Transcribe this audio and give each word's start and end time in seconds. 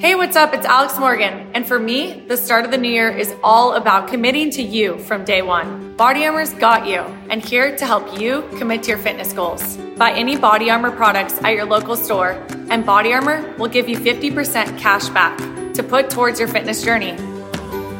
Hey, 0.00 0.14
what's 0.16 0.36
up? 0.36 0.52
It's 0.52 0.66
Alex 0.66 0.98
Morgan. 0.98 1.48
And 1.54 1.66
for 1.66 1.78
me, 1.78 2.24
the 2.26 2.36
start 2.36 2.64
of 2.64 2.70
the 2.70 2.76
new 2.78 2.90
year 2.90 3.10
is 3.10 3.34
all 3.42 3.74
about 3.74 4.08
committing 4.08 4.50
to 4.50 4.62
you 4.62 4.98
from 4.98 5.24
day 5.24 5.40
one. 5.40 5.96
Body 5.96 6.26
Armor's 6.26 6.52
got 6.54 6.86
you, 6.86 6.98
and 7.30 7.42
here 7.42 7.74
to 7.76 7.86
help 7.86 8.20
you 8.20 8.42
commit 8.58 8.82
to 8.82 8.90
your 8.90 8.98
fitness 8.98 9.32
goals. 9.32 9.78
Buy 9.96 10.12
any 10.12 10.36
Body 10.36 10.70
Armor 10.70 10.90
products 10.90 11.40
at 11.42 11.54
your 11.54 11.64
local 11.64 11.96
store, 11.96 12.32
and 12.70 12.84
Body 12.84 13.12
Armor 13.12 13.54
will 13.56 13.68
give 13.68 13.88
you 13.88 13.96
50% 13.96 14.78
cash 14.78 15.08
back 15.10 15.38
to 15.74 15.82
put 15.82 16.10
towards 16.10 16.38
your 16.38 16.48
fitness 16.48 16.84
journey. 16.84 17.12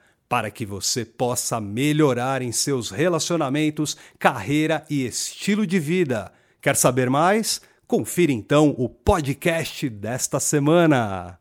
para 0.31 0.49
que 0.49 0.65
você 0.65 1.03
possa 1.03 1.59
melhorar 1.59 2.41
em 2.41 2.53
seus 2.53 2.89
relacionamentos, 2.89 3.97
carreira 4.17 4.85
e 4.89 5.05
estilo 5.05 5.67
de 5.67 5.77
vida. 5.77 6.31
Quer 6.61 6.77
saber 6.77 7.09
mais? 7.09 7.59
Confira 7.85 8.31
então 8.31 8.73
o 8.77 8.87
podcast 8.87 9.89
desta 9.89 10.39
semana. 10.39 11.40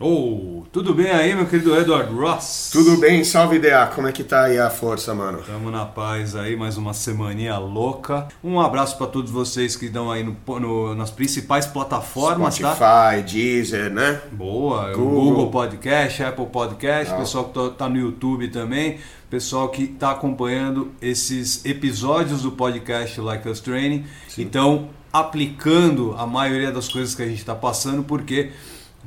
Oh, 0.00 0.62
tudo 0.70 0.94
bem 0.94 1.10
aí, 1.10 1.34
meu 1.34 1.44
querido 1.44 1.74
Edward 1.74 2.14
Ross? 2.14 2.70
Tudo 2.70 2.98
bem, 2.98 3.24
salve 3.24 3.56
ideia. 3.56 3.84
Como 3.88 4.06
é 4.06 4.12
que 4.12 4.22
tá 4.22 4.44
aí 4.44 4.56
a 4.56 4.70
força, 4.70 5.12
mano? 5.12 5.42
Tamo 5.44 5.72
na 5.72 5.84
paz 5.84 6.36
aí, 6.36 6.54
mais 6.54 6.76
uma 6.76 6.94
semaninha 6.94 7.58
louca. 7.58 8.28
Um 8.44 8.60
abraço 8.60 8.96
para 8.96 9.08
todos 9.08 9.28
vocês 9.28 9.74
que 9.74 9.86
estão 9.86 10.08
aí 10.08 10.22
no, 10.22 10.36
no, 10.60 10.94
nas 10.94 11.10
principais 11.10 11.66
plataformas, 11.66 12.54
Spotify, 12.54 12.78
tá? 12.78 13.16
Deezer, 13.16 13.90
né? 13.90 14.20
Boa, 14.30 14.92
Google, 14.92 15.20
Google 15.20 15.50
Podcast, 15.50 16.22
Apple 16.22 16.46
Podcast, 16.46 17.12
Não. 17.12 17.18
pessoal 17.18 17.46
que 17.46 17.70
tá 17.70 17.88
no 17.88 17.96
YouTube 17.96 18.46
também, 18.50 18.98
pessoal 19.28 19.68
que 19.68 19.88
tá 19.88 20.12
acompanhando 20.12 20.92
esses 21.02 21.64
episódios 21.64 22.42
do 22.42 22.52
podcast 22.52 23.20
Like 23.20 23.48
Us 23.48 23.58
Training. 23.58 24.04
Sim. 24.28 24.42
Então, 24.42 24.90
aplicando 25.12 26.14
a 26.16 26.24
maioria 26.24 26.70
das 26.70 26.88
coisas 26.88 27.16
que 27.16 27.22
a 27.22 27.26
gente 27.26 27.38
está 27.40 27.56
passando, 27.56 28.04
porque 28.04 28.52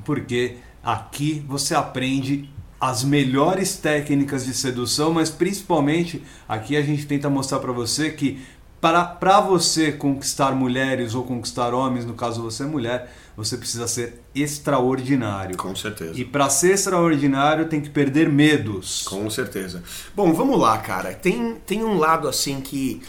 porque 0.03 0.58
Aqui 0.84 1.44
você 1.48 1.76
aprende 1.76 2.50
as 2.80 3.04
melhores 3.04 3.78
técnicas 3.78 4.46
de 4.46 4.54
sedução, 4.54 5.14
mas 5.14 5.30
principalmente 5.30 6.24
aqui 6.50 6.76
a 6.76 6.82
gente 6.82 7.06
tenta 7.06 7.30
mostrar 7.30 7.60
para 7.60 7.72
você 7.72 8.10
que 8.10 8.42
para 8.82 9.40
você 9.40 9.92
conquistar 9.92 10.54
mulheres 10.56 11.14
ou 11.14 11.24
conquistar 11.24 11.72
homens, 11.72 12.04
no 12.04 12.16
caso 12.16 12.42
você 12.42 12.64
é 12.64 12.66
mulher, 12.66 13.14
você 13.38 13.56
precisa 13.56 13.88
ser 13.88 14.24
extraordinário. 14.34 15.56
Com 15.56 15.76
certeza. 15.76 16.20
E 16.20 16.26
para 16.26 16.50
ser 16.50 16.74
extraordinário 16.74 17.68
tem 17.68 17.80
que 17.80 17.92
perder 17.92 18.28
medos. 18.28 19.04
Com 19.04 19.30
certeza. 19.30 19.84
Bom, 20.16 20.34
vamos 20.34 20.59
lá, 20.59 20.80
cara. 20.80 21.14
Tem, 21.14 21.56
tem 21.64 21.84
um 21.84 22.00
lado 22.00 22.28
assim 22.28 22.59
que 22.59 23.04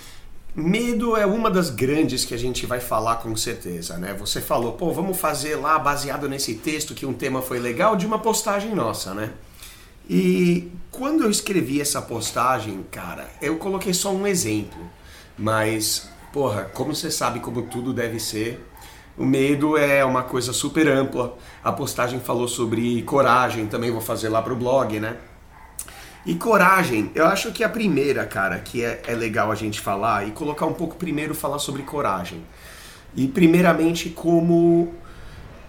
Medo 0.54 1.16
é 1.16 1.24
uma 1.24 1.50
das 1.50 1.70
grandes 1.70 2.26
que 2.26 2.34
a 2.34 2.38
gente 2.38 2.66
vai 2.66 2.78
falar 2.78 3.16
com 3.16 3.34
certeza, 3.34 3.96
né? 3.96 4.12
Você 4.20 4.38
falou, 4.38 4.72
pô, 4.72 4.92
vamos 4.92 5.18
fazer 5.18 5.56
lá 5.56 5.78
baseado 5.78 6.28
nesse 6.28 6.56
texto 6.56 6.94
que 6.94 7.06
um 7.06 7.14
tema 7.14 7.40
foi 7.40 7.58
legal 7.58 7.96
de 7.96 8.04
uma 8.04 8.18
postagem 8.18 8.74
nossa, 8.74 9.14
né? 9.14 9.30
E 10.10 10.70
quando 10.90 11.24
eu 11.24 11.30
escrevi 11.30 11.80
essa 11.80 12.02
postagem, 12.02 12.84
cara, 12.90 13.30
eu 13.40 13.56
coloquei 13.56 13.94
só 13.94 14.12
um 14.12 14.26
exemplo, 14.26 14.78
mas, 15.38 16.10
porra, 16.34 16.64
como 16.74 16.94
você 16.94 17.10
sabe 17.10 17.40
como 17.40 17.62
tudo 17.62 17.94
deve 17.94 18.20
ser, 18.20 18.62
o 19.16 19.24
medo 19.24 19.78
é 19.78 20.04
uma 20.04 20.22
coisa 20.22 20.52
super 20.52 20.86
ampla. 20.86 21.34
A 21.64 21.72
postagem 21.72 22.20
falou 22.20 22.46
sobre 22.46 23.00
coragem, 23.04 23.66
também 23.66 23.90
vou 23.90 24.02
fazer 24.02 24.28
lá 24.28 24.42
pro 24.42 24.54
blog, 24.54 25.00
né? 25.00 25.16
E 26.24 26.36
coragem, 26.36 27.10
eu 27.16 27.26
acho 27.26 27.50
que 27.50 27.64
a 27.64 27.68
primeira, 27.68 28.24
cara, 28.24 28.58
que 28.60 28.84
é, 28.84 29.02
é 29.08 29.14
legal 29.14 29.50
a 29.50 29.56
gente 29.56 29.80
falar 29.80 30.26
e 30.26 30.30
colocar 30.30 30.66
um 30.66 30.72
pouco 30.72 30.94
primeiro 30.94 31.34
falar 31.34 31.58
sobre 31.58 31.82
coragem. 31.82 32.40
E 33.16 33.26
primeiramente 33.26 34.08
como 34.08 34.94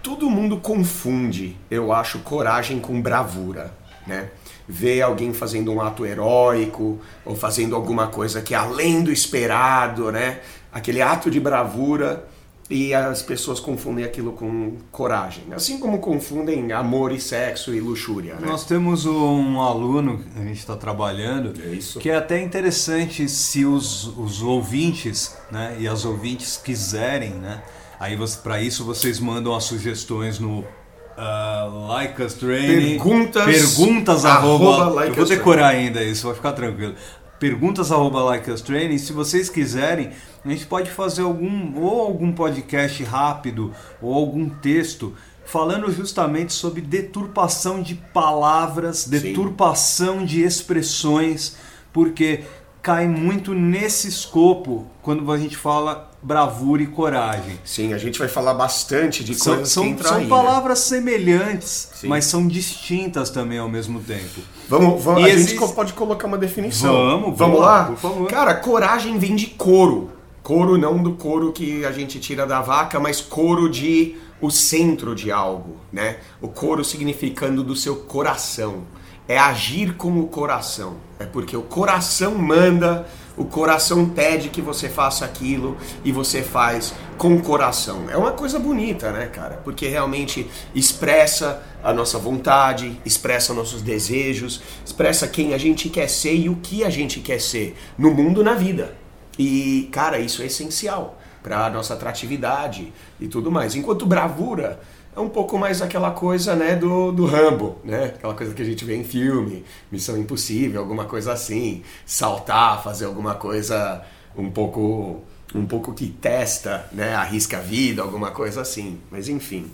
todo 0.00 0.30
mundo 0.30 0.58
confunde, 0.58 1.56
eu 1.68 1.92
acho, 1.92 2.20
coragem 2.20 2.78
com 2.78 3.02
bravura, 3.02 3.74
né? 4.06 4.30
Ver 4.68 5.02
alguém 5.02 5.34
fazendo 5.34 5.72
um 5.72 5.80
ato 5.80 6.06
heróico 6.06 7.00
ou 7.24 7.34
fazendo 7.34 7.74
alguma 7.74 8.06
coisa 8.06 8.40
que 8.40 8.54
é 8.54 8.56
além 8.56 9.02
do 9.02 9.10
esperado, 9.10 10.12
né? 10.12 10.40
Aquele 10.72 11.02
ato 11.02 11.30
de 11.30 11.40
bravura 11.40 12.28
e 12.68 12.94
as 12.94 13.20
pessoas 13.20 13.60
confundem 13.60 14.04
aquilo 14.04 14.32
com 14.32 14.76
coragem, 14.90 15.44
assim 15.54 15.78
como 15.78 15.98
confundem 15.98 16.72
amor 16.72 17.12
e 17.12 17.20
sexo 17.20 17.74
e 17.74 17.80
luxúria. 17.80 18.34
Né? 18.34 18.46
Nós 18.46 18.64
temos 18.64 19.04
um 19.04 19.60
aluno 19.60 20.18
que 20.18 20.40
a 20.40 20.44
gente 20.44 20.58
está 20.58 20.76
trabalhando 20.76 21.52
é 21.60 22.00
que 22.00 22.08
é 22.08 22.16
até 22.16 22.40
interessante 22.40 23.28
se 23.28 23.66
os, 23.66 24.06
os 24.16 24.42
ouvintes 24.42 25.36
né, 25.50 25.76
e 25.78 25.86
as 25.86 26.04
ouvintes 26.04 26.56
quiserem, 26.56 27.30
né? 27.30 27.62
Aí 28.00 28.18
para 28.42 28.60
isso 28.60 28.84
vocês 28.84 29.20
mandam 29.20 29.54
as 29.54 29.64
sugestões 29.64 30.38
no 30.38 30.60
uh, 30.60 31.86
Like 31.88 32.22
Us 32.22 32.34
Training. 32.34 32.98
Perguntas. 32.98 33.44
Perguntas 33.44 34.24
arroba. 34.24 34.64
arroba 34.64 34.94
like 34.94 35.08
eu 35.10 35.14
vou 35.14 35.36
decorar 35.36 35.68
ainda 35.68 36.02
isso, 36.02 36.26
vai 36.26 36.34
ficar 36.34 36.52
tranquilo. 36.52 36.94
Perguntas 37.38 37.92
arroba 37.92 38.22
Like 38.22 38.50
Us 38.50 38.60
Training. 38.60 38.98
Se 38.98 39.12
vocês 39.12 39.48
quiserem 39.50 40.12
a 40.44 40.48
gente 40.50 40.66
pode 40.66 40.90
fazer 40.90 41.22
algum 41.22 41.80
ou 41.80 42.02
algum 42.02 42.30
podcast 42.30 43.02
rápido 43.02 43.72
ou 44.00 44.12
algum 44.12 44.48
texto 44.48 45.14
falando 45.46 45.90
justamente 45.90 46.52
sobre 46.52 46.82
deturpação 46.82 47.82
de 47.82 47.94
palavras, 47.94 48.98
Sim. 48.98 49.10
deturpação 49.10 50.24
de 50.24 50.42
expressões, 50.42 51.56
porque 51.92 52.44
cai 52.84 53.08
muito 53.08 53.54
nesse 53.54 54.06
escopo 54.06 54.84
quando 55.00 55.32
a 55.32 55.38
gente 55.38 55.56
fala 55.56 56.10
bravura 56.22 56.82
e 56.82 56.86
coragem. 56.86 57.58
Sim, 57.64 57.94
a 57.94 57.98
gente 57.98 58.18
vai 58.18 58.28
falar 58.28 58.52
bastante 58.52 59.24
de 59.24 59.34
são, 59.34 59.54
coisas 59.54 59.72
são, 59.72 59.94
que 59.94 60.02
São 60.02 60.18
aí, 60.18 60.24
né? 60.24 60.28
palavras 60.28 60.78
né? 60.80 60.98
semelhantes, 60.98 61.88
Sim. 61.94 62.08
mas 62.08 62.26
são 62.26 62.46
distintas 62.46 63.30
também 63.30 63.58
ao 63.58 63.70
mesmo 63.70 64.00
tempo. 64.00 64.42
Vamos, 64.68 65.02
vamos 65.02 65.24
a 65.24 65.30
existe... 65.30 65.58
gente 65.58 65.74
pode 65.74 65.94
colocar 65.94 66.26
uma 66.26 66.36
definição. 66.36 66.92
Vamos, 66.92 67.38
vamos 67.38 67.60
lá? 67.60 67.84
Por 67.84 67.96
favor. 67.96 68.28
Cara, 68.28 68.54
coragem 68.54 69.18
vem 69.18 69.34
de 69.34 69.46
couro. 69.46 70.10
Couro 70.42 70.76
não 70.76 71.02
do 71.02 71.12
couro 71.14 71.52
que 71.52 71.86
a 71.86 71.90
gente 71.90 72.20
tira 72.20 72.46
da 72.46 72.60
vaca, 72.60 73.00
mas 73.00 73.18
couro 73.18 73.70
de 73.70 74.14
o 74.42 74.50
centro 74.50 75.14
de 75.14 75.32
algo, 75.32 75.76
né? 75.90 76.18
O 76.38 76.48
couro 76.48 76.84
significando 76.84 77.64
do 77.64 77.74
seu 77.74 77.96
coração. 77.96 78.82
É 79.26 79.38
agir 79.38 79.96
com 79.96 80.20
o 80.20 80.26
coração. 80.26 80.96
É 81.18 81.24
porque 81.24 81.56
o 81.56 81.62
coração 81.62 82.34
manda, 82.34 83.06
o 83.36 83.44
coração 83.44 84.08
pede 84.08 84.48
que 84.48 84.60
você 84.60 84.88
faça 84.88 85.24
aquilo 85.24 85.76
e 86.04 86.12
você 86.12 86.42
faz 86.42 86.94
com 87.16 87.34
o 87.34 87.42
coração. 87.42 88.08
É 88.10 88.16
uma 88.16 88.32
coisa 88.32 88.58
bonita, 88.58 89.10
né, 89.10 89.26
cara? 89.26 89.60
Porque 89.64 89.88
realmente 89.88 90.48
expressa 90.74 91.62
a 91.82 91.92
nossa 91.92 92.18
vontade, 92.18 93.00
expressa 93.04 93.54
nossos 93.54 93.82
desejos, 93.82 94.60
expressa 94.84 95.26
quem 95.26 95.54
a 95.54 95.58
gente 95.58 95.88
quer 95.88 96.08
ser 96.08 96.34
e 96.34 96.48
o 96.48 96.56
que 96.56 96.84
a 96.84 96.90
gente 96.90 97.20
quer 97.20 97.40
ser 97.40 97.76
no 97.96 98.10
mundo, 98.12 98.44
na 98.44 98.54
vida. 98.54 98.94
E, 99.38 99.88
cara, 99.90 100.18
isso 100.18 100.42
é 100.42 100.46
essencial 100.46 101.18
para 101.42 101.66
a 101.66 101.70
nossa 101.70 101.94
atratividade 101.94 102.92
e 103.20 103.28
tudo 103.28 103.50
mais. 103.50 103.74
Enquanto 103.74 104.06
bravura 104.06 104.80
é 105.16 105.20
um 105.20 105.28
pouco 105.28 105.56
mais 105.58 105.80
aquela 105.80 106.10
coisa, 106.10 106.56
né, 106.56 106.74
do, 106.74 107.12
do 107.12 107.26
Rambo, 107.26 107.78
né? 107.84 108.06
Aquela 108.06 108.34
coisa 108.34 108.52
que 108.52 108.62
a 108.62 108.64
gente 108.64 108.84
vê 108.84 108.96
em 108.96 109.04
filme, 109.04 109.64
Missão 109.90 110.16
Impossível, 110.18 110.80
alguma 110.80 111.04
coisa 111.04 111.32
assim. 111.32 111.82
Saltar, 112.04 112.82
fazer 112.82 113.04
alguma 113.04 113.34
coisa 113.34 114.04
um 114.36 114.50
pouco 114.50 115.22
um 115.54 115.66
pouco 115.66 115.94
que 115.94 116.08
testa, 116.08 116.88
né, 116.90 117.14
arrisca 117.14 117.58
a 117.58 117.60
vida, 117.60 118.02
alguma 118.02 118.32
coisa 118.32 118.60
assim. 118.60 119.00
Mas 119.10 119.28
enfim. 119.28 119.70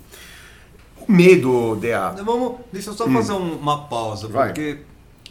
O 1.08 1.10
medo, 1.10 1.74
DA. 1.76 2.10
Vamos, 2.22 2.60
deixa 2.70 2.90
eu 2.90 2.94
só 2.94 3.06
hum. 3.06 3.12
fazer 3.14 3.32
uma 3.32 3.86
pausa, 3.86 4.28
porque 4.28 4.80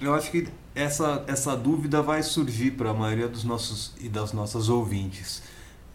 eu 0.02 0.16
acho 0.16 0.32
que 0.32 0.48
essa, 0.74 1.24
essa 1.28 1.56
dúvida 1.56 2.02
vai 2.02 2.24
surgir 2.24 2.72
para 2.72 2.90
a 2.90 2.94
maioria 2.94 3.28
dos 3.28 3.44
nossos 3.44 3.94
e 4.00 4.10
das 4.10 4.34
nossas 4.34 4.70
ouvintes. 4.70 5.44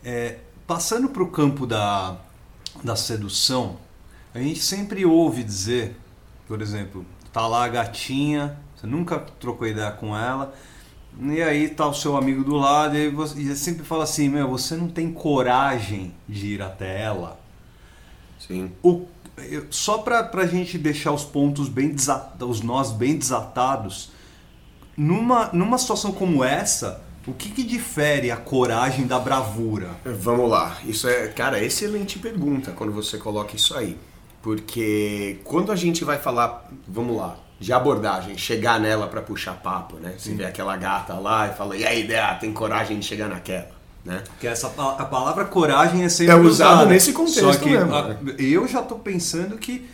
É, 0.05 0.37
passando 0.66 1.08
para 1.08 1.22
o 1.22 1.28
campo 1.28 1.66
da, 1.66 2.16
da 2.82 2.94
sedução, 2.94 3.76
a 4.34 4.40
gente 4.40 4.60
sempre 4.60 5.06
ouve 5.06 5.44
dizer, 5.44 5.96
por 6.48 6.60
exemplo, 6.60 7.06
tá 7.32 7.46
lá 7.46 7.64
a 7.64 7.69
gatinha, 7.69 8.58
você 8.76 8.86
nunca 8.86 9.19
trocou 9.38 9.66
ideia 9.66 9.92
com 9.92 10.16
ela, 10.16 10.52
E 11.20 11.40
aí 11.40 11.69
tá 11.69 11.86
o 11.86 11.94
seu 11.94 12.16
amigo 12.16 12.42
do 12.42 12.56
lado 12.56 12.96
e 12.96 13.08
você 13.08 13.54
sempre 13.54 13.84
fala 13.84 14.02
assim, 14.02 14.28
meu, 14.28 14.48
você 14.48 14.75
não 14.75 14.88
tem 14.88 15.12
coragem 15.12 16.12
de 16.28 16.54
ir 16.54 16.62
até 16.62 17.00
ela. 17.00 17.38
Sim. 18.40 18.72
O, 18.82 19.06
só 19.70 19.98
pra, 19.98 20.25
pra 20.25 20.46
gente 20.46 20.76
deixar 20.76 21.12
os 21.12 21.25
pontos 21.25 21.69
bem 21.69 21.90
desatados, 21.90 22.58
os 22.58 22.62
nós 22.62 22.90
bem 22.90 23.16
desatados, 23.16 24.10
numa, 24.96 25.50
numa 25.52 25.78
situação 25.78 26.10
como 26.10 26.42
essa, 26.42 27.00
o 27.26 27.32
que, 27.32 27.50
que 27.50 27.62
difere 27.62 28.32
a 28.32 28.37
coragem 28.37 29.06
da 29.06 29.19
bravura? 29.19 29.90
Vamos 30.04 30.50
lá. 30.50 30.78
Isso 30.84 31.08
é, 31.08 31.28
cara, 31.28 31.62
excelente 31.62 32.19
pergunta 32.19 32.72
quando 32.72 32.92
você 32.92 33.19
coloca 33.19 33.54
isso 33.54 33.76
aí. 33.76 33.96
Porque 34.44 35.38
quando 35.43 35.73
a 35.73 35.76
gente 35.76 36.05
vai 36.05 36.19
falar, 36.19 36.70
vamos 36.87 37.17
lá, 37.17 37.35
de 37.58 37.73
abordagem, 37.73 38.37
chegar 38.37 38.79
nela 38.79 39.06
para 39.06 39.23
puxar 39.23 39.55
papo, 39.55 39.96
né? 39.96 40.17
Você 40.19 40.35
vê 40.35 40.44
aquela 40.44 40.76
gata 40.76 41.14
lá 41.14 41.49
e 41.49 41.55
fala, 41.55 41.75
e 41.75 41.87
aí, 41.87 42.05
ideia, 42.05 42.35
tem 42.35 42.52
coragem 42.52 42.99
de 42.99 43.06
chegar 43.06 43.26
naquela, 43.26 43.70
né? 44.05 44.23
Que 44.38 44.46
essa 44.46 44.67
a 44.67 45.05
palavra 45.06 45.46
coragem 45.46 46.05
é 46.05 46.11
sempre 46.11 46.35
é 46.35 46.37
usada 46.37 46.75
usado 46.75 46.91
nesse 46.91 47.14
contexto 47.14 47.41
Só 47.41 47.58
que 47.58 47.70
mesmo, 47.70 47.94
a, 47.94 48.08
né? 48.08 48.19
eu 48.38 48.69
já 48.69 48.82
tô 48.82 48.96
pensando 48.96 49.56
que 49.56 49.88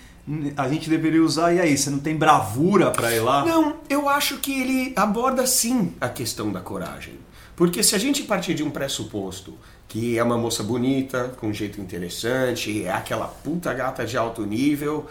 a 0.56 0.68
gente 0.68 0.90
deveria 0.90 1.22
usar 1.22 1.52
e 1.54 1.60
aí, 1.60 1.78
você 1.78 1.88
não 1.88 2.00
tem 2.00 2.16
bravura 2.16 2.90
para 2.90 3.14
ir 3.14 3.20
lá? 3.20 3.44
Não, 3.44 3.76
eu 3.88 4.08
acho 4.08 4.38
que 4.38 4.62
ele 4.62 4.92
aborda 4.96 5.46
sim 5.46 5.94
a 6.00 6.08
questão 6.08 6.50
da 6.50 6.60
coragem. 6.60 7.14
Porque 7.54 7.84
se 7.84 7.94
a 7.94 7.98
gente 7.98 8.24
partir 8.24 8.54
de 8.54 8.64
um 8.64 8.70
pressuposto 8.70 9.56
que 9.90 10.16
é 10.16 10.22
uma 10.22 10.38
moça 10.38 10.62
bonita, 10.62 11.34
com 11.36 11.48
um 11.48 11.52
jeito 11.52 11.80
interessante, 11.80 12.84
é 12.84 12.92
aquela 12.92 13.26
puta 13.26 13.74
gata 13.74 14.06
de 14.06 14.16
alto 14.16 14.46
nível, 14.46 15.06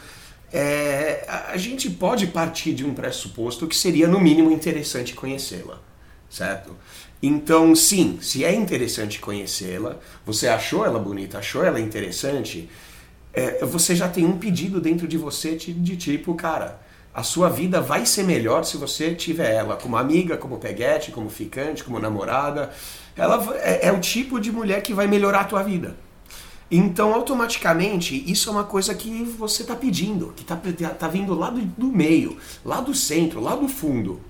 é, 0.53 1.25
a 1.27 1.57
gente 1.57 1.89
pode 1.89 2.27
partir 2.27 2.73
de 2.73 2.85
um 2.85 2.93
pressuposto 2.93 3.67
que 3.67 3.75
seria, 3.75 4.07
no 4.07 4.21
mínimo, 4.21 4.49
interessante 4.51 5.13
conhecê-la, 5.13 5.79
certo? 6.29 6.75
Então, 7.21 7.75
sim, 7.75 8.19
se 8.21 8.45
é 8.45 8.55
interessante 8.55 9.19
conhecê-la, 9.19 9.97
você 10.25 10.47
achou 10.47 10.85
ela 10.85 10.97
bonita, 10.97 11.39
achou 11.39 11.61
ela 11.63 11.79
interessante, 11.79 12.69
é, 13.33 13.63
você 13.65 13.93
já 13.93 14.07
tem 14.07 14.25
um 14.25 14.37
pedido 14.37 14.79
dentro 14.79 15.09
de 15.09 15.17
você 15.17 15.57
de, 15.57 15.73
de, 15.73 15.97
tipo, 15.97 16.33
cara, 16.35 16.79
a 17.13 17.21
sua 17.21 17.49
vida 17.49 17.81
vai 17.81 18.05
ser 18.05 18.23
melhor 18.23 18.63
se 18.63 18.77
você 18.77 19.13
tiver 19.13 19.53
ela 19.53 19.75
como 19.75 19.97
amiga, 19.97 20.37
como 20.37 20.57
peguete, 20.57 21.11
como 21.11 21.29
ficante, 21.29 21.83
como 21.83 21.99
namorada. 21.99 22.71
Ela 23.19 23.45
é, 23.57 23.87
é 23.87 23.91
o 23.91 23.99
tipo 23.99 24.39
de 24.39 24.51
mulher 24.51 24.81
que 24.81 24.93
vai 24.93 25.05
melhorar 25.05 25.41
a 25.41 25.43
tua 25.43 25.61
vida. 25.61 25.97
Então, 26.71 27.13
automaticamente, 27.13 28.23
isso 28.31 28.47
é 28.49 28.51
uma 28.51 28.63
coisa 28.63 28.93
que 28.93 29.23
você 29.23 29.63
está 29.63 29.75
pedindo, 29.75 30.33
que 30.35 30.43
está 30.43 30.55
tá 30.93 31.07
vindo 31.07 31.33
lá 31.33 31.49
do, 31.49 31.59
do 31.59 31.87
meio, 31.87 32.37
lá 32.63 32.79
do 32.79 32.93
centro, 32.93 33.41
lá 33.41 33.55
do 33.55 33.67
fundo. 33.67 34.21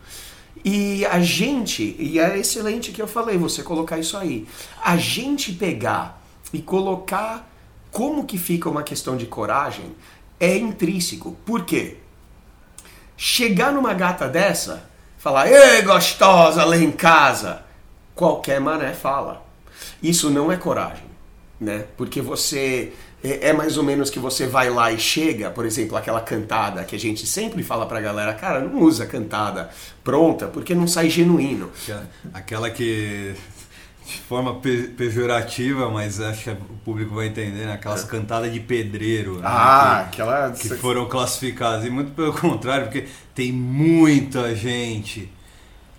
E 0.64 1.06
a 1.06 1.20
gente, 1.20 1.96
e 2.00 2.18
é 2.18 2.38
excelente 2.38 2.92
que 2.92 3.02
eu 3.02 3.08
falei, 3.08 3.38
você 3.38 3.62
colocar 3.62 4.00
isso 4.00 4.18
aí, 4.18 4.48
a 4.84 4.98
gente 4.98 5.52
pegar 5.54 6.22
e 6.52 6.62
colocar 6.62 7.48
como 7.92 8.26
que 8.26 8.38
fica 8.38 8.70
uma 8.70 8.84
questão 8.84 9.16
de 9.16 9.26
coragem 9.26 9.92
é 10.40 10.58
intrínseco. 10.58 11.38
Por 11.46 11.66
quê? 11.66 11.98
Chegar 13.16 13.72
numa 13.72 13.94
gata 13.94 14.28
dessa, 14.28 14.90
falar, 15.18 15.52
ei 15.52 15.82
gostosa, 15.82 16.64
lá 16.64 16.78
em 16.78 16.92
casa, 16.92 17.66
qualquer 18.20 18.60
mané 18.60 18.94
fala. 18.94 19.34
Isso 20.02 20.30
não 20.30 20.52
é 20.52 20.58
coragem 20.58 21.10
né? 21.60 21.86
Porque 21.98 22.22
você 22.22 22.94
é, 23.24 23.50
é, 23.50 23.54
mais 23.54 23.78
ou 23.78 23.84
menos 23.84 24.10
que 24.10 24.18
você 24.18 24.48
vai 24.48 24.70
lá 24.70 24.92
e 24.92 24.98
chega, 24.98 25.50
por 25.50 25.66
exemplo, 25.66 25.98
aquela 25.98 26.22
cantada 26.22 26.84
que 26.86 26.96
a 26.96 27.00
gente 27.00 27.28
sempre 27.28 27.64
fala 27.64 27.86
pra 27.86 28.00
galera, 28.00 28.34
cara, 28.34 28.62
não 28.62 28.82
usa 28.82 29.06
cantada 29.06 29.70
pronta, 30.04 30.48
porque 30.48 30.74
não 30.74 30.88
sai 30.88 31.10
genuíno. 31.10 31.70
Aquela 32.34 32.70
que 32.70 33.36
de 34.06 34.18
forma 34.22 34.56
pe 34.56 34.84
pejorativa, 34.98 35.90
mas 35.90 36.20
acho 36.20 36.44
que 36.46 36.50
o 36.50 36.78
público 36.84 37.14
vai 37.14 37.28
entender, 37.28 37.66
né? 37.66 37.74
aquelas 37.74 38.04
é. 38.06 38.08
cantadas 38.08 38.52
de 38.52 38.60
pedreiro. 38.60 39.36
Né? 39.36 39.42
Ah, 39.44 40.08
que, 40.10 40.22
aquela. 40.22 40.52
Que 40.52 40.70
foram 40.70 41.06
classificadas. 41.08 41.86
E 41.86 41.90
muito 41.92 42.12
pelo 42.14 42.34
contrário, 42.40 42.86
porque 42.86 43.08
tem 43.36 43.52
muita 43.52 44.56
gente 44.56 45.30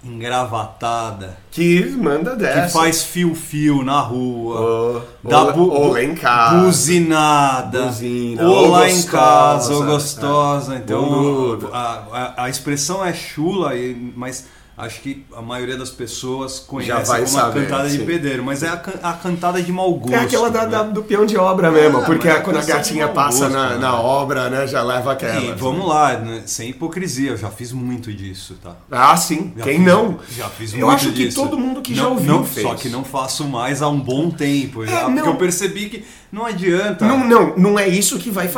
engravatada. 0.02 1.36
Que 1.50 1.84
manda 1.90 2.34
dessa. 2.34 2.66
Que 2.66 2.72
faz 2.72 3.02
fio-fio 3.02 3.82
na 3.82 4.00
rua. 4.00 5.04
Oh, 5.22 5.28
dá 5.28 5.42
ou, 5.44 5.52
bu 5.52 5.70
ou 5.70 5.92
lá 5.92 6.02
em 6.02 6.14
casa. 6.14 6.62
Buzinada. 6.62 7.86
Buzina, 7.86 8.48
ou, 8.48 8.54
ou 8.54 8.70
lá 8.70 8.86
gostosa, 8.86 8.98
em 8.98 9.10
casa, 9.10 9.74
ou 9.74 9.84
gostosa. 9.84 10.74
É. 10.74 10.78
Então, 10.78 11.58
a, 11.72 12.02
a, 12.12 12.44
a, 12.44 12.50
expressão 12.50 13.04
é 13.04 13.12
chula, 13.12 13.72
mas 14.16 14.46
acho 14.80 15.00
que 15.00 15.24
a 15.36 15.42
maioria 15.42 15.76
das 15.76 15.90
pessoas 15.90 16.58
conhece 16.58 17.10
como 17.10 17.26
saber, 17.26 17.64
cantada 17.64 17.88
sim. 17.88 17.98
de 17.98 18.04
pedreiro, 18.04 18.42
mas 18.42 18.62
é 18.62 18.68
a, 18.68 18.82
a, 19.02 19.12
cantada 19.12 19.62
de 19.62 19.70
mau 19.70 19.92
gosto. 19.94 20.14
É 20.14 20.20
aquela 20.20 20.50
da, 20.50 20.64
né? 20.64 20.70
da, 20.70 20.82
do 20.84 21.02
peão 21.02 21.26
de 21.26 21.36
obra 21.36 21.70
mesmo, 21.70 22.00
é, 22.00 22.04
porque 22.04 22.28
quando 22.40 22.56
a 22.56 22.62
gatinha 22.62 23.08
passa 23.08 23.48
gosto, 23.48 23.52
na, 23.52 23.70
né? 23.70 23.78
na, 23.78 24.00
obra, 24.00 24.48
né, 24.48 24.66
já 24.66 24.82
leva 24.82 25.12
aquela. 25.12 25.40
E 25.40 25.52
vamos 25.52 25.86
lá, 25.86 26.16
né, 26.16 26.42
sem 26.46 26.70
hipocrisia, 26.70 27.30
eu 27.30 27.36
já 27.36 27.50
fiz 27.50 27.72
muito 27.72 28.12
disso, 28.12 28.56
tá? 28.62 28.76
Ah, 28.90 29.16
sim, 29.16 29.52
já 29.56 29.64
quem 29.64 29.78
fiz, 29.78 29.86
não? 29.86 30.18
Já 30.30 30.48
fiz 30.48 30.74
eu 30.74 30.86
muito 30.86 30.98
disso. 30.98 31.10
Eu 31.10 31.10
acho 31.10 31.12
que 31.12 31.34
todo 31.34 31.58
mundo 31.58 31.82
que 31.82 31.94
não, 31.94 32.02
já 32.02 32.08
ouviu 32.08 32.32
não, 32.32 32.44
fez. 32.44 32.66
Só 32.66 32.74
que 32.74 32.88
não 32.88 33.04
faço 33.04 33.46
mais 33.46 33.82
há 33.82 33.88
um 33.88 34.00
bom 34.00 34.30
tempo 34.30 34.86
já, 34.86 35.00
é, 35.00 35.04
porque 35.04 35.28
eu 35.28 35.36
percebi 35.36 35.90
que 35.90 36.04
não 36.32 36.46
adianta. 36.46 37.04
Não, 37.04 37.26
não, 37.26 37.56
não 37.56 37.78
é 37.78 37.88
isso 37.88 38.18
que 38.18 38.30
vai 38.30 38.48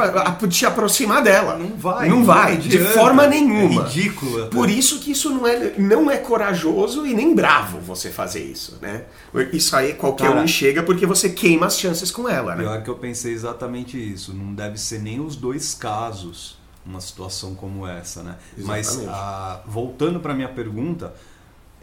te 0.48 0.66
aproximar 0.66 1.22
dela. 1.22 1.56
Não 1.56 1.76
vai. 1.76 2.08
Não, 2.08 2.18
não 2.18 2.24
vai, 2.24 2.58
de 2.58 2.78
forma 2.78 3.26
nenhuma. 3.26 3.82
É 3.82 3.84
ridículo. 3.84 4.48
Por 4.48 4.68
isso 4.68 4.98
que 5.00 5.12
isso 5.12 5.30
não 5.30 5.46
é, 5.46 5.72
não 5.78 6.10
é 6.10 6.18
corajoso 6.18 7.06
e 7.06 7.14
nem 7.14 7.34
bravo 7.34 7.78
você 7.80 8.10
fazer 8.10 8.44
isso, 8.44 8.78
né? 8.82 9.04
Isso 9.52 9.74
aí 9.74 9.94
qualquer 9.94 10.28
Cara, 10.28 10.42
um 10.42 10.46
chega 10.46 10.82
porque 10.82 11.06
você 11.06 11.30
queima 11.30 11.66
as 11.66 11.78
chances 11.78 12.10
com 12.10 12.28
ela, 12.28 12.54
né? 12.54 12.62
Pior 12.62 12.82
que 12.82 12.90
eu 12.90 12.96
pensei 12.96 13.32
exatamente 13.32 13.96
isso. 13.96 14.34
Não 14.34 14.52
deve 14.52 14.78
ser 14.78 15.00
nem 15.00 15.20
os 15.20 15.34
dois 15.34 15.72
casos 15.72 16.60
uma 16.84 17.00
situação 17.00 17.54
como 17.54 17.86
essa, 17.86 18.22
né? 18.22 18.36
Exatamente. 18.58 18.86
Mas 18.86 19.08
ah, 19.08 19.62
voltando 19.66 20.20
para 20.20 20.34
minha 20.34 20.48
pergunta, 20.48 21.14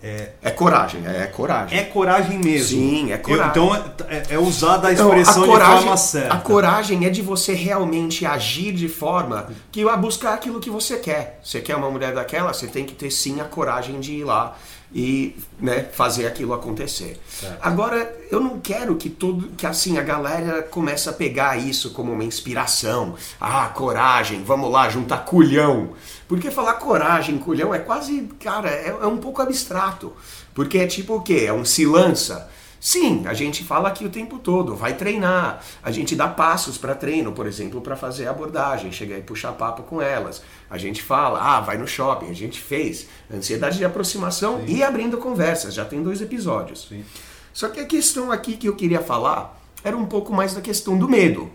é, 0.01 0.30
é, 0.42 0.51
coragem, 0.51 1.01
é, 1.06 1.28
coragem. 1.28 1.78
É 1.78 1.84
coragem 1.84 2.40
mesmo. 2.40 2.80
Sim, 2.80 3.12
é 3.12 3.18
coragem. 3.18 3.62
Eu, 3.62 3.75
então 3.75 4.07
é, 4.10 4.24
é 4.30 4.40
usar 4.40 4.84
a 4.86 4.92
expressão 4.92 5.44
então, 5.44 5.44
a 5.44 5.48
coragem, 5.48 5.75
de 5.75 5.81
forma 5.81 5.98
certa. 5.98 6.34
A 6.34 6.38
coragem 6.38 7.06
é 7.06 7.10
de 7.10 7.22
você 7.22 7.54
realmente 7.54 8.25
agir 8.25 8.74
de 8.74 8.88
forma 8.88 9.50
que 9.72 9.84
vai 9.84 9.98
buscar 9.98 10.34
aquilo 10.34 10.60
que 10.60 10.69
você 10.69 10.98
quer. 10.98 11.40
Você 11.44 11.60
quer 11.60 11.75
uma 11.75 11.90
mulher 11.90 12.13
daquela, 12.13 12.54
você 12.54 12.68
tem 12.68 12.86
que 12.86 12.94
ter 12.94 13.12
sim 13.12 13.42
a 13.42 13.46
coragem 13.46 14.00
de 14.00 14.13
ir 14.13 14.24
lá 14.24 14.56
e 14.94 15.36
né, 15.59 15.83
fazer 15.91 16.25
aquilo 16.25 16.53
acontecer. 16.53 17.19
Certo. 17.30 17.59
Agora, 17.62 18.12
eu 18.31 18.39
não 18.39 18.60
quero 18.60 18.96
que 18.96 19.10
todo 19.10 19.50
que 19.50 19.65
assim 19.65 19.98
a 19.98 20.01
galera 20.01 20.63
comece 20.63 21.08
a 21.10 21.13
pegar 21.13 21.58
isso 21.58 21.91
como 21.91 22.12
uma 22.12 22.24
inspiração. 22.24 23.15
Ah, 23.39 23.67
coragem, 23.67 24.43
vamos 24.43 24.72
lá, 24.72 24.89
juntar 24.89 25.25
culhão. 25.25 25.89
Porque 26.27 26.50
falar 26.50 26.74
coragem, 26.74 27.38
culhão 27.38 27.74
é 27.74 27.79
quase, 27.79 28.29
cara, 28.39 28.69
é, 28.69 28.89
é 28.89 29.08
um 29.08 29.17
pouco 29.17 29.41
abstrato. 29.41 30.13
Porque 30.53 30.79
é 30.79 30.88
tipo 30.88 31.15
o 31.15 31.22
quê? 31.22 31.46
É 31.46 31.53
um 31.53 31.65
se 31.65 31.86
lança. 31.86 32.50
Sim, 32.79 33.27
a 33.27 33.33
gente 33.33 33.63
fala 33.63 33.89
aqui 33.89 34.05
o 34.05 34.09
tempo 34.09 34.39
todo, 34.39 34.74
vai 34.74 34.93
treinar. 34.93 35.62
A 35.83 35.91
gente 35.91 36.15
dá 36.15 36.27
passos 36.27 36.77
para 36.77 36.95
treino, 36.95 37.33
por 37.33 37.45
exemplo, 37.45 37.81
para 37.81 37.95
fazer 37.98 38.27
abordagem, 38.27 38.91
chegar 38.91 39.17
e 39.17 39.21
puxar 39.21 39.51
papo 39.51 39.83
com 39.83 40.01
elas. 40.01 40.41
A 40.69 40.77
gente 40.77 41.03
fala, 41.03 41.41
ah, 41.41 41.59
vai 41.59 41.77
no 41.77 41.86
shopping, 41.86 42.29
a 42.29 42.33
gente 42.33 42.59
fez. 42.59 43.07
Ansiedade 43.31 43.77
de 43.77 43.86
aproximação 43.86 44.59
Sim. 44.59 44.75
e 44.77 44.83
abrindo 44.83 45.17
conversas, 45.17 45.74
já 45.74 45.83
tem 45.83 46.01
dois 46.01 46.21
episódios. 46.21 46.88
Sim. 46.88 47.03
Só 47.51 47.67
que 47.67 47.81
a 47.81 47.86
questão 47.86 48.31
aqui 48.31 48.55
que 48.55 48.69
eu 48.69 48.75
queria 48.75 49.01
falar 49.01 49.62
era 49.83 49.98
um 49.98 50.05
pouco 50.05 50.33
mais 50.33 50.53
da 50.53 50.62
questão 50.62 50.98
do 50.98 51.09
medo. 51.09 51.51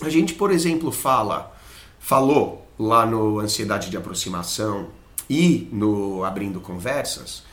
A 0.00 0.08
gente, 0.08 0.34
por 0.34 0.50
exemplo, 0.50 0.90
fala, 0.90 1.56
falou 2.00 2.66
lá 2.76 3.06
no 3.06 3.38
Ansiedade 3.38 3.90
de 3.90 3.96
Aproximação 3.96 4.88
e 5.30 5.68
no 5.72 6.24
Abrindo 6.24 6.60
Conversas 6.60 7.46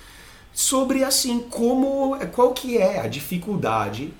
sobre 0.55 1.03
assim 1.03 1.39
como 1.49 2.17
qual 2.31 2.53
que 2.53 2.77
é 2.77 3.01
a 3.01 3.07
dificuldade 3.07 4.11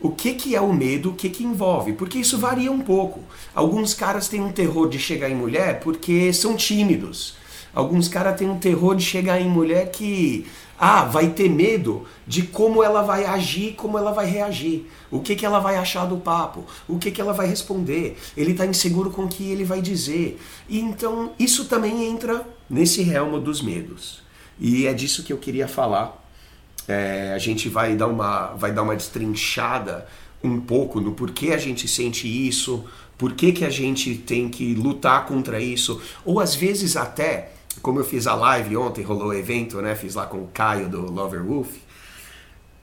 o 0.00 0.10
que, 0.10 0.34
que 0.34 0.54
é 0.54 0.60
o 0.60 0.72
medo, 0.72 1.10
o 1.10 1.14
que, 1.14 1.28
que 1.28 1.42
envolve, 1.42 1.92
porque 1.92 2.18
isso 2.18 2.38
varia 2.38 2.70
um 2.70 2.80
pouco. 2.80 3.20
Alguns 3.54 3.94
caras 3.94 4.28
têm 4.28 4.40
um 4.40 4.52
terror 4.52 4.88
de 4.88 4.98
chegar 4.98 5.28
em 5.28 5.34
mulher 5.34 5.80
porque 5.80 6.32
são 6.32 6.54
tímidos. 6.54 7.36
Alguns 7.74 8.08
caras 8.08 8.38
têm 8.38 8.48
um 8.48 8.58
terror 8.58 8.94
de 8.94 9.04
chegar 9.04 9.40
em 9.40 9.48
mulher 9.48 9.90
que 9.90 10.46
ah, 10.78 11.04
vai 11.04 11.30
ter 11.30 11.48
medo 11.48 12.06
de 12.26 12.42
como 12.42 12.82
ela 12.82 13.02
vai 13.02 13.24
agir, 13.24 13.74
como 13.74 13.98
ela 13.98 14.12
vai 14.12 14.26
reagir, 14.26 14.86
o 15.10 15.20
que, 15.20 15.34
que 15.34 15.44
ela 15.44 15.58
vai 15.58 15.76
achar 15.76 16.06
do 16.06 16.18
papo, 16.18 16.64
o 16.86 16.98
que, 16.98 17.10
que 17.10 17.20
ela 17.20 17.32
vai 17.32 17.48
responder. 17.48 18.16
Ele 18.36 18.52
está 18.52 18.64
inseguro 18.64 19.10
com 19.10 19.24
o 19.24 19.28
que 19.28 19.50
ele 19.50 19.64
vai 19.64 19.82
dizer. 19.82 20.40
E 20.68 20.78
então 20.78 21.32
isso 21.38 21.64
também 21.64 22.04
entra 22.04 22.46
nesse 22.70 23.02
realmo 23.02 23.40
dos 23.40 23.60
medos. 23.60 24.27
E 24.58 24.86
é 24.86 24.94
disso 24.94 25.22
que 25.22 25.32
eu 25.32 25.38
queria 25.38 25.68
falar. 25.68 26.24
É, 26.86 27.32
a 27.34 27.38
gente 27.38 27.68
vai 27.68 27.94
dar, 27.94 28.06
uma, 28.06 28.54
vai 28.54 28.72
dar 28.72 28.82
uma 28.82 28.96
destrinchada 28.96 30.06
um 30.42 30.60
pouco 30.60 31.00
no 31.00 31.12
porquê 31.12 31.52
a 31.52 31.58
gente 31.58 31.86
sente 31.86 32.26
isso, 32.26 32.84
por 33.16 33.32
que, 33.32 33.52
que 33.52 33.64
a 33.64 33.70
gente 33.70 34.14
tem 34.14 34.48
que 34.48 34.74
lutar 34.74 35.26
contra 35.26 35.60
isso, 35.60 36.00
ou 36.24 36.40
às 36.40 36.54
vezes 36.54 36.96
até 36.96 37.50
como 37.82 38.00
eu 38.00 38.04
fiz 38.04 38.26
a 38.26 38.34
live 38.34 38.76
ontem, 38.76 39.02
rolou 39.02 39.28
o 39.28 39.34
evento, 39.34 39.80
né? 39.80 39.94
Fiz 39.94 40.14
lá 40.14 40.26
com 40.26 40.38
o 40.38 40.48
Caio 40.48 40.88
do 40.88 41.10
Lover 41.12 41.42
Wolf. 41.42 41.76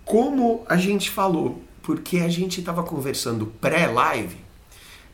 Como 0.04 0.64
a 0.68 0.78
gente 0.78 1.10
falou, 1.10 1.62
porque 1.82 2.20
a 2.20 2.28
gente 2.28 2.60
estava 2.60 2.84
conversando 2.84 3.48
pré-live 3.60 4.38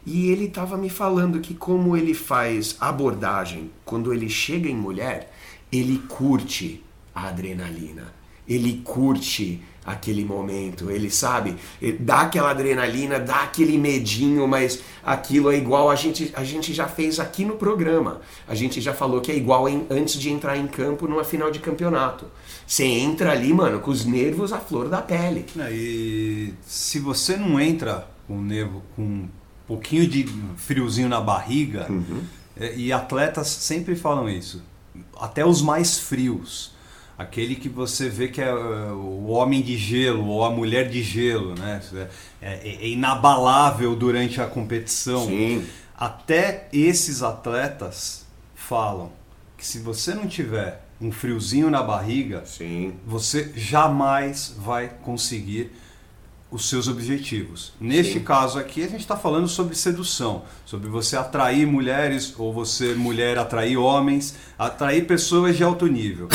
e 0.05 0.29
ele 0.29 0.45
estava 0.45 0.77
me 0.77 0.89
falando 0.89 1.39
que 1.39 1.53
como 1.53 1.95
ele 1.95 2.13
faz 2.13 2.75
abordagem 2.79 3.71
quando 3.85 4.13
ele 4.13 4.29
chega 4.29 4.69
em 4.69 4.75
mulher, 4.75 5.30
ele 5.71 5.99
curte 6.07 6.83
a 7.13 7.27
adrenalina, 7.27 8.13
ele 8.47 8.81
curte 8.83 9.61
aquele 9.85 10.23
momento, 10.23 10.91
ele 10.91 11.09
sabe, 11.09 11.55
ele 11.81 11.97
dá 11.97 12.21
aquela 12.21 12.51
adrenalina, 12.51 13.19
dá 13.19 13.43
aquele 13.43 13.77
medinho, 13.77 14.47
mas 14.47 14.81
aquilo 15.03 15.51
é 15.51 15.57
igual 15.57 15.89
a 15.89 15.95
gente, 15.95 16.31
a 16.35 16.43
gente 16.43 16.73
já 16.73 16.87
fez 16.87 17.19
aqui 17.19 17.43
no 17.43 17.55
programa. 17.55 18.21
A 18.47 18.53
gente 18.53 18.79
já 18.79 18.93
falou 18.93 19.21
que 19.21 19.31
é 19.31 19.35
igual 19.35 19.67
em, 19.67 19.85
antes 19.89 20.19
de 20.19 20.29
entrar 20.29 20.57
em 20.57 20.67
campo 20.67 21.07
numa 21.07 21.23
final 21.23 21.49
de 21.49 21.59
campeonato. 21.59 22.25
Você 22.65 22.85
entra 22.85 23.31
ali, 23.31 23.53
mano, 23.53 23.79
com 23.79 23.91
os 23.91 24.05
nervos 24.05 24.53
à 24.53 24.59
flor 24.59 24.87
da 24.87 25.01
pele. 25.01 25.45
É, 25.57 25.71
e 25.71 26.53
se 26.65 26.99
você 26.99 27.35
não 27.35 27.59
entra 27.59 28.07
com 28.27 28.39
nervo, 28.39 28.83
com 28.95 29.01
um 29.01 29.29
pouquinho 29.67 30.07
de 30.07 30.27
friozinho 30.57 31.09
na 31.09 31.19
barriga, 31.19 31.87
uhum. 31.89 32.21
é, 32.55 32.75
e 32.75 32.93
atletas 32.93 33.47
sempre 33.47 33.95
falam 33.95 34.29
isso, 34.29 34.63
até 35.19 35.45
os 35.45 35.61
mais 35.61 35.97
frios 35.97 36.71
aquele 37.21 37.55
que 37.55 37.69
você 37.69 38.09
vê 38.09 38.27
que 38.27 38.41
é, 38.41 38.47
é 38.47 38.53
o 38.53 39.27
homem 39.27 39.61
de 39.61 39.77
gelo 39.77 40.25
ou 40.27 40.43
a 40.43 40.49
mulher 40.49 40.89
de 40.89 41.01
gelo, 41.03 41.55
né? 41.55 41.81
É, 42.41 42.53
é, 42.53 42.75
é 42.81 42.87
inabalável 42.87 43.95
durante 43.95 44.41
a 44.41 44.47
competição. 44.47 45.27
Sim. 45.27 45.65
Até 45.95 46.67
esses 46.73 47.21
atletas 47.21 48.25
falam 48.55 49.11
que 49.55 49.65
se 49.65 49.79
você 49.79 50.15
não 50.15 50.27
tiver 50.27 50.83
um 50.99 51.11
friozinho 51.11 51.69
na 51.69 51.83
barriga, 51.83 52.43
Sim. 52.45 52.93
você 53.05 53.51
jamais 53.55 54.55
vai 54.57 54.89
conseguir 55.03 55.71
os 56.51 56.67
seus 56.67 56.89
objetivos. 56.89 57.71
Neste 57.79 58.13
Sim. 58.13 58.19
caso 58.19 58.59
aqui, 58.59 58.83
a 58.83 58.87
gente 58.87 58.99
está 58.99 59.15
falando 59.15 59.47
sobre 59.47 59.73
sedução, 59.73 60.43
sobre 60.65 60.89
você 60.89 61.15
atrair 61.15 61.65
mulheres 61.65 62.35
ou 62.37 62.51
você, 62.51 62.93
mulher, 62.93 63.39
atrair 63.39 63.77
homens, 63.77 64.35
atrair 64.59 65.07
pessoas 65.07 65.55
de 65.55 65.63
alto 65.63 65.87
nível. 65.87 66.27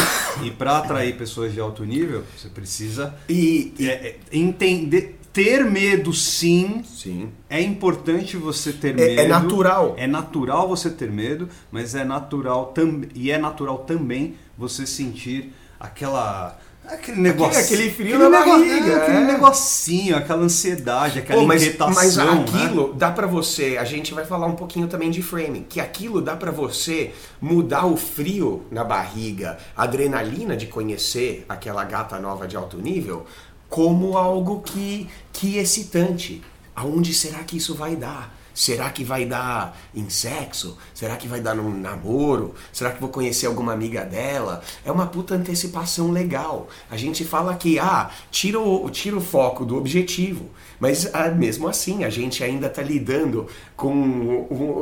E 0.42 0.50
para 0.50 0.78
atrair 0.78 1.16
pessoas 1.18 1.52
de 1.52 1.60
alto 1.60 1.84
nível, 1.84 2.24
você 2.34 2.48
precisa 2.48 3.14
e, 3.28 3.74
e... 3.78 3.88
É, 3.88 3.92
é 3.92 4.18
entender. 4.32 5.20
Ter 5.32 5.66
medo, 5.66 6.14
sim. 6.14 6.82
Sim. 6.82 7.28
É 7.50 7.60
importante 7.60 8.38
você 8.38 8.72
ter 8.72 8.94
medo. 8.94 9.20
É, 9.20 9.24
é 9.24 9.28
natural. 9.28 9.94
É 9.98 10.06
natural 10.06 10.66
você 10.66 10.88
ter 10.88 11.10
medo, 11.10 11.46
mas 11.70 11.94
é 11.94 12.06
natural 12.06 12.72
também 12.72 13.10
e 13.14 13.30
é 13.30 13.36
natural 13.36 13.80
também 13.80 14.34
você 14.56 14.86
sentir 14.86 15.52
aquela 15.78 16.58
Aquele 16.88 17.20
negócio. 17.20 17.60
Aquele, 17.60 17.88
aquele 17.88 17.94
frio 17.94 18.16
aquele 18.16 18.28
na 18.28 18.44
barriga. 18.44 18.92
É, 18.92 19.02
aquele 19.02 19.24
negocinho, 19.24 20.16
aquela 20.16 20.42
ansiedade, 20.42 21.18
aquela 21.18 21.40
Pô, 21.40 21.46
mas, 21.46 21.62
inquietação. 21.62 21.94
Mas 21.94 22.16
né? 22.16 22.24
aquilo 22.24 22.88
né? 22.88 22.94
dá 22.96 23.10
para 23.10 23.26
você. 23.26 23.76
A 23.78 23.84
gente 23.84 24.14
vai 24.14 24.24
falar 24.24 24.46
um 24.46 24.54
pouquinho 24.54 24.86
também 24.86 25.10
de 25.10 25.22
framing. 25.22 25.64
Que 25.68 25.80
aquilo 25.80 26.20
dá 26.20 26.36
para 26.36 26.50
você 26.50 27.12
mudar 27.40 27.86
o 27.86 27.96
frio 27.96 28.64
na 28.70 28.84
barriga, 28.84 29.58
a 29.76 29.82
adrenalina 29.82 30.56
de 30.56 30.66
conhecer 30.66 31.44
aquela 31.48 31.84
gata 31.84 32.18
nova 32.18 32.46
de 32.46 32.56
alto 32.56 32.78
nível, 32.78 33.26
como 33.68 34.16
algo 34.16 34.60
que, 34.62 35.08
que 35.32 35.58
excitante. 35.58 36.42
Aonde 36.74 37.14
será 37.14 37.38
que 37.38 37.56
isso 37.56 37.74
vai 37.74 37.96
dar? 37.96 38.36
Será 38.56 38.88
que 38.88 39.04
vai 39.04 39.26
dar 39.26 39.78
em 39.94 40.08
sexo? 40.08 40.78
Será 40.94 41.14
que 41.16 41.28
vai 41.28 41.42
dar 41.42 41.54
num 41.54 41.78
namoro? 41.78 42.54
Será 42.72 42.90
que 42.90 42.98
vou 42.98 43.10
conhecer 43.10 43.44
alguma 43.44 43.74
amiga 43.74 44.02
dela? 44.02 44.62
É 44.82 44.90
uma 44.90 45.06
puta 45.06 45.34
antecipação 45.34 46.10
legal. 46.10 46.66
A 46.90 46.96
gente 46.96 47.22
fala 47.22 47.54
que, 47.54 47.78
ah, 47.78 48.10
tira 48.30 48.58
o, 48.58 48.88
tira 48.88 49.14
o 49.14 49.20
foco 49.20 49.62
do 49.62 49.76
objetivo. 49.76 50.46
Mas 50.80 51.10
ah, 51.12 51.28
mesmo 51.28 51.68
assim, 51.68 52.02
a 52.02 52.08
gente 52.08 52.42
ainda 52.42 52.68
está 52.68 52.80
lidando 52.80 53.46
com 53.76 53.92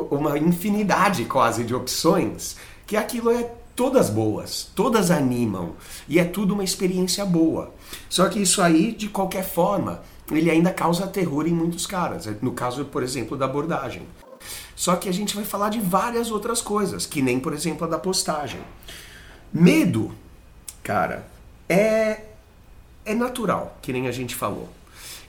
uma 0.09 0.39
infinidade 0.39 1.25
quase 1.25 1.65
de 1.65 1.75
opções, 1.75 2.55
que 2.87 2.97
aquilo 2.97 3.29
é 3.33 3.51
todas 3.75 4.09
boas, 4.09 4.71
todas 4.77 5.11
animam 5.11 5.73
e 6.09 6.21
é 6.21 6.25
tudo 6.25 6.55
uma 6.55 6.63
experiência 6.63 7.25
boa. 7.25 7.75
Só 8.09 8.29
que 8.29 8.41
isso 8.41 8.63
aí, 8.63 8.93
de 8.93 9.09
qualquer 9.09 9.45
forma, 9.45 10.01
ele 10.31 10.51
ainda 10.51 10.73
causa 10.73 11.07
terror 11.07 11.47
em 11.47 11.53
muitos 11.53 11.87
caras. 11.87 12.27
No 12.41 12.53
caso, 12.53 12.85
por 12.87 13.03
exemplo, 13.03 13.37
da 13.37 13.45
abordagem. 13.45 14.03
Só 14.75 14.97
que 14.97 15.09
a 15.09 15.13
gente 15.13 15.35
vai 15.35 15.45
falar 15.45 15.69
de 15.69 15.81
várias 15.81 16.31
outras 16.31 16.61
coisas, 16.61 17.07
que 17.07 17.23
nem, 17.23 17.39
por 17.39 17.53
exemplo, 17.53 17.87
a 17.87 17.91
da 17.91 17.99
postagem. 17.99 18.61
Medo, 19.53 20.13
cara, 20.83 21.27
é, 21.69 22.23
é 23.05 23.15
natural, 23.15 23.79
que 23.81 23.93
nem 23.93 24.09
a 24.09 24.13
gente 24.13 24.35
falou. 24.35 24.69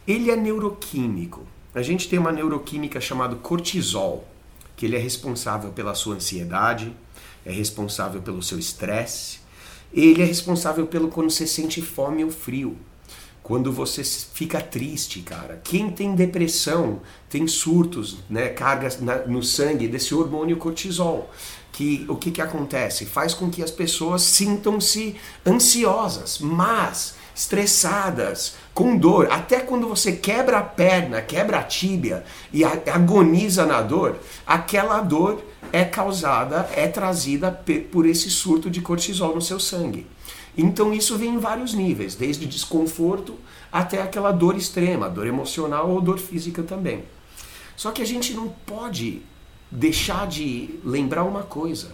Ele 0.08 0.32
é 0.32 0.36
neuroquímico. 0.36 1.46
A 1.74 1.82
gente 1.82 2.08
tem 2.08 2.18
uma 2.18 2.32
neuroquímica 2.32 3.02
chamada 3.02 3.36
cortisol, 3.36 4.26
que 4.76 4.86
ele 4.86 4.96
é 4.96 5.00
responsável 5.00 5.72
pela 5.72 5.94
sua 5.94 6.16
ansiedade, 6.16 6.96
é 7.46 7.52
responsável 7.52 8.22
pelo 8.22 8.42
seu 8.42 8.58
estresse, 8.58 9.40
ele 9.94 10.22
é 10.22 10.26
responsável 10.26 10.88
pelo 10.88 11.10
quando 11.10 11.30
você 11.30 11.46
sente 11.46 11.82
fome 11.82 12.24
ou 12.24 12.32
frio 12.32 12.78
quando 13.46 13.72
você 13.72 14.04
fica 14.04 14.60
triste, 14.60 15.22
cara. 15.22 15.62
Quem 15.64 15.92
tem 15.92 16.16
depressão 16.16 17.00
tem 17.30 17.48
surtos, 17.48 18.18
né, 18.28 18.50
cargas 18.50 19.00
na, 19.00 19.18
no 19.20 19.44
sangue 19.44 19.88
desse 19.88 20.16
hormônio 20.16 20.58
cortisol. 20.58 21.30
Que 21.72 22.08
o 22.10 22.16
que, 22.16 22.32
que 22.32 22.42
acontece? 22.42 23.06
Faz 23.06 23.36
com 23.36 23.52
que 23.52 23.62
as 23.62 23.70
pessoas 23.70 24.24
sintam-se 24.24 25.16
ansiosas, 25.46 26.40
mas 26.40 27.14
estressadas, 27.36 28.56
com 28.74 28.98
dor. 28.98 29.32
Até 29.32 29.60
quando 29.60 29.88
você 29.88 30.14
quebra 30.14 30.58
a 30.58 30.64
perna, 30.64 31.22
quebra 31.22 31.60
a 31.60 31.64
tíbia 31.64 32.24
e 32.52 32.64
agoniza 32.64 33.64
na 33.64 33.80
dor, 33.80 34.18
aquela 34.48 35.02
dor 35.02 35.46
é 35.72 35.86
causada, 35.86 36.68
é 36.76 36.88
trazida 36.88 37.52
por 37.92 38.08
esse 38.08 38.32
surto 38.32 38.72
de 38.72 38.82
cortisol 38.82 39.36
no 39.36 39.42
seu 39.42 39.60
sangue. 39.60 40.08
Então 40.58 40.94
isso 40.94 41.18
vem 41.18 41.36
em 41.36 41.40
vários 41.40 41.74
níveis, 41.74 42.16
desde 42.16 42.46
desconforto 42.46 43.36
até 43.72 44.02
aquela 44.02 44.32
dor 44.32 44.56
extrema, 44.56 45.10
dor 45.10 45.28
emocional 45.28 45.90
ou 45.90 46.02
dor 46.02 46.18
física 46.18 46.64
também. 46.64 47.04
Só 47.76 47.92
que 47.92 48.02
a 48.02 48.06
gente 48.06 48.34
não 48.34 48.48
pode 48.66 49.22
deixar 49.70 50.28
de 50.28 50.80
lembrar 50.84 51.24
uma 51.24 51.44
coisa, 51.44 51.92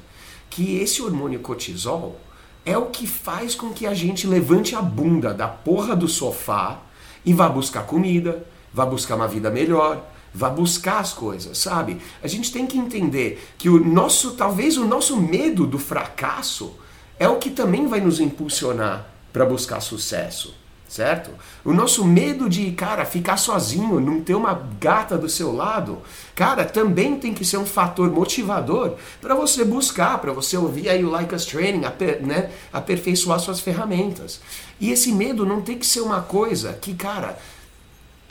que 0.50 0.78
esse 0.78 1.02
hormônio 1.02 1.40
cortisol 1.40 2.20
é 2.64 2.78
o 2.78 2.88
que 2.88 3.08
faz 3.08 3.56
com 3.56 3.72
que 3.72 3.88
a 3.88 3.94
gente 3.94 4.28
levante 4.28 4.76
a 4.76 4.82
bunda 4.82 5.34
da 5.34 5.48
porra 5.48 5.96
do 5.96 6.08
sofá 6.08 6.80
e 7.26 7.34
vá 7.34 7.50
buscar 7.50 7.86
comida, 7.86 8.46
vá 8.72 8.86
buscar 8.86 9.16
uma 9.16 9.28
vida 9.28 9.50
melhor, 9.50 10.06
vá 10.34 10.50
buscar 10.50 11.00
as 11.00 11.14
coisas, 11.14 11.58
sabe? 11.58 11.98
A 12.22 12.28
gente 12.28 12.52
tem 12.52 12.68
que 12.68 12.78
entender 12.78 13.44
que 13.58 13.70
o 13.70 13.84
nosso, 13.84 14.32
talvez 14.32 14.78
o 14.78 14.86
nosso 14.86 15.18
medo 15.18 15.66
do 15.66 15.80
fracasso 15.80 16.76
é 17.22 17.30
o 17.30 17.38
que 17.38 17.52
também 17.52 17.86
vai 17.86 18.02
nos 18.02 18.20
impulsionar 18.20 19.06
para 19.32 19.46
buscar 19.46 19.80
sucesso, 19.80 20.56
certo? 20.90 21.30
O 21.64 21.72
nosso 21.72 22.04
medo 22.04 22.50
de, 22.50 22.72
cara, 22.72 23.06
ficar 23.06 23.38
sozinho, 23.38 24.00
não 24.00 24.22
ter 24.22 24.34
uma 24.34 24.60
gata 24.80 25.20
do 25.20 25.30
seu 25.30 25.56
lado, 25.56 26.00
cara, 26.34 26.66
também 26.66 27.20
tem 27.20 27.32
que 27.32 27.46
ser 27.46 27.58
um 27.58 27.66
fator 27.66 28.10
motivador 28.10 28.96
para 29.22 29.36
você 29.36 29.64
buscar, 29.64 30.18
para 30.18 30.34
você 30.34 30.58
ouvir 30.58 30.90
aí 30.90 31.06
o 31.06 31.12
Like 31.12 31.36
Us 31.36 31.46
Training, 31.46 31.86
aper, 31.86 32.26
né, 32.26 32.50
aperfeiçoar 32.74 33.40
suas 33.40 33.60
ferramentas. 33.60 34.42
E 34.80 34.90
esse 34.90 35.12
medo 35.12 35.46
não 35.46 35.62
tem 35.62 35.78
que 35.78 35.86
ser 35.86 36.02
uma 36.02 36.22
coisa 36.22 36.74
que, 36.74 36.96
cara, 36.96 37.38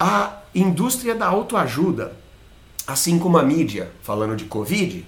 a 0.00 0.40
indústria 0.52 1.14
da 1.14 1.28
autoajuda, 1.28 2.11
assim 2.88 3.20
como 3.20 3.38
a 3.38 3.42
mídia, 3.44 3.92
falando 4.02 4.35
de 4.35 4.47
Covid, 4.47 5.06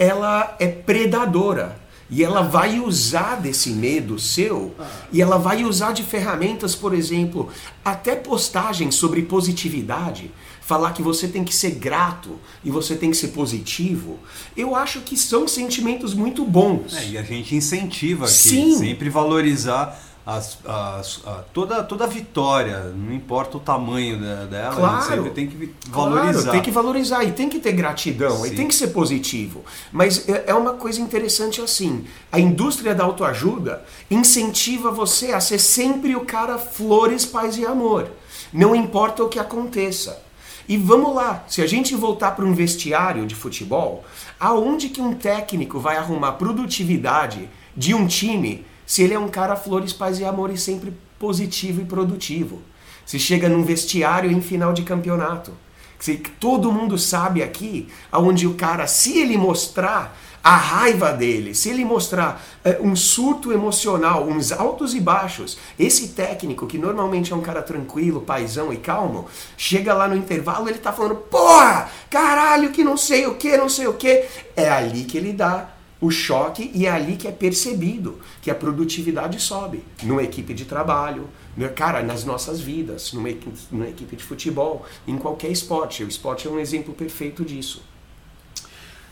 ela 0.00 0.56
é 0.58 0.66
predadora 0.66 1.83
e 2.10 2.22
ela 2.22 2.42
vai 2.42 2.78
usar 2.78 3.36
desse 3.36 3.70
medo 3.70 4.18
seu 4.18 4.74
e 5.12 5.22
ela 5.22 5.38
vai 5.38 5.64
usar 5.64 5.92
de 5.92 6.02
ferramentas, 6.02 6.74
por 6.74 6.94
exemplo, 6.94 7.48
até 7.84 8.14
postagens 8.14 8.94
sobre 8.94 9.22
positividade, 9.22 10.30
falar 10.60 10.92
que 10.92 11.02
você 11.02 11.26
tem 11.28 11.44
que 11.44 11.54
ser 11.54 11.72
grato 11.72 12.38
e 12.62 12.70
você 12.70 12.94
tem 12.94 13.10
que 13.10 13.16
ser 13.16 13.28
positivo. 13.28 14.18
Eu 14.56 14.74
acho 14.74 15.00
que 15.00 15.16
são 15.16 15.48
sentimentos 15.48 16.14
muito 16.14 16.44
bons. 16.44 16.94
É, 16.94 17.08
e 17.08 17.18
a 17.18 17.22
gente 17.22 17.54
incentiva 17.54 18.24
aqui, 18.24 18.34
Sim. 18.34 18.78
sempre 18.78 19.08
valorizar 19.08 19.98
as, 20.26 20.58
as, 20.64 21.20
a, 21.26 21.44
toda, 21.52 21.82
toda 21.82 22.06
vitória, 22.06 22.80
não 22.96 23.12
importa 23.12 23.58
o 23.58 23.60
tamanho 23.60 24.18
dela, 24.48 24.74
claro, 24.74 25.30
tem 25.30 25.46
que 25.46 25.74
valorizar. 25.86 26.32
Claro, 26.32 26.50
tem 26.50 26.62
que 26.62 26.70
valorizar 26.70 27.24
e 27.24 27.32
tem 27.32 27.48
que 27.48 27.58
ter 27.58 27.72
gratidão 27.72 28.38
Sim. 28.38 28.46
e 28.46 28.56
tem 28.56 28.66
que 28.66 28.74
ser 28.74 28.88
positivo. 28.88 29.62
Mas 29.92 30.26
é, 30.26 30.44
é 30.46 30.54
uma 30.54 30.72
coisa 30.74 30.98
interessante 31.00 31.60
assim: 31.60 32.06
a 32.32 32.40
indústria 32.40 32.94
da 32.94 33.04
autoajuda 33.04 33.84
incentiva 34.10 34.90
você 34.90 35.32
a 35.32 35.40
ser 35.40 35.58
sempre 35.58 36.16
o 36.16 36.24
cara 36.24 36.56
flores, 36.56 37.26
paz 37.26 37.58
e 37.58 37.66
amor. 37.66 38.10
Não 38.50 38.74
importa 38.74 39.22
o 39.22 39.28
que 39.28 39.38
aconteça. 39.38 40.22
E 40.66 40.78
vamos 40.78 41.14
lá, 41.14 41.44
se 41.46 41.60
a 41.60 41.66
gente 41.66 41.94
voltar 41.94 42.30
para 42.30 42.46
um 42.46 42.54
vestiário 42.54 43.26
de 43.26 43.34
futebol, 43.34 44.02
aonde 44.40 44.88
que 44.88 45.02
um 45.02 45.12
técnico 45.12 45.78
vai 45.78 45.98
arrumar 45.98 46.32
produtividade 46.32 47.50
de 47.76 47.92
um 47.92 48.06
time 48.06 48.64
se 48.86 49.02
ele 49.02 49.14
é 49.14 49.18
um 49.18 49.28
cara 49.28 49.56
flores, 49.56 49.92
paz 49.92 50.18
e 50.18 50.24
amor 50.24 50.50
e 50.50 50.58
sempre 50.58 50.92
positivo 51.18 51.80
e 51.80 51.84
produtivo? 51.84 52.62
Se 53.06 53.18
chega 53.18 53.48
num 53.48 53.64
vestiário 53.64 54.30
em 54.30 54.40
final 54.40 54.72
de 54.72 54.82
campeonato, 54.82 55.52
se 55.98 56.16
todo 56.16 56.72
mundo 56.72 56.98
sabe 56.98 57.42
aqui, 57.42 57.88
aonde 58.10 58.46
o 58.46 58.54
cara, 58.54 58.86
se 58.86 59.18
ele 59.18 59.36
mostrar 59.36 60.16
a 60.44 60.56
raiva 60.56 61.10
dele, 61.10 61.54
se 61.54 61.70
ele 61.70 61.86
mostrar 61.86 62.44
é, 62.62 62.78
um 62.78 62.94
surto 62.94 63.50
emocional, 63.50 64.28
uns 64.28 64.52
altos 64.52 64.94
e 64.94 65.00
baixos, 65.00 65.56
esse 65.78 66.08
técnico, 66.08 66.66
que 66.66 66.76
normalmente 66.76 67.32
é 67.32 67.36
um 67.36 67.40
cara 67.40 67.62
tranquilo, 67.62 68.20
paisão 68.20 68.70
e 68.70 68.76
calmo, 68.76 69.26
chega 69.56 69.94
lá 69.94 70.06
no 70.06 70.14
intervalo 70.14 70.68
ele 70.68 70.78
tá 70.78 70.92
falando, 70.92 71.16
porra, 71.16 71.88
caralho, 72.10 72.70
que 72.70 72.84
não 72.84 72.98
sei 72.98 73.26
o 73.26 73.36
que, 73.36 73.56
não 73.56 73.70
sei 73.70 73.86
o 73.86 73.94
que. 73.94 74.26
É 74.54 74.68
ali 74.68 75.04
que 75.04 75.16
ele 75.16 75.32
dá 75.32 75.70
o 76.04 76.10
choque 76.10 76.70
e 76.74 76.86
é 76.86 76.90
ali 76.90 77.16
que 77.16 77.26
é 77.26 77.32
percebido 77.32 78.20
que 78.42 78.50
a 78.50 78.54
produtividade 78.54 79.40
sobe 79.40 79.82
numa 80.02 80.22
equipe 80.22 80.52
de 80.52 80.66
trabalho, 80.66 81.30
né, 81.56 81.68
cara, 81.68 82.02
nas 82.02 82.24
nossas 82.24 82.60
vidas, 82.60 83.12
numa 83.14 83.30
equipe, 83.30 83.58
numa 83.70 83.88
equipe 83.88 84.14
de 84.14 84.22
futebol, 84.22 84.84
em 85.06 85.16
qualquer 85.16 85.50
esporte. 85.50 86.04
O 86.04 86.08
esporte 86.08 86.46
é 86.46 86.50
um 86.50 86.58
exemplo 86.58 86.92
perfeito 86.92 87.42
disso. 87.42 87.82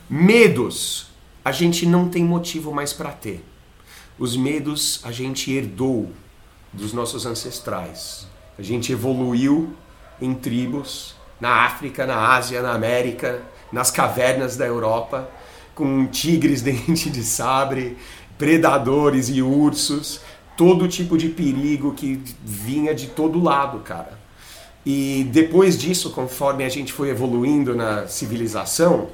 Medos 0.08 1.10
a 1.42 1.50
gente 1.50 1.86
não 1.86 2.10
tem 2.10 2.22
motivo 2.22 2.72
mais 2.72 2.92
para 2.92 3.10
ter. 3.10 3.42
Os 4.18 4.36
medos 4.36 5.00
a 5.02 5.10
gente 5.10 5.50
herdou 5.50 6.12
dos 6.72 6.92
nossos 6.92 7.24
ancestrais. 7.24 8.26
A 8.58 8.62
gente 8.62 8.92
evoluiu 8.92 9.74
em 10.20 10.34
tribos 10.34 11.16
na 11.40 11.64
África, 11.64 12.06
na 12.06 12.34
Ásia, 12.34 12.60
na 12.60 12.72
América, 12.74 13.42
nas 13.72 13.90
cavernas 13.90 14.56
da 14.58 14.66
Europa, 14.66 15.28
com 15.74 16.06
tigres 16.06 16.60
dente 16.62 17.10
de 17.10 17.22
sabre, 17.22 17.96
predadores 18.38 19.28
e 19.28 19.42
ursos, 19.42 20.20
todo 20.56 20.88
tipo 20.88 21.16
de 21.16 21.28
perigo 21.28 21.92
que 21.94 22.20
vinha 22.44 22.94
de 22.94 23.08
todo 23.08 23.42
lado, 23.42 23.80
cara. 23.80 24.20
E 24.84 25.28
depois 25.32 25.78
disso, 25.78 26.10
conforme 26.10 26.64
a 26.64 26.68
gente 26.68 26.92
foi 26.92 27.08
evoluindo 27.08 27.74
na 27.74 28.08
civilização, 28.08 29.10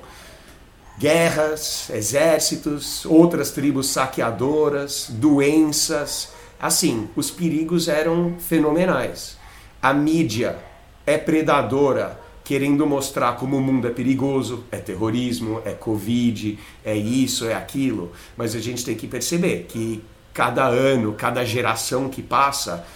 guerras, 0.98 1.90
exércitos, 1.90 3.04
outras 3.04 3.50
tribos 3.50 3.88
saqueadoras, 3.88 5.06
doenças. 5.10 6.32
Assim, 6.60 7.08
os 7.14 7.30
perigos 7.30 7.86
eram 7.86 8.34
fenomenais. 8.38 9.36
A 9.80 9.92
mídia 9.92 10.58
é 11.06 11.16
predadora, 11.16 12.18
querendo 12.49 12.87
mostrar 12.87 13.37
como 13.37 13.59
o 13.59 13.61
mundo 13.61 13.87
é 13.87 13.90
perigoso, 13.90 14.64
é 14.73 14.78
terrorismo, 14.78 15.61
é 15.67 15.73
Covid, 15.73 16.59
é 16.83 16.97
isso, 16.97 17.47
é 17.47 17.52
aquilo. 17.52 18.11
Mas 18.38 18.55
a 18.55 18.59
gente 18.59 18.83
tem 18.83 18.95
que 18.95 19.07
perceber 19.07 19.67
que 19.69 20.02
cada 20.33 20.64
ano, 20.67 21.12
cada 21.12 21.45
geração 21.45 22.09
que 22.09 22.23
passa, 22.23 22.87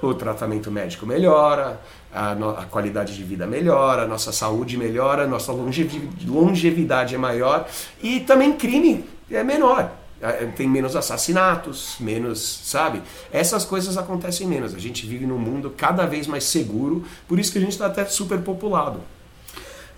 o 0.00 0.14
tratamento 0.14 0.70
médico 0.70 1.04
melhora, 1.04 1.78
a, 2.10 2.34
no, 2.34 2.48
a, 2.56 2.64
qualidade 2.64 3.14
de 3.14 3.22
vida 3.22 3.46
melhora, 3.46 4.04
a 4.04 4.06
nossa 4.06 4.32
saúde 4.32 4.78
melhora, 4.78 5.24
a 5.24 5.26
nossa 5.26 5.52
longevidade 5.52 7.14
é 7.14 7.18
maior 7.18 7.68
e 8.02 8.20
também 8.20 8.54
crime 8.54 9.04
é 9.30 9.44
menor. 9.44 9.92
É, 10.22 10.46
tem 10.46 10.68
menos 10.68 10.94
assassinatos, 10.94 11.96
menos, 11.98 12.60
sabe? 12.64 13.02
Essas 13.32 13.64
coisas 13.64 13.98
acontecem 13.98 14.46
menos. 14.46 14.72
A 14.72 14.78
gente 14.78 15.04
vive 15.04 15.26
num 15.26 15.38
mundo 15.38 15.74
cada 15.76 16.06
vez 16.06 16.28
mais 16.28 16.44
seguro, 16.44 17.04
por 17.26 17.40
isso 17.40 17.50
que 17.50 17.58
a 17.58 17.60
gente 17.60 17.72
está 17.72 17.86
até 17.86 18.04
super 18.04 18.38
populado. 18.38 19.00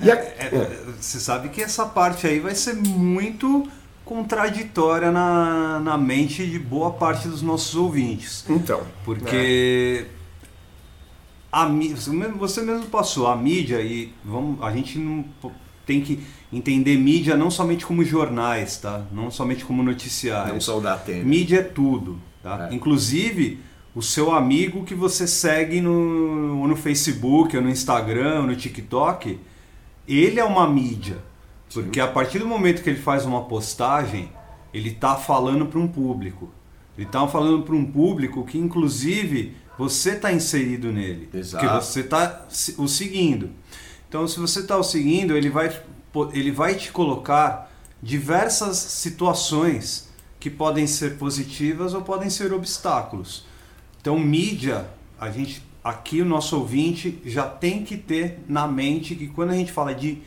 É, 0.00 0.10
a... 0.10 0.14
é, 0.14 0.50
é, 0.50 0.84
você 0.98 1.20
sabe 1.20 1.50
que 1.50 1.62
essa 1.62 1.84
parte 1.84 2.26
aí 2.26 2.40
vai 2.40 2.54
ser 2.54 2.74
muito 2.74 3.68
contraditória 4.02 5.12
na, 5.12 5.78
na 5.80 5.98
mente 5.98 6.46
de 6.46 6.58
boa 6.58 6.92
parte 6.92 7.28
dos 7.28 7.42
nossos 7.42 7.74
ouvintes. 7.74 8.46
Então. 8.48 8.82
Porque 9.04 10.06
a, 11.52 11.68
você 12.38 12.62
mesmo 12.62 12.86
passou 12.86 13.26
a 13.26 13.36
mídia 13.36 13.80
e 13.82 14.12
vamos, 14.24 14.62
a 14.62 14.72
gente 14.72 14.98
não 14.98 15.22
tem 15.86 16.00
que 16.00 16.20
entender 16.52 16.96
mídia 16.96 17.36
não 17.36 17.50
somente 17.50 17.84
como 17.84 18.04
jornais, 18.04 18.76
tá? 18.76 19.04
Não 19.12 19.30
somente 19.30 19.64
como 19.64 19.82
noticiário. 19.82 20.54
Não 20.54 20.60
só 20.60 20.80
da 20.80 20.96
tempo. 20.96 21.26
Mídia 21.26 21.58
é 21.58 21.62
tudo, 21.62 22.18
tá? 22.42 22.68
É. 22.70 22.74
Inclusive 22.74 23.58
o 23.94 24.02
seu 24.02 24.34
amigo 24.34 24.84
que 24.84 24.94
você 24.94 25.26
segue 25.26 25.80
no, 25.80 26.66
no 26.66 26.76
Facebook, 26.76 27.56
ou 27.56 27.62
no 27.62 27.70
Instagram, 27.70 28.40
ou 28.40 28.46
no 28.46 28.56
TikTok, 28.56 29.38
ele 30.08 30.40
é 30.40 30.44
uma 30.44 30.68
mídia. 30.68 31.18
Porque 31.72 32.00
a 32.00 32.06
partir 32.06 32.38
do 32.38 32.46
momento 32.46 32.82
que 32.82 32.90
ele 32.90 32.98
faz 32.98 33.24
uma 33.24 33.42
postagem, 33.44 34.30
ele 34.72 34.90
está 34.90 35.14
falando 35.16 35.66
para 35.66 35.78
um 35.78 35.88
público. 35.88 36.52
Ele 36.96 37.06
está 37.06 37.26
falando 37.26 37.62
para 37.62 37.74
um 37.74 37.84
público 37.84 38.44
que, 38.44 38.58
inclusive, 38.58 39.54
você 39.78 40.10
está 40.10 40.32
inserido 40.32 40.92
nele. 40.92 41.28
Exato. 41.32 41.64
Porque 41.64 41.84
você 41.84 42.00
está 42.00 42.46
o 42.78 42.86
seguindo. 42.86 43.50
Então, 44.14 44.28
se 44.28 44.38
você 44.38 44.60
está 44.60 44.76
o 44.76 44.84
seguindo, 44.84 45.36
ele 45.36 45.50
vai, 45.50 45.76
ele 46.32 46.52
vai 46.52 46.76
te 46.76 46.92
colocar 46.92 47.68
diversas 48.00 48.76
situações 48.76 50.08
que 50.38 50.48
podem 50.48 50.86
ser 50.86 51.18
positivas 51.18 51.94
ou 51.94 52.02
podem 52.02 52.30
ser 52.30 52.52
obstáculos. 52.52 53.44
Então, 54.00 54.16
mídia, 54.16 54.88
a 55.18 55.32
gente 55.32 55.60
aqui 55.82 56.22
o 56.22 56.24
nosso 56.24 56.56
ouvinte 56.56 57.20
já 57.24 57.44
tem 57.44 57.82
que 57.82 57.96
ter 57.96 58.38
na 58.46 58.68
mente 58.68 59.16
que 59.16 59.26
quando 59.26 59.50
a 59.50 59.54
gente 59.56 59.72
fala 59.72 59.92
de 59.92 60.22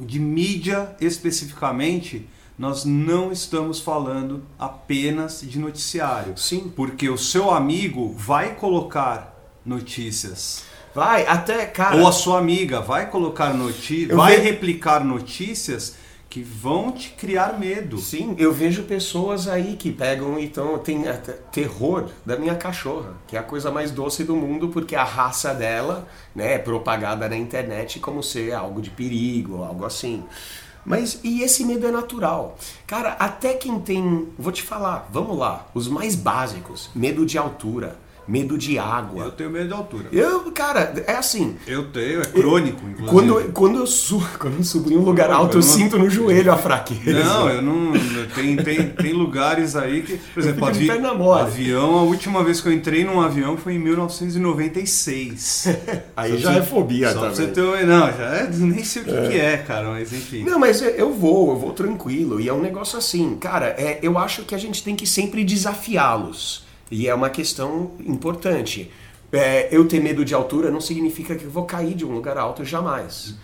de 0.00 0.18
mídia 0.18 0.96
especificamente, 1.00 2.28
nós 2.58 2.84
não 2.84 3.30
estamos 3.30 3.78
falando 3.78 4.42
apenas 4.58 5.42
de 5.42 5.60
noticiário. 5.60 6.36
Sim. 6.36 6.72
Porque 6.74 7.08
o 7.08 7.16
seu 7.16 7.52
amigo 7.52 8.12
vai 8.18 8.56
colocar 8.56 9.32
notícias. 9.64 10.68
Vai, 10.94 11.26
até, 11.26 11.66
cara. 11.66 11.96
Ou 11.96 12.06
a 12.06 12.12
sua 12.12 12.38
amiga 12.38 12.80
vai 12.80 13.08
colocar 13.08 13.54
notícias, 13.54 14.16
vai 14.16 14.36
ve... 14.36 14.42
replicar 14.42 15.04
notícias 15.04 15.96
que 16.28 16.42
vão 16.42 16.92
te 16.92 17.10
criar 17.10 17.58
medo. 17.58 17.98
Sim, 17.98 18.36
eu 18.38 18.52
vejo 18.52 18.84
pessoas 18.84 19.48
aí 19.48 19.76
que 19.76 19.90
pegam 19.90 20.38
então 20.38 20.78
tem 20.78 21.02
terror 21.50 22.08
da 22.24 22.36
minha 22.36 22.54
cachorra, 22.54 23.14
que 23.26 23.36
é 23.36 23.40
a 23.40 23.42
coisa 23.42 23.70
mais 23.70 23.90
doce 23.90 24.22
do 24.22 24.36
mundo 24.36 24.68
porque 24.68 24.94
a 24.94 25.02
raça 25.02 25.52
dela, 25.52 26.08
né, 26.34 26.54
é 26.54 26.58
propagada 26.58 27.28
na 27.28 27.36
internet 27.36 27.98
como 27.98 28.22
ser 28.22 28.52
algo 28.52 28.80
de 28.80 28.90
perigo, 28.90 29.64
algo 29.64 29.84
assim. 29.84 30.22
Mas 30.84 31.18
e 31.22 31.42
esse 31.42 31.64
medo 31.64 31.86
é 31.86 31.90
natural. 31.90 32.56
Cara, 32.86 33.10
até 33.18 33.54
quem 33.54 33.80
tem, 33.80 34.28
vou 34.38 34.52
te 34.52 34.62
falar, 34.62 35.08
vamos 35.12 35.36
lá, 35.36 35.66
os 35.74 35.88
mais 35.88 36.14
básicos, 36.14 36.90
medo 36.94 37.26
de 37.26 37.36
altura 37.36 37.98
medo 38.30 38.56
de 38.56 38.78
água. 38.78 39.24
Eu 39.24 39.32
tenho 39.32 39.50
medo 39.50 39.66
de 39.66 39.74
altura. 39.74 40.04
Eu, 40.12 40.52
cara, 40.52 40.94
é 41.04 41.14
assim. 41.14 41.56
Eu 41.66 41.88
tenho, 41.88 42.20
é 42.22 42.26
crônico, 42.26 42.80
inclusive. 42.88 43.10
Quando, 43.10 43.52
quando, 43.52 43.78
eu, 43.80 43.86
subo, 43.88 44.24
quando 44.38 44.58
eu 44.58 44.64
subo 44.64 44.92
em 44.92 44.96
um 44.96 45.02
lugar 45.02 45.32
alto, 45.32 45.56
eu, 45.56 45.60
eu 45.60 45.66
não... 45.66 45.74
sinto 45.74 45.98
no 45.98 46.08
joelho 46.08 46.52
a 46.52 46.56
fraqueza. 46.56 47.24
Não, 47.24 47.48
eu 47.48 47.60
não. 47.60 47.92
Tem, 48.32 48.56
tem, 48.56 48.90
tem 48.90 49.12
lugares 49.12 49.74
aí 49.74 50.02
que. 50.02 50.16
Por 50.16 50.40
exemplo, 50.40 50.64
avi, 50.64 50.88
avião, 50.90 51.98
a 51.98 52.02
última 52.02 52.44
vez 52.44 52.60
que 52.60 52.68
eu 52.68 52.72
entrei 52.72 53.02
num 53.04 53.20
avião 53.20 53.56
foi 53.56 53.74
em 53.74 53.80
1996. 53.80 55.66
aí 56.16 56.38
já 56.38 56.52
é 56.52 56.62
fobia, 56.62 57.12
só 57.12 57.18
também. 57.20 57.34
Você 57.34 57.48
ter, 57.48 57.86
não, 57.86 58.06
já 58.12 58.36
é, 58.36 58.48
nem 58.48 58.84
sei 58.84 59.02
o 59.02 59.04
que 59.06 59.10
é. 59.10 59.28
que 59.28 59.40
é, 59.40 59.56
cara, 59.56 59.88
mas 59.90 60.12
enfim. 60.12 60.44
Não, 60.44 60.60
mas 60.60 60.80
eu 60.80 61.12
vou, 61.12 61.50
eu 61.50 61.58
vou 61.58 61.72
tranquilo. 61.72 62.40
E 62.40 62.48
é 62.48 62.52
um 62.52 62.60
negócio 62.60 62.96
assim, 62.96 63.36
cara, 63.36 63.74
é, 63.76 63.98
eu 64.02 64.16
acho 64.16 64.44
que 64.44 64.54
a 64.54 64.58
gente 64.58 64.84
tem 64.84 64.94
que 64.94 65.06
sempre 65.06 65.42
desafiá-los. 65.42 66.69
E 66.90 67.08
é 67.08 67.14
uma 67.14 67.30
questão 67.30 67.92
importante. 68.04 68.90
É, 69.32 69.68
eu 69.70 69.86
ter 69.86 70.00
medo 70.00 70.24
de 70.24 70.34
altura 70.34 70.70
não 70.70 70.80
significa 70.80 71.36
que 71.36 71.44
eu 71.44 71.50
vou 71.50 71.64
cair 71.64 71.94
de 71.94 72.04
um 72.04 72.12
lugar 72.12 72.36
alto 72.36 72.64
jamais. 72.64 73.34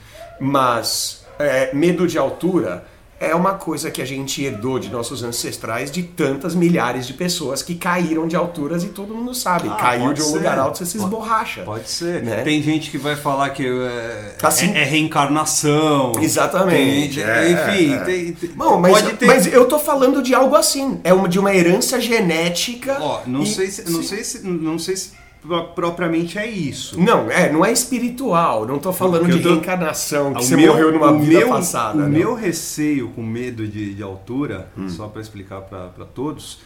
Mas 0.41 1.25
é, 1.39 1.75
medo 1.75 2.07
de 2.07 2.19
altura 2.19 2.87
é 3.19 3.35
uma 3.35 3.55
coisa 3.55 3.91
que 3.91 4.03
a 4.03 4.05
gente 4.05 4.43
herdou 4.43 4.79
de 4.79 4.91
nossos 4.91 5.23
ancestrais 5.23 5.91
de 5.91 6.03
tantas 6.03 6.55
milhares 6.55 7.07
de 7.07 7.15
pessoas 7.15 7.63
que 7.63 7.75
caíram 7.75 8.29
de 8.29 8.37
alturas 8.37 8.85
e 8.85 8.89
todo 8.89 9.15
mundo 9.15 9.35
sabe. 9.35 9.69
Ah, 9.69 9.77
Caiu 9.77 10.13
de 10.13 10.21
um 10.21 10.25
ser. 10.25 10.37
lugar 10.37 10.59
alto, 10.59 10.79
você 10.79 10.87
se 10.87 10.99
esborracha. 10.99 11.63
Pode 11.63 11.89
ser. 11.89 12.23
Né? 12.23 12.43
Tem 12.43 12.63
gente 12.63 12.91
que 12.91 12.99
vai 12.99 13.17
falar 13.17 13.51
que 13.51 13.67
é, 13.67 14.37
assim, 14.43 14.73
é, 14.75 14.83
é 14.83 14.85
reencarnação. 14.85 16.13
Exatamente. 16.21 17.23
é, 17.23 17.51
enfim, 17.53 17.95
é. 17.95 17.99
Tem, 18.01 18.33
tem, 18.33 18.51
Bom, 18.51 18.79
mas, 18.79 18.93
pode 18.93 19.17
ter... 19.17 19.27
mas 19.27 19.47
eu 19.47 19.67
tô 19.67 19.79
falando 19.79 20.23
de 20.23 20.35
algo 20.35 20.55
assim. 20.55 21.01
É 21.03 21.15
uma, 21.15 21.29
de 21.29 21.39
uma 21.39 21.55
herança 21.55 21.99
genética. 21.99 22.99
Ó, 23.01 23.21
não, 23.27 23.43
e, 23.43 23.47
sei 23.47 23.71
se, 23.71 23.91
não 23.91 24.03
sei 24.03 24.25
se. 24.25 24.47
Não 24.47 24.79
sei 24.79 24.97
se 24.97 25.26
propriamente 25.75 26.39
é 26.39 26.47
isso. 26.47 27.01
Não, 27.01 27.31
é, 27.31 27.51
não 27.51 27.65
é 27.65 27.73
espiritual. 27.73 28.67
Não 28.67 28.77
estou 28.77 28.93
falando 28.93 29.29
de 29.29 29.41
tô... 29.41 29.51
reencarnação, 29.51 30.35
que 30.35 30.45
você 30.45 30.57
meu, 30.57 30.73
morreu 30.73 30.93
numa 30.93 31.13
vida 31.19 31.41
meu, 31.41 31.49
passada. 31.49 31.99
O 31.99 32.03
não. 32.03 32.09
meu 32.09 32.35
receio 32.35 33.09
com 33.11 33.23
medo 33.23 33.67
de, 33.67 33.95
de 33.95 34.03
altura, 34.03 34.71
hum. 34.77 34.89
só 34.89 35.09
para 35.09 35.21
explicar 35.21 35.63
para 35.63 36.05
todos, 36.07 36.61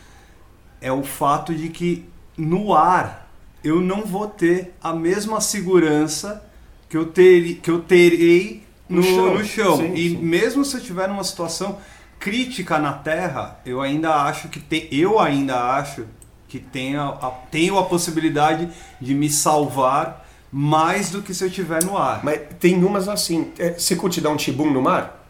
é 0.81 0.90
o 0.90 1.03
fato 1.03 1.55
de 1.55 1.69
que 1.69 2.07
no 2.37 2.75
ar 2.75 3.31
eu 3.62 3.81
não 3.81 4.05
vou 4.07 4.27
ter 4.27 4.75
a 4.83 4.93
mesma 4.93 5.40
segurança 5.40 6.43
que 6.88 6.97
eu, 6.97 7.07
ter, 7.07 7.57
que 7.57 7.71
eu 7.71 7.81
terei 7.81 8.64
no, 8.88 8.97
No 8.97 9.03
chão. 9.03 9.35
no 9.35 9.45
chão. 9.45 9.77
Sim, 9.77 9.95
e 9.95 10.11
sim. 10.11 10.16
mesmo 10.16 10.64
se 10.64 10.77
eu 10.77 10.81
estiver 10.81 11.09
numa 11.09 11.23
situação 11.23 11.79
crítica 12.19 12.79
na 12.79 12.93
Terra, 12.93 13.61
eu 13.64 13.81
ainda 13.81 14.14
acho 14.25 14.49
que 14.49 14.59
tem, 14.59 14.88
eu 14.90 15.19
ainda 15.19 15.77
acho 15.77 16.05
que 16.51 16.59
tenho 16.59 17.01
a, 17.01 17.31
tenho 17.51 17.79
a 17.79 17.85
possibilidade 17.85 18.69
de 19.01 19.15
me 19.15 19.31
salvar 19.31 20.27
mais 20.53 21.09
do 21.11 21.23
que 21.23 21.33
se 21.33 21.45
eu 21.45 21.49
estiver 21.49 21.83
no 21.85 21.97
ar. 21.97 22.21
Mas 22.25 22.41
tem 22.59 22.83
umas 22.85 23.09
assim. 23.09 23.53
é, 23.59 23.75
Você 23.75 23.95
curte 23.95 24.21
dar 24.21 24.31
um 24.31 24.37
tibum 24.37 24.71
no 24.71 24.83
mar? 24.83 25.25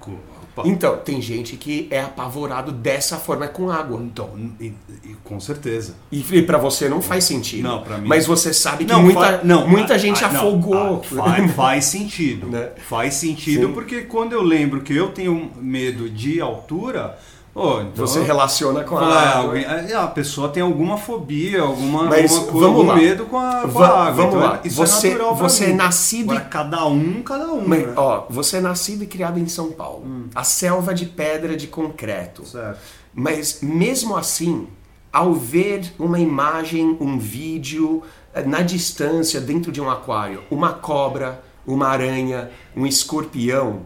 Opa. 0.00 0.62
Então, 0.68 0.96
tem 0.98 1.20
gente 1.20 1.56
que 1.56 1.86
é 1.90 2.00
apavorado 2.00 2.72
dessa 2.72 3.16
forma 3.18 3.44
é 3.44 3.48
com 3.48 3.70
água. 3.70 4.00
Então, 4.02 4.30
e- 4.58 4.72
e 5.04 5.14
com 5.22 5.38
certeza. 5.38 5.96
E 6.10 6.24
e 6.32 6.42
pra 6.42 6.56
você 6.58 6.88
não 6.88 7.02
faz 7.02 7.24
sentido. 7.24 7.62
Não, 7.64 7.82
pra 7.82 7.98
mim- 7.98 8.08
Mas 8.08 8.24
você 8.26 8.54
sabe 8.54 8.84
que 8.86 8.92
Não, 8.92 9.02
muita, 9.02 9.20
fa- 9.20 9.40
não, 9.44 9.68
muita 9.68 9.94
ah, 9.94 9.98
gente 9.98 10.24
ah, 10.24 10.32
não, 10.32 10.40
afogou. 10.40 11.02
ah, 11.02 11.14
faz, 11.24 11.52
faz 11.54 11.84
sentido. 11.86 12.46
Né? 12.46 12.70
Faz 12.88 13.14
sentido 13.14 13.66
Sim. 13.66 13.72
porque 13.74 14.02
quando 14.02 14.32
eu 14.32 14.42
lembro 14.42 14.80
que 14.80 14.94
eu 14.96 15.08
tenho 15.10 15.50
medo 15.56 16.08
de 16.08 16.40
altura, 16.40 17.18
oh, 17.56 17.80
então 17.80 18.06
Você 18.06 18.22
relaciona 18.22 18.84
com 18.84 18.96
a 18.98 19.04
água. 19.06 19.42
alguém- 19.50 19.64
é, 19.64 19.94
a 19.94 20.06
pessoa 20.06 20.48
tem 20.50 20.62
alguma 20.62 20.96
fobia, 20.98 21.62
alguma, 21.62 22.04
Mas 22.04 22.30
alguma 22.32 22.52
coisa, 22.52 22.66
vamos 22.66 22.78
algum 22.80 22.88
lá. 22.90 22.96
medo 22.96 23.24
com 23.26 23.38
a, 23.38 23.60
com 23.62 23.68
Va- 23.68 23.86
a 23.88 24.00
água. 24.08 24.12
vamos 24.12 24.34
Então, 24.34 24.46
lá. 24.48 24.60
Isso 24.62 24.76
Você- 24.76 25.06
é 25.08 25.10
natural 25.12 25.34
você 25.34 25.64
é 25.64 25.68
mim. 25.68 25.74
nascido 25.74 26.32
e- 26.34 26.36
Agora, 26.36 26.50
cada 26.50 26.86
um, 26.86 27.22
cada 27.22 27.52
um. 27.52 27.66
Mas, 27.66 27.86
né? 27.86 27.92
ó, 27.96 28.24
você 28.30 28.58
é 28.58 28.60
nascido 28.60 29.02
e 29.04 29.06
criado 29.06 29.38
em 29.40 29.48
São 29.48 29.72
Paulo. 29.72 30.04
A 30.34 30.44
selva 30.44 30.92
de 30.94 31.06
pedra 31.06 31.56
de 31.56 31.66
concreto. 31.66 32.44
Certo. 32.46 32.78
Mas 33.14 33.60
mesmo 33.62 34.16
assim, 34.16 34.66
ao 35.12 35.32
ver 35.32 35.92
uma 35.98 36.18
imagem, 36.20 36.96
um 37.00 37.18
vídeo 37.18 38.02
eh, 38.34 38.42
na 38.42 38.60
distância 38.60 39.40
dentro 39.40 39.72
de 39.72 39.80
um 39.80 39.88
aquário, 39.88 40.42
uma 40.50 40.74
cobra, 40.74 41.42
uma 41.66 41.88
aranha, 41.88 42.50
um 42.76 42.86
escorpião, 42.86 43.80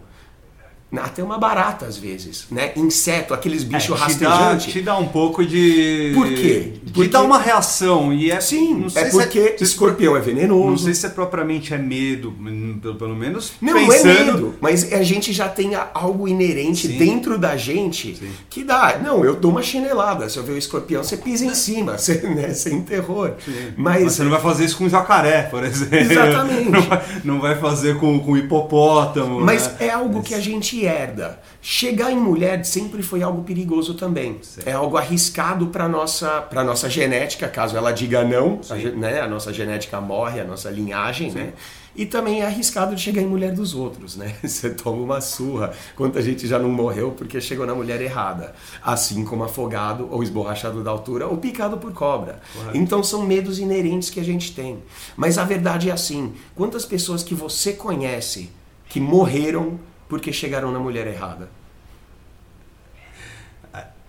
até 0.96 1.22
uma 1.22 1.38
barata 1.38 1.86
às 1.86 1.96
vezes, 1.96 2.46
né? 2.50 2.72
Inseto, 2.76 3.32
aqueles 3.32 3.62
bichos 3.62 3.90
É, 3.92 3.94
te, 3.96 4.00
rastejantes. 4.24 4.72
te 4.72 4.80
dá 4.82 4.96
um 4.98 5.06
pouco 5.08 5.44
de. 5.44 6.12
Por 6.14 6.26
quê? 6.28 6.72
Te 6.84 6.92
Porque- 6.92 7.08
dá 7.08 7.22
uma 7.22 7.38
reação. 7.38 8.12
E 8.12 8.30
é, 8.30 8.40
Sim, 8.40 8.74
não 8.74 8.88
sei 8.90 9.02
é 9.04 9.10
porque 9.10 9.54
se- 9.58 9.64
escorpião 9.64 10.16
é 10.16 10.20
venenoso. 10.20 10.70
Não 10.70 10.78
sei 10.78 10.94
se 10.94 11.06
é 11.06 11.08
propriamente 11.10 11.72
é 11.72 11.78
medo, 11.78 12.34
hum, 12.40 12.78
pelo, 12.98 13.14
menos 13.14 13.52
Não, 13.60 13.74
pensando. 13.74 14.04
não 14.04 14.10
é 14.20 14.24
medo, 14.24 14.54
mas 14.60 14.92
a 14.92 15.02
gente 15.02 15.32
já 15.32 15.48
tem 15.48 15.72
algo 15.94 16.26
inerente 16.26 16.88
Sim. 16.88 16.98
dentro 16.98 17.38
da 17.38 17.56
gente 17.56 18.20
que 18.48 18.64
dá. 18.64 18.98
Não, 19.02 19.24
eu 19.24 19.36
dou 19.36 19.50
uma 19.50 19.62
chinelada. 19.62 20.28
Se 20.28 20.36
eu 20.38 20.42
ver 20.42 20.52
o 20.52 20.58
escorpião, 20.58 21.02
você 21.04 21.16
pisa 21.16 21.44
em 21.44 21.54
cima, 21.54 21.96
você, 21.98 22.14
né, 22.22 22.52
sem 22.52 22.80
terror. 22.82 23.32
Mas 23.76 24.00
Mas 24.02 24.12
você 24.14 24.22
não 24.22 24.30
vai 24.30 24.40
fazer 24.40 24.64
isso 24.64 24.76
com 24.78 24.88
jacaré, 24.88 25.42
por 25.42 25.62
exemplo. 25.64 25.96
Exatamente. 25.96 26.70
Não 26.70 26.82
vai, 26.82 27.02
não 27.24 27.40
vai 27.40 27.56
fazer 27.58 27.96
com, 27.98 28.18
com 28.20 28.36
hipopótamo. 28.36 29.40
Mas 29.40 29.66
né? 29.66 29.74
é 29.80 29.90
algo 29.90 30.22
que 30.22 30.34
a 30.34 30.40
gente 30.40 30.79
herda. 30.84 31.40
Chegar 31.62 32.10
em 32.10 32.16
mulher 32.16 32.64
sempre 32.64 33.02
foi 33.02 33.22
algo 33.22 33.42
perigoso 33.42 33.94
também. 33.94 34.40
É 34.64 34.72
algo 34.72 34.96
arriscado 34.96 35.68
para 35.68 35.88
nossa 35.88 36.40
para 36.42 36.64
nossa 36.64 36.88
genética, 36.88 37.48
caso 37.48 37.76
ela 37.76 37.92
diga 37.92 38.24
não, 38.24 38.60
a, 38.68 38.74
né? 38.74 39.20
A 39.20 39.28
nossa 39.28 39.52
genética 39.52 40.00
morre, 40.00 40.40
a 40.40 40.44
nossa 40.44 40.70
linhagem, 40.70 41.30
né? 41.30 41.52
E 41.94 42.06
também 42.06 42.40
é 42.40 42.46
arriscado 42.46 42.94
de 42.94 43.00
chegar 43.00 43.20
em 43.20 43.26
mulher 43.26 43.52
dos 43.52 43.74
outros, 43.74 44.16
né? 44.16 44.34
Você 44.42 44.70
toma 44.70 45.02
uma 45.02 45.20
surra. 45.20 45.72
Quanta 45.96 46.22
gente 46.22 46.46
já 46.46 46.58
não 46.58 46.70
morreu 46.70 47.12
porque 47.12 47.40
chegou 47.40 47.66
na 47.66 47.74
mulher 47.74 48.00
errada. 48.00 48.54
Assim 48.82 49.24
como 49.24 49.42
afogado, 49.42 50.08
ou 50.10 50.22
esborrachado 50.22 50.84
da 50.84 50.90
altura, 50.90 51.26
ou 51.26 51.36
picado 51.36 51.76
por 51.78 51.92
cobra. 51.92 52.40
Então 52.72 53.02
são 53.02 53.26
medos 53.26 53.58
inerentes 53.58 54.08
que 54.08 54.20
a 54.20 54.24
gente 54.24 54.54
tem. 54.54 54.78
Mas 55.16 55.36
a 55.36 55.44
verdade 55.44 55.90
é 55.90 55.92
assim: 55.92 56.32
quantas 56.54 56.84
pessoas 56.84 57.22
que 57.22 57.34
você 57.34 57.72
conhece 57.72 58.50
que 58.88 59.00
morreram 59.00 59.78
porque 60.10 60.30
chegaram 60.32 60.70
na 60.70 60.78
mulher 60.78 61.06
errada? 61.06 61.48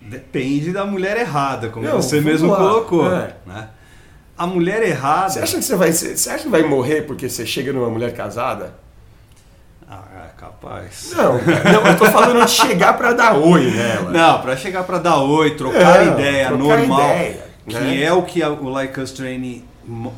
Depende 0.00 0.72
da 0.72 0.84
mulher 0.84 1.16
errada, 1.16 1.68
como 1.68 1.86
Não, 1.86 2.02
você 2.02 2.20
mesmo 2.20 2.50
lá. 2.50 2.56
colocou. 2.56 3.06
É. 3.14 3.36
né? 3.46 3.68
A 4.36 4.46
mulher 4.48 4.82
errada. 4.82 5.30
Você 5.30 5.38
acha 5.38 5.56
que 5.58 5.62
você 5.62 5.76
vai, 5.76 5.92
você 5.92 6.28
acha 6.30 6.42
que 6.42 6.48
vai 6.48 6.64
morrer 6.64 7.02
porque 7.02 7.28
você 7.28 7.46
chega 7.46 7.72
numa 7.72 7.88
mulher 7.88 8.12
casada? 8.12 8.74
Ah, 9.88 10.02
é 10.28 10.40
capaz. 10.40 11.12
Não, 11.14 11.34
não, 11.34 11.86
eu 11.86 11.96
tô 11.96 12.06
falando 12.06 12.44
de 12.44 12.50
chegar 12.50 12.94
pra 12.96 13.12
dar 13.12 13.36
oi 13.36 13.70
nela. 13.70 14.10
Não, 14.10 14.42
pra 14.42 14.56
chegar 14.56 14.82
pra 14.82 14.98
dar 14.98 15.18
oi, 15.18 15.54
trocar 15.54 16.02
É, 16.04 16.08
ideia 16.10 16.48
trocar 16.48 16.64
normal, 16.78 17.00
ideia, 17.00 17.44
que 17.68 17.74
né? 17.74 18.02
é 18.02 18.12
o 18.12 18.22
que 18.22 18.42
a- 18.42 18.50
o 18.50 18.68
Like 18.70 18.98
Us 18.98 19.12
Training 19.12 19.64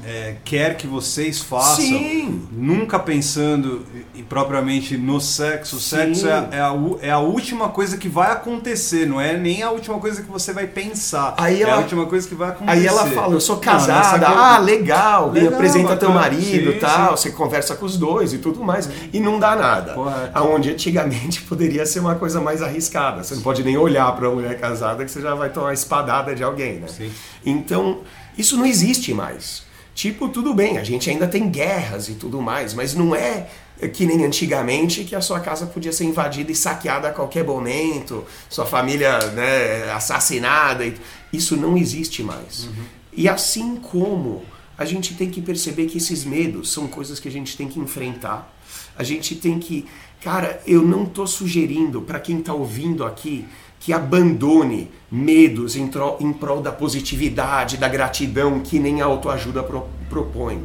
é, 0.04 0.34
quer 0.44 0.76
que 0.76 0.86
vocês 0.86 1.40
façam, 1.40 1.76
Sim. 1.84 2.46
nunca 2.52 2.98
pensando 2.98 3.82
e, 4.14 4.22
propriamente 4.22 4.96
no 4.96 5.20
sexo. 5.20 5.76
O 5.76 5.80
sexo 5.80 6.28
é, 6.28 6.32
a- 6.32 6.48
é 6.50 6.60
a, 6.60 6.74
é 7.00 7.10
a 7.10 7.18
última 7.18 7.70
coisa 7.70 7.96
que 7.96 8.08
vai 8.08 8.30
acontecer, 8.30 9.06
não 9.06 9.18
é 9.20 9.36
nem 9.36 9.62
a 9.62 9.70
última 9.70 9.98
coisa 9.98 10.22
que 10.22 10.30
você 10.30 10.52
vai 10.52 10.66
pensar. 10.66 11.34
Aí 11.38 11.62
é 11.62 11.64
a 11.64 11.68
ela- 11.70 11.80
última 11.80 12.04
coisa 12.06 12.28
que 12.28 12.34
vai 12.34 12.50
acontecer. 12.50 12.78
Aí 12.78 12.86
ela 12.86 13.06
fala, 13.06 13.32
eu 13.34 13.40
sou 13.40 13.56
casada, 13.56 14.26
ah, 14.28 14.58
legal, 14.58 15.30
me 15.32 15.40
Legal, 15.40 15.54
apresenta 15.54 15.96
teu 15.96 16.10
bacana. 16.10 16.20
marido 16.20 16.72
Sim, 16.72 16.78
tal, 16.78 17.16
sim. 17.16 17.22
você 17.30 17.34
conversa 17.34 17.74
com 17.74 17.86
os 17.86 17.96
dois 17.96 18.32
e 18.34 18.38
tudo 18.38 18.62
mais, 18.62 18.88
e 19.12 19.18
não 19.18 19.38
dá 19.38 19.56
nada. 19.56 19.94
Correto. 19.94 20.30
Aonde 20.34 20.70
antigamente 20.72 21.40
poderia 21.48 21.86
ser 21.86 22.00
uma 22.00 22.16
coisa 22.16 22.38
mais 22.40 22.60
arriscada. 22.60 23.22
Você 23.24 23.34
não 23.34 23.42
pode 23.42 23.62
nem 23.64 23.76
olhar 23.78 24.14
para 24.14 24.28
uma 24.28 24.34
mulher 24.34 24.60
casada 24.60 25.04
que 25.04 25.10
você 25.10 25.22
já 25.22 25.34
vai 25.34 25.48
tomar 25.48 25.72
espadada 25.72 26.34
de 26.34 26.44
alguém, 26.44 26.80
né? 26.80 26.88
Sim. 26.88 27.10
Então, 27.46 28.00
isso 28.36 28.56
não 28.56 28.66
existe 28.66 29.12
mais. 29.14 29.62
Tipo, 29.94 30.28
tudo 30.28 30.52
bem, 30.52 30.76
a 30.78 30.82
gente 30.84 31.08
ainda 31.08 31.26
tem 31.28 31.48
guerras 31.48 32.08
e 32.08 32.14
tudo 32.14 32.42
mais, 32.42 32.74
mas 32.74 32.94
não 32.94 33.14
é 33.14 33.46
que 33.92 34.04
nem 34.06 34.24
antigamente 34.24 35.04
que 35.04 35.14
a 35.14 35.20
sua 35.20 35.38
casa 35.40 35.66
podia 35.66 35.92
ser 35.92 36.04
invadida 36.04 36.50
e 36.50 36.54
saqueada 36.54 37.08
a 37.08 37.12
qualquer 37.12 37.44
momento, 37.44 38.24
sua 38.48 38.66
família 38.66 39.18
né, 39.32 39.90
assassinada. 39.92 40.84
e- 40.84 40.94
Isso 41.32 41.56
não 41.56 41.76
existe 41.76 42.22
mais. 42.22 42.68
E 43.12 43.28
assim 43.28 43.76
como 43.76 44.42
a 44.76 44.84
gente 44.84 45.14
tem 45.14 45.30
que 45.30 45.40
perceber 45.40 45.86
que 45.86 45.98
esses 45.98 46.24
medos 46.24 46.72
são 46.72 46.88
coisas 46.88 47.20
que 47.20 47.28
a 47.28 47.30
gente 47.30 47.56
tem 47.56 47.68
que 47.68 47.78
enfrentar. 47.78 48.52
A 48.96 49.04
gente 49.04 49.36
tem 49.36 49.58
que. 49.60 49.86
Cara, 50.20 50.60
eu 50.66 50.82
não 50.82 51.04
tô 51.04 51.26
sugerindo 51.26 52.00
para 52.02 52.18
quem 52.18 52.40
tá 52.40 52.52
ouvindo 52.54 53.04
aqui 53.04 53.44
que 53.80 53.92
abandone 53.92 54.90
medos 55.10 55.76
em, 55.76 55.90
em 56.20 56.32
prol 56.32 56.60
da 56.60 56.72
positividade, 56.72 57.76
da 57.76 57.88
gratidão 57.88 58.60
que 58.60 58.78
nem 58.78 59.02
a 59.02 59.04
autoajuda 59.04 59.62
pro- 59.62 59.86
propõe. 60.08 60.62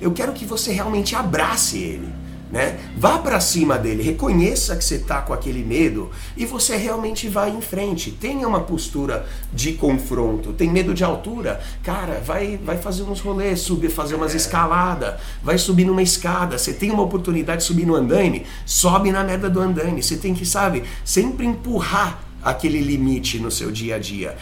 Eu 0.00 0.12
quero 0.12 0.32
que 0.32 0.44
você 0.44 0.72
realmente 0.72 1.14
abrace 1.14 1.78
ele. 1.78 2.22
Né? 2.50 2.78
Vá 2.98 3.18
para 3.18 3.40
cima 3.40 3.78
dele, 3.78 4.02
reconheça 4.02 4.76
que 4.76 4.84
você 4.84 4.96
está 4.96 5.22
com 5.22 5.32
aquele 5.32 5.64
medo 5.64 6.10
e 6.36 6.44
você 6.44 6.76
realmente 6.76 7.26
vai 7.26 7.48
em 7.48 7.62
frente. 7.62 8.10
Tenha 8.10 8.46
uma 8.46 8.60
postura 8.60 9.24
de 9.50 9.72
confronto. 9.72 10.52
Tem 10.52 10.68
medo 10.68 10.92
de 10.92 11.02
altura? 11.02 11.62
Cara, 11.82 12.20
vai, 12.22 12.60
vai 12.62 12.76
fazer 12.76 13.04
uns 13.04 13.20
rolês, 13.20 13.60
subir, 13.60 13.88
fazer 13.88 14.16
umas 14.16 14.34
escaladas, 14.34 15.14
vai 15.42 15.56
subir 15.56 15.86
numa 15.86 16.02
escada. 16.02 16.58
Você 16.58 16.74
tem 16.74 16.90
uma 16.90 17.02
oportunidade 17.02 17.62
de 17.62 17.66
subir 17.66 17.86
no 17.86 17.94
andaime, 17.94 18.44
sobe 18.66 19.10
na 19.10 19.24
merda 19.24 19.48
do 19.48 19.58
andaime. 19.58 20.02
Você 20.02 20.18
tem 20.18 20.34
que, 20.34 20.44
sabe, 20.44 20.84
sempre 21.06 21.46
empurrar 21.46 22.20
aquele 22.42 22.80
limite 22.80 23.38
no 23.38 23.50
seu 23.50 23.70
dia 23.70 23.96
a 23.96 23.98
dia. 23.98 24.36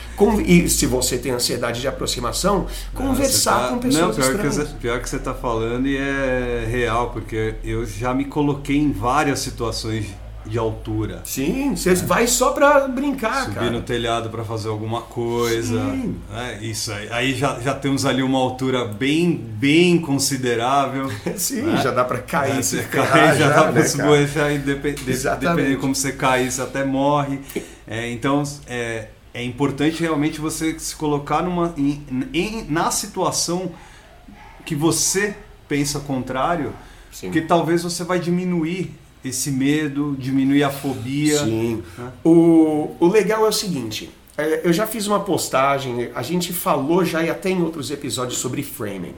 E 0.46 0.68
se 0.68 0.86
você 0.86 1.18
tem 1.18 1.32
ansiedade 1.32 1.80
de 1.80 1.88
aproximação, 1.88 2.66
conversar 2.94 3.60
tá- 3.60 3.68
com 3.68 3.78
pessoas 3.78 4.02
Não, 4.06 4.14
pior 4.14 4.24
que, 4.40 4.46
estranhas. 4.46 4.56
você, 4.70 4.74
pior 4.80 5.00
que 5.00 5.08
você 5.08 5.18
tá 5.18 5.34
falando 5.34 5.86
e 5.86 5.96
é 5.96 6.66
real, 6.70 7.10
porque 7.10 7.54
eu 7.64 7.84
já 7.86 8.12
me 8.14 8.24
coloquei 8.24 8.76
em 8.78 8.92
várias 8.92 9.40
situações 9.40 10.06
de 10.46 10.58
altura. 10.58 11.20
Sim, 11.24 11.76
você 11.76 11.94
vai 11.94 12.26
só 12.26 12.52
pra 12.52 12.88
brincar, 12.88 13.42
Subir 13.44 13.54
cara. 13.56 13.70
no 13.70 13.82
telhado 13.82 14.30
para 14.30 14.42
fazer 14.42 14.70
alguma 14.70 15.02
coisa. 15.02 15.78
Sim. 15.78 16.16
né? 16.30 16.58
Isso 16.62 16.90
aí. 16.90 17.08
Aí 17.10 17.34
já, 17.34 17.60
já 17.60 17.74
temos 17.74 18.06
ali 18.06 18.22
uma 18.22 18.38
altura 18.38 18.86
bem, 18.86 19.32
bem 19.36 20.00
considerável. 20.00 21.10
Sim, 21.36 21.62
né? 21.62 21.80
já 21.82 21.90
dá 21.90 22.04
pra 22.04 22.18
cair, 22.18 22.64
se 22.64 22.78
Você 22.78 22.82
cai, 22.84 23.36
já, 23.38 23.48
já, 23.48 23.48
dá 23.64 23.72
né, 23.72 23.82
se 23.82 23.98
de- 24.94 25.10
Exatamente. 25.10 25.46
dependendo 25.50 25.74
de 25.76 25.80
como 25.80 25.94
você 25.94 26.12
cair, 26.12 26.50
você 26.50 26.62
até 26.62 26.84
morre. 26.86 27.38
É, 27.90 28.08
então, 28.10 28.44
é, 28.68 29.08
é 29.34 29.42
importante 29.44 30.00
realmente 30.00 30.40
você 30.40 30.78
se 30.78 30.94
colocar 30.94 31.42
numa, 31.42 31.74
em- 31.76 32.02
em- 32.32 32.64
na 32.70 32.90
situação 32.92 33.72
que 34.64 34.76
você 34.76 35.34
pensa 35.68 35.98
contrário, 35.98 36.72
Sim. 37.12 37.26
porque 37.26 37.40
talvez 37.40 37.82
você 37.82 38.04
vai 38.04 38.20
diminuir 38.20 38.92
esse 39.24 39.50
medo, 39.50 40.16
diminuir 40.18 40.62
a 40.62 40.70
fobia. 40.70 41.38
Sim. 41.44 41.82
né? 41.98 42.12
O, 42.24 42.94
o 43.00 43.08
legal 43.08 43.44
é 43.44 43.48
o 43.48 43.52
seguinte, 43.52 44.08
é, 44.38 44.60
eu 44.64 44.72
já 44.72 44.86
fiz 44.86 45.06
uma 45.08 45.20
postagem, 45.20 46.10
a 46.14 46.22
gente 46.22 46.52
falou 46.52 47.04
já 47.04 47.22
e 47.24 47.28
até 47.28 47.50
em 47.50 47.60
outros 47.60 47.90
episódios 47.90 48.38
sobre 48.38 48.62
framing. 48.62 49.14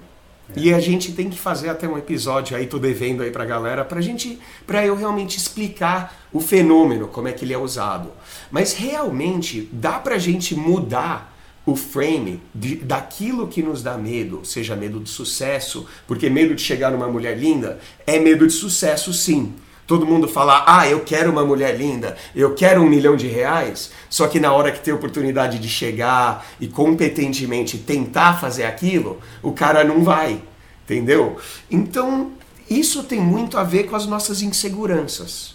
E 0.56 0.72
a 0.72 0.80
gente 0.80 1.12
tem 1.12 1.30
que 1.30 1.38
fazer 1.38 1.68
até 1.68 1.88
um 1.88 1.96
episódio 1.96 2.56
aí, 2.56 2.66
tô 2.66 2.78
devendo 2.78 3.22
aí 3.22 3.30
pra 3.30 3.44
galera, 3.44 3.84
pra 3.84 4.00
gente, 4.00 4.38
pra 4.66 4.84
eu 4.84 4.94
realmente 4.94 5.36
explicar 5.36 6.26
o 6.32 6.40
fenômeno, 6.40 7.08
como 7.08 7.28
é 7.28 7.32
que 7.32 7.44
ele 7.44 7.54
é 7.54 7.58
usado. 7.58 8.10
Mas 8.50 8.74
realmente 8.74 9.68
dá 9.72 9.98
pra 9.98 10.18
gente 10.18 10.54
mudar 10.54 11.32
o 11.64 11.76
frame 11.76 12.40
de, 12.54 12.76
daquilo 12.76 13.46
que 13.46 13.62
nos 13.62 13.82
dá 13.82 13.96
medo, 13.96 14.44
seja 14.44 14.74
medo 14.74 14.98
de 14.98 15.08
sucesso, 15.08 15.86
porque 16.06 16.28
medo 16.28 16.54
de 16.54 16.62
chegar 16.62 16.90
numa 16.90 17.08
mulher 17.08 17.38
linda 17.38 17.78
é 18.06 18.18
medo 18.18 18.46
de 18.46 18.52
sucesso 18.52 19.12
sim. 19.12 19.54
Todo 19.86 20.06
mundo 20.06 20.28
fala, 20.28 20.64
ah, 20.66 20.88
eu 20.88 21.00
quero 21.00 21.30
uma 21.30 21.44
mulher 21.44 21.76
linda, 21.76 22.16
eu 22.34 22.54
quero 22.54 22.80
um 22.80 22.88
milhão 22.88 23.16
de 23.16 23.26
reais, 23.26 23.90
só 24.08 24.28
que 24.28 24.38
na 24.38 24.52
hora 24.52 24.70
que 24.70 24.80
tem 24.80 24.94
oportunidade 24.94 25.58
de 25.58 25.68
chegar 25.68 26.46
e 26.60 26.68
competentemente 26.68 27.78
tentar 27.78 28.40
fazer 28.40 28.64
aquilo, 28.64 29.20
o 29.42 29.52
cara 29.52 29.82
não 29.82 30.04
vai, 30.04 30.40
entendeu? 30.84 31.36
Então, 31.70 32.30
isso 32.70 33.02
tem 33.02 33.20
muito 33.20 33.58
a 33.58 33.64
ver 33.64 33.84
com 33.84 33.96
as 33.96 34.06
nossas 34.06 34.40
inseguranças. 34.40 35.54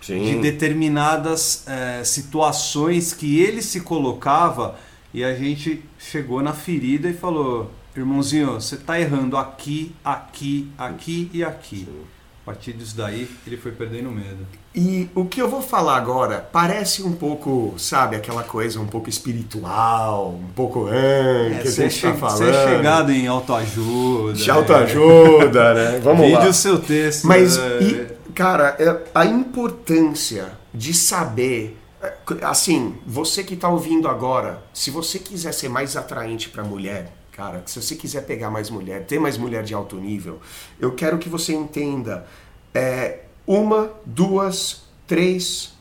Sim. 0.00 0.24
de 0.24 0.40
determinadas 0.40 1.66
é, 1.66 2.04
situações 2.04 3.12
que 3.12 3.40
ele 3.40 3.60
se 3.60 3.80
colocava 3.80 4.78
e 5.12 5.24
a 5.24 5.34
gente 5.34 5.82
chegou 5.98 6.42
na 6.42 6.52
ferida 6.52 7.08
e 7.08 7.14
falou, 7.14 7.70
irmãozinho, 7.96 8.54
você 8.54 8.74
está 8.74 9.00
errando 9.00 9.36
aqui, 9.36 9.94
aqui, 10.04 10.70
aqui 10.78 11.30
e 11.32 11.42
aqui. 11.42 11.86
Sim. 11.86 12.17
A 12.48 12.50
partir 12.50 12.72
disso 12.72 12.96
daí, 12.96 13.28
ele 13.46 13.58
foi 13.58 13.72
perdendo 13.72 14.10
medo. 14.10 14.38
E 14.74 15.10
o 15.14 15.26
que 15.26 15.40
eu 15.42 15.50
vou 15.50 15.60
falar 15.60 15.98
agora 15.98 16.48
parece 16.50 17.02
um 17.02 17.12
pouco, 17.12 17.74
sabe, 17.76 18.16
aquela 18.16 18.42
coisa 18.42 18.80
um 18.80 18.86
pouco 18.86 19.10
espiritual, 19.10 20.30
um 20.30 20.50
pouco 20.54 20.86
ah, 20.86 20.96
é, 20.96 21.58
que 21.60 21.68
a 21.68 21.70
gente 21.70 21.94
está 21.94 22.14
falando. 22.14 22.38
Você 22.38 22.48
é 22.48 22.76
chegado 22.76 23.12
em 23.12 23.26
autoajuda. 23.26 24.32
De 24.32 24.50
autoajuda, 24.50 25.74
né? 25.74 25.92
né? 25.92 26.00
Vamos 26.02 26.22
Vide 26.22 26.38
lá. 26.38 26.48
o 26.48 26.54
seu 26.54 26.78
texto. 26.78 27.26
Mas, 27.26 27.58
né? 27.58 27.82
e, 27.82 28.32
cara, 28.32 28.74
é, 28.78 28.98
a 29.14 29.26
importância 29.26 30.52
de 30.72 30.94
saber 30.94 31.76
assim, 32.42 32.94
você 33.06 33.44
que 33.44 33.54
está 33.54 33.68
ouvindo 33.68 34.08
agora, 34.08 34.62
se 34.72 34.90
você 34.90 35.18
quiser 35.18 35.52
ser 35.52 35.68
mais 35.68 35.96
atraente 35.96 36.48
para 36.48 36.64
mulher, 36.64 37.12
cara, 37.38 37.62
se 37.66 37.80
você 37.80 37.94
quiser 37.94 38.26
pegar 38.26 38.50
mais 38.50 38.68
mulher, 38.68 39.06
ter 39.06 39.20
mais 39.20 39.38
mulher 39.38 39.62
de 39.62 39.72
alto 39.72 39.94
nível, 39.94 40.40
eu 40.80 40.96
quero 40.96 41.18
que 41.18 41.28
você 41.28 41.54
entenda 41.54 42.26
é, 42.74 43.20
uma, 43.46 43.92
duas, 44.04 44.82
três, 45.06 45.72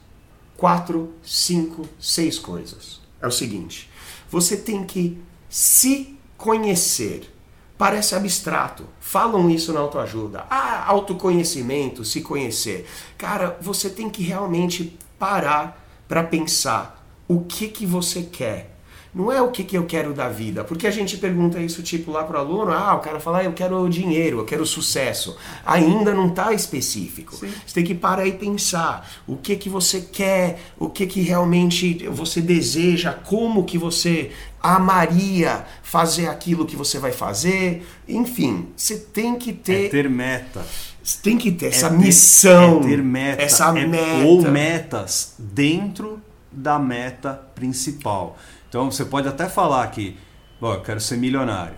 quatro, 0.56 1.16
cinco, 1.24 1.90
seis 2.00 2.38
coisas. 2.38 3.02
É 3.20 3.26
o 3.26 3.32
seguinte: 3.32 3.90
você 4.30 4.56
tem 4.56 4.86
que 4.86 5.20
se 5.50 6.16
conhecer. 6.38 7.34
Parece 7.76 8.14
abstrato. 8.14 8.86
Falam 9.00 9.50
isso 9.50 9.74
na 9.74 9.80
autoajuda. 9.80 10.46
Ah, 10.52 10.86
autoconhecimento, 10.88 12.06
se 12.06 12.22
conhecer. 12.22 12.88
Cara, 13.18 13.58
você 13.60 13.90
tem 13.90 14.12
que 14.12 14.22
realmente 14.22 14.96
parar 15.18 15.84
para 16.08 16.24
pensar 16.24 17.04
o 17.28 17.42
que 17.42 17.68
que 17.68 17.86
você 17.86 18.22
quer. 18.22 18.77
Não 19.18 19.32
é 19.32 19.42
o 19.42 19.50
que, 19.50 19.64
que 19.64 19.76
eu 19.76 19.86
quero 19.86 20.14
da 20.14 20.30
vida, 20.30 20.64
porque 20.64 20.86
a 20.86 20.92
gente 20.92 21.18
pergunta 21.18 21.60
isso 21.60 21.82
tipo 21.82 22.12
lá 22.12 22.24
pro 22.24 22.38
aluno, 22.38 22.72
ah, 22.72 22.94
o 22.94 23.00
cara 23.00 23.20
fala, 23.20 23.40
ah, 23.40 23.44
eu 23.46 23.54
quero 23.54 23.90
dinheiro, 23.90 24.38
eu 24.38 24.46
quero 24.46 24.64
sucesso. 24.64 25.36
Ainda 25.66 26.14
não 26.14 26.28
está 26.28 26.54
específico. 26.54 27.36
Sim. 27.36 27.50
Você 27.66 27.74
tem 27.74 27.84
que 27.84 27.96
parar 27.96 28.28
e 28.28 28.34
pensar 28.34 29.10
o 29.26 29.36
que 29.36 29.56
que 29.56 29.70
você 29.70 30.02
quer, 30.02 30.60
o 30.78 30.88
que 30.88 31.08
que 31.08 31.22
realmente 31.22 32.08
você 32.10 32.40
deseja, 32.42 33.12
como 33.12 33.64
que 33.66 33.76
você 33.78 34.30
amaria 34.62 35.66
fazer 35.82 36.28
aquilo 36.28 36.66
que 36.66 36.76
você 36.76 37.00
vai 37.00 37.12
fazer. 37.12 37.88
Enfim, 38.08 38.68
você 38.76 38.98
tem 38.98 39.36
que 39.36 39.52
ter 39.52 39.86
É 39.86 39.90
ter 39.90 40.10
meta. 40.10 40.64
você 41.04 41.18
tem 41.24 41.38
que 41.38 41.52
ter 41.52 41.68
essa 41.68 41.88
É 41.88 41.90
ter- 41.90 41.98
missão, 41.98 42.80
é 42.80 42.84
ter 42.84 43.04
meta, 43.04 43.42
essa 43.42 43.80
é- 43.80 43.88
meta. 43.88 44.26
ou 44.28 44.42
metas 44.44 45.34
dentro 45.40 46.22
da 46.52 46.78
meta 46.78 47.34
principal. 47.56 48.38
Então 48.70 48.90
você 48.92 49.06
pode 49.06 49.28
até 49.28 49.48
falar 49.48 49.88
que, 49.88 50.18
bom, 50.60 50.74
eu 50.74 50.82
quero 50.82 51.00
ser 51.00 51.18
milionário. 51.18 51.76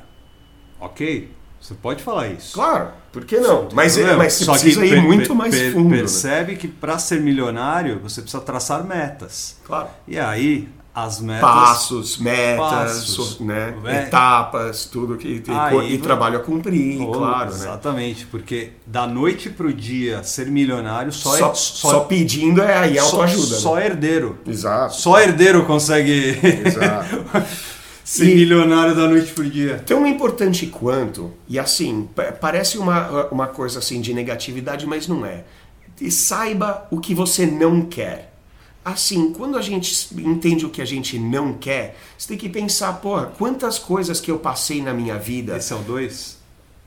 Ok? 0.80 1.32
Você 1.60 1.74
pode 1.74 2.02
falar 2.02 2.28
isso. 2.30 2.54
Claro, 2.54 2.92
por 3.12 3.26
que 3.26 3.38
não? 3.38 3.68
Mas, 3.74 3.98
é, 3.98 4.16
mas 4.16 4.34
você 4.34 4.46
Só 4.46 4.54
que 4.54 4.60
precisa 4.62 4.86
ir 4.86 4.90
per- 4.92 5.04
muito 5.04 5.28
per- 5.28 5.36
mais 5.36 5.54
per- 5.56 5.74
fundo. 5.74 5.90
né? 5.90 5.98
Percebe 5.98 6.56
que 6.56 6.68
para 6.70 6.98
ser 6.98 7.20
milionário 7.20 8.00
você 8.00 8.22
precisa 8.22 8.42
traçar 8.42 8.84
metas. 8.86 9.58
Claro. 9.66 9.90
E 10.08 10.18
aí 10.18 10.70
as 10.94 11.20
metas. 11.22 11.42
Passos, 11.42 12.18
metas, 12.18 12.58
Passos. 12.60 13.10
so- 13.38 13.44
né? 13.44 13.74
É. 13.86 14.04
etapas, 14.04 14.86
tudo 14.86 15.16
que 15.18 15.40
tem 15.40 15.56
Aí 15.56 15.74
e 15.76 15.78
vai- 15.90 15.98
trabalho 16.00 16.38
a 16.38 16.42
cumprir, 16.42 17.00
Oh, 17.02 17.12
claro, 17.12 17.52
né? 17.52 17.56
Exatamente, 17.56 18.26
porque 18.26 18.72
da 18.86 19.06
noite 19.08 19.50
pro 19.50 19.72
dia 19.74 20.24
ser 20.24 20.48
milionário 20.48 21.12
só 21.12 21.38
Só, 21.38 21.52
é 21.52 21.56
só, 21.56 22.00
pedindo 22.02 22.62
é 22.62 22.78
aí 22.78 22.96
só- 22.96 23.06
autoajuda. 23.06 23.56
Só 23.56 23.76
né? 23.76 23.86
herdeiro. 23.86 24.38
Exato. 24.46 24.96
Só 24.96 25.20
herdeiro 25.20 25.64
consegue 25.66 26.38
Exato. 26.66 27.24
ser 28.04 28.26
E- 28.32 28.36
milionário 28.36 28.96
da 28.96 29.08
noite 29.08 29.32
pro 29.32 29.48
dia. 29.50 29.82
Tão 29.86 30.06
importante 30.08 30.66
quanto, 30.68 31.32
e 31.48 31.60
assim, 31.60 32.10
pa- 32.16 32.32
parece 32.32 32.78
uma, 32.78 33.28
uma 33.28 33.48
coisa 33.48 33.80
assim 33.80 34.02
de 34.02 34.14
negatividade, 34.14 34.86
mas 34.88 35.08
não 35.08 35.26
é. 35.26 35.44
E 36.02 36.10
saiba 36.10 36.88
o 36.90 37.00
que 37.00 37.14
você 37.14 37.46
não 37.46 37.82
quer. 37.82 38.29
Assim, 38.84 39.34
quando 39.34 39.58
a 39.58 39.62
gente 39.62 40.08
entende 40.16 40.66
o 40.66 40.70
que 40.70 40.82
a 40.82 40.86
gente 40.86 41.20
não 41.20 41.54
quer, 41.54 41.98
você 42.18 42.30
tem 42.30 42.38
que 42.38 42.50
pensar, 42.50 42.94
porra, 42.94 43.32
quantas 43.38 43.78
coisas 43.78 44.20
que 44.22 44.32
eu 44.32 44.40
passei 44.40 44.82
na 44.82 44.94
minha 44.94 45.18
vida. 45.18 45.58
Esse 45.58 45.74
é 45.74 45.76
o 45.76 45.80
2? 45.80 46.40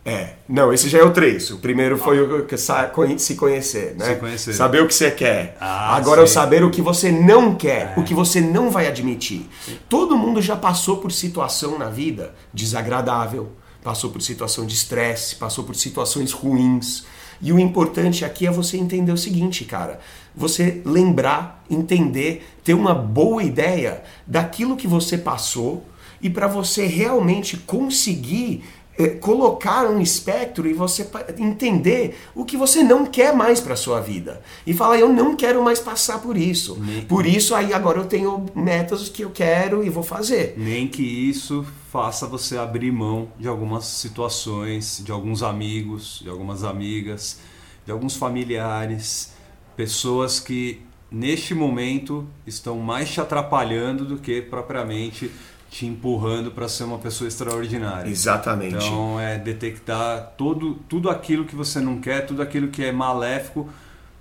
É, 0.05 0.31
não, 0.49 0.73
esse 0.73 0.89
já 0.89 0.99
é 0.99 1.03
o 1.05 1.13
3. 1.13 1.53
O 1.53 1.59
primeiro 1.59 1.97
foi 1.97 2.21
o 2.21 2.45
que 2.45 2.57
se 2.57 3.37
conhecer, 3.37 3.95
né? 3.97 4.07
Se 4.07 4.17
conhecer. 4.17 4.53
Saber 4.53 4.83
o 4.83 4.89
que 4.89 4.95
você 4.95 5.13
quer. 5.13 5.57
Ah, 5.61 5.95
Agora 5.95 6.23
é 6.23 6.27
saber 6.27 6.65
o 6.65 6.71
que 6.71 6.83
você 6.83 7.13
não 7.13 7.55
quer, 7.55 7.95
o 7.97 8.03
que 8.03 8.13
você 8.13 8.41
não 8.41 8.69
vai 8.69 8.89
admitir. 8.89 9.49
Todo 9.89 10.19
mundo 10.19 10.43
já 10.43 10.57
passou 10.57 10.97
por 10.97 11.13
situação 11.13 11.79
na 11.79 11.89
vida 11.89 12.35
desagradável, 12.53 13.53
passou 13.85 14.11
por 14.11 14.21
situação 14.21 14.67
de 14.67 14.75
estresse, 14.75 15.37
passou 15.37 15.63
por 15.63 15.77
situações 15.77 16.33
ruins. 16.33 17.05
E 17.41 17.53
o 17.53 17.59
importante 17.59 18.25
aqui 18.25 18.47
é 18.47 18.51
você 18.51 18.77
entender 18.77 19.13
o 19.13 19.17
seguinte, 19.17 19.65
cara. 19.65 20.01
Você 20.35 20.81
lembrar, 20.85 21.63
entender, 21.71 22.47
ter 22.65 22.75
uma 22.75 22.95
boa 22.95 23.43
ideia 23.43 24.03
daquilo 24.27 24.77
que 24.77 24.87
você 24.87 25.19
passou 25.19 25.85
e 26.21 26.31
para 26.31 26.47
você 26.47 26.87
realmente 26.87 27.57
conseguir 27.57 28.65
é, 28.99 29.09
colocar 29.09 29.87
um 29.89 30.01
espectro 30.01 30.69
e 30.69 30.73
você 30.75 31.09
entender 31.39 32.17
o 32.35 32.45
que 32.45 32.57
você 32.59 32.83
não 32.83 33.07
quer 33.07 33.35
mais 33.35 33.59
para 33.61 33.75
sua 33.75 34.01
vida. 34.01 34.43
E 34.67 34.75
falar 34.75 34.99
eu 34.99 35.11
não 35.13 35.35
quero 35.35 35.63
mais 35.65 35.81
passar 35.81 36.21
por 36.21 36.37
isso. 36.37 36.79
Nem- 36.79 37.03
por 37.03 37.25
isso 37.27 37.55
aí 37.55 37.73
agora 37.73 37.99
eu 37.99 38.05
tenho 38.05 38.47
metas 38.55 39.09
que 39.09 39.23
eu 39.25 39.31
quero 39.31 39.83
e 39.83 39.89
vou 39.89 40.03
fazer. 40.03 40.55
Nem 40.59 40.87
que 40.87 41.03
isso 41.03 41.65
faça 41.91 42.27
você 42.27 42.57
abrir 42.59 42.93
mão 42.93 43.29
de 43.39 43.49
algumas 43.49 43.85
situações, 43.87 45.01
de 45.05 45.11
alguns 45.11 45.43
amigos, 45.43 46.21
de 46.23 46.29
algumas 46.29 46.63
amigas, 46.63 47.39
de 47.85 47.91
alguns 47.93 48.15
familiares, 48.15 49.32
pessoas 49.77 50.41
que 50.41 50.83
neste 51.13 51.55
momento, 51.55 52.27
estão 52.47 52.79
mais 52.79 53.11
te 53.11 53.21
atrapalhando 53.21 54.05
do 54.05 54.17
que 54.17 54.41
propriamente 54.41 55.31
te 55.71 55.87
empurrando 55.87 56.51
para 56.51 56.69
ser 56.69 56.85
uma 56.85 56.99
pessoa 56.99 57.29
extraordinária. 57.29 58.11
Exatamente. 58.11 58.75
Então 58.75 59.21
é 59.21 59.39
detectar 59.39 60.33
todo, 60.37 60.75
tudo 60.89 61.11
aquilo 61.11 61.45
que 61.45 61.55
você 61.55 61.81
não 61.81 61.99
quer, 61.99 62.27
tudo 62.27 62.43
aquilo 62.43 62.69
que 62.69 62.85
é 62.85 62.93
maléfico 62.93 63.69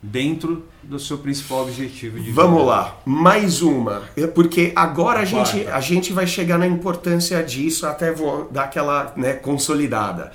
dentro 0.01 0.65
do 0.81 0.97
seu 0.97 1.17
principal 1.17 1.61
objetivo 1.61 2.19
de 2.19 2.31
Vamos 2.31 2.59
vida. 2.59 2.71
lá, 2.71 2.97
mais 3.05 3.61
uma, 3.61 4.01
porque 4.33 4.71
agora 4.75 5.19
a 5.19 5.25
gente, 5.25 5.67
a 5.67 5.79
gente 5.79 6.11
vai 6.11 6.25
chegar 6.25 6.57
na 6.57 6.65
importância 6.65 7.43
disso, 7.43 7.85
até 7.85 8.11
vou 8.11 8.49
dar 8.49 8.63
aquela 8.63 9.13
né, 9.15 9.33
consolidada. 9.33 10.31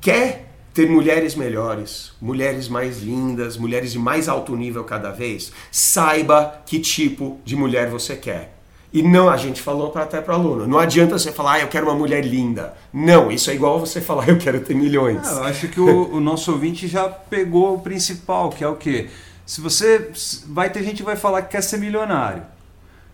Quer 0.00 0.49
ter 0.72 0.88
mulheres 0.88 1.34
melhores, 1.34 2.12
mulheres 2.20 2.68
mais 2.68 3.02
lindas, 3.02 3.56
mulheres 3.56 3.92
de 3.92 3.98
mais 3.98 4.28
alto 4.28 4.54
nível 4.56 4.84
cada 4.84 5.10
vez? 5.10 5.52
Saiba 5.70 6.62
que 6.64 6.78
tipo 6.78 7.40
de 7.44 7.56
mulher 7.56 7.88
você 7.88 8.16
quer. 8.16 8.56
E 8.92 9.02
não, 9.02 9.28
a 9.30 9.36
gente 9.36 9.62
falou 9.62 9.90
pra, 9.90 10.02
até 10.02 10.20
para 10.20 10.34
aluno, 10.34 10.66
não 10.66 10.78
adianta 10.78 11.16
você 11.16 11.30
falar, 11.30 11.54
ah, 11.54 11.60
eu 11.60 11.68
quero 11.68 11.86
uma 11.86 11.94
mulher 11.94 12.24
linda. 12.24 12.74
Não, 12.92 13.30
isso 13.30 13.50
é 13.50 13.54
igual 13.54 13.78
você 13.78 14.00
falar, 14.00 14.26
eu 14.30 14.38
quero 14.38 14.60
ter 14.60 14.74
milhões. 14.74 15.26
Ah, 15.28 15.36
eu 15.36 15.44
acho 15.44 15.68
que 15.68 15.80
o, 15.80 16.14
o, 16.14 16.20
nosso 16.20 16.50
ouvinte 16.50 16.88
já 16.88 17.08
pegou 17.08 17.76
o 17.76 17.80
principal, 17.80 18.50
que 18.50 18.64
é 18.64 18.68
o 18.68 18.76
quê? 18.76 19.08
Se 19.46 19.60
você. 19.60 20.10
Vai 20.46 20.70
ter 20.70 20.82
gente 20.82 20.98
que 20.98 21.02
vai 21.02 21.16
falar 21.16 21.42
que 21.42 21.50
quer 21.50 21.62
ser 21.62 21.78
milionário. 21.78 22.42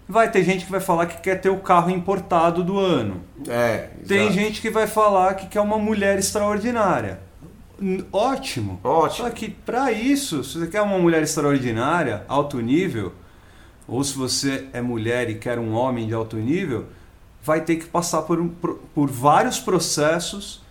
Vai 0.09 0.31
ter 0.31 0.45
gente 0.45 0.65
que 0.65 0.71
vai 0.71 0.81
falar 0.81 1.07
que 1.07 1.21
quer 1.21 1.41
ter 1.41 1.49
o 1.49 1.59
carro 1.59 1.91
importado 1.91 2.63
do 2.63 2.79
ano. 2.79 3.23
É. 3.49 3.89
Tem 4.07 4.31
gente 4.31 4.61
que 4.61 4.71
vai 4.71 4.87
falar 4.87 5.35
que 5.35 5.47
quer 5.47 5.61
uma 5.61 5.79
mulher 5.79 6.19
extraordinária. 6.19 7.26
Ótimo. 8.13 8.81
Ótimo. 8.83 9.27
Só 9.27 9.31
que 9.31 9.51
para 9.51 9.93
isso, 9.93 10.43
se 10.43 10.59
você 10.59 10.67
quer 10.67 10.83
uma 10.83 10.99
mulher 10.99 11.23
extraordinária, 11.23 12.25
alto 12.29 12.61
nível, 12.61 13.13
ou 13.87 14.03
se 14.03 14.17
você 14.17 14.67
é 14.73 14.81
mulher 14.81 15.29
e 15.31 15.37
quer 15.37 15.59
um 15.59 15.73
homem 15.73 16.07
de 16.07 16.15
alto 16.15 16.37
nível, 16.37 16.87
vai 17.43 17.61
ter 17.61 17.77
que 17.77 17.87
passar 17.87 18.23
por, 18.23 18.41
um, 18.41 18.49
por, 18.49 18.79
por 18.95 19.11
vários 19.11 19.61
processos 19.61 20.63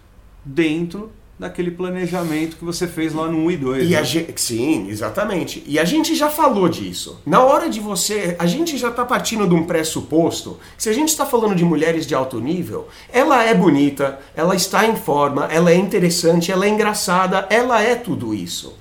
dentro 0.43 1.11
daquele 1.37 1.69
planejamento 1.69 2.55
que 2.55 2.63
você 2.63 2.87
fez 2.87 3.13
lá 3.13 3.27
no 3.27 3.39
1 3.45 3.51
e 3.51 3.57
2. 3.57 3.89
E 3.89 3.93
né? 3.93 4.03
gente, 4.03 4.41
sim, 4.41 4.89
exatamente. 4.89 5.63
E 5.67 5.77
a 5.77 5.83
gente 5.83 6.15
já 6.15 6.29
falou 6.29 6.69
disso. 6.69 7.19
Na 7.25 7.43
hora 7.43 7.69
de 7.69 7.79
você, 7.79 8.35
a 8.39 8.45
gente 8.45 8.77
já 8.77 8.89
está 8.89 9.03
partindo 9.03 9.47
de 9.47 9.53
um 9.53 9.65
pressuposto 9.65 10.57
se 10.77 10.89
a 10.89 10.93
gente 10.93 11.09
está 11.09 11.25
falando 11.25 11.55
de 11.55 11.65
mulheres 11.65 12.07
de 12.07 12.15
alto 12.15 12.39
nível, 12.39 12.87
ela 13.11 13.43
é 13.43 13.53
bonita, 13.53 14.19
ela 14.35 14.55
está 14.55 14.85
em 14.85 14.95
forma, 14.95 15.45
ela 15.51 15.71
é 15.71 15.75
interessante, 15.75 16.51
ela 16.51 16.65
é 16.65 16.69
engraçada, 16.69 17.45
ela 17.49 17.81
é 17.81 17.95
tudo 17.95 18.33
isso. 18.33 18.73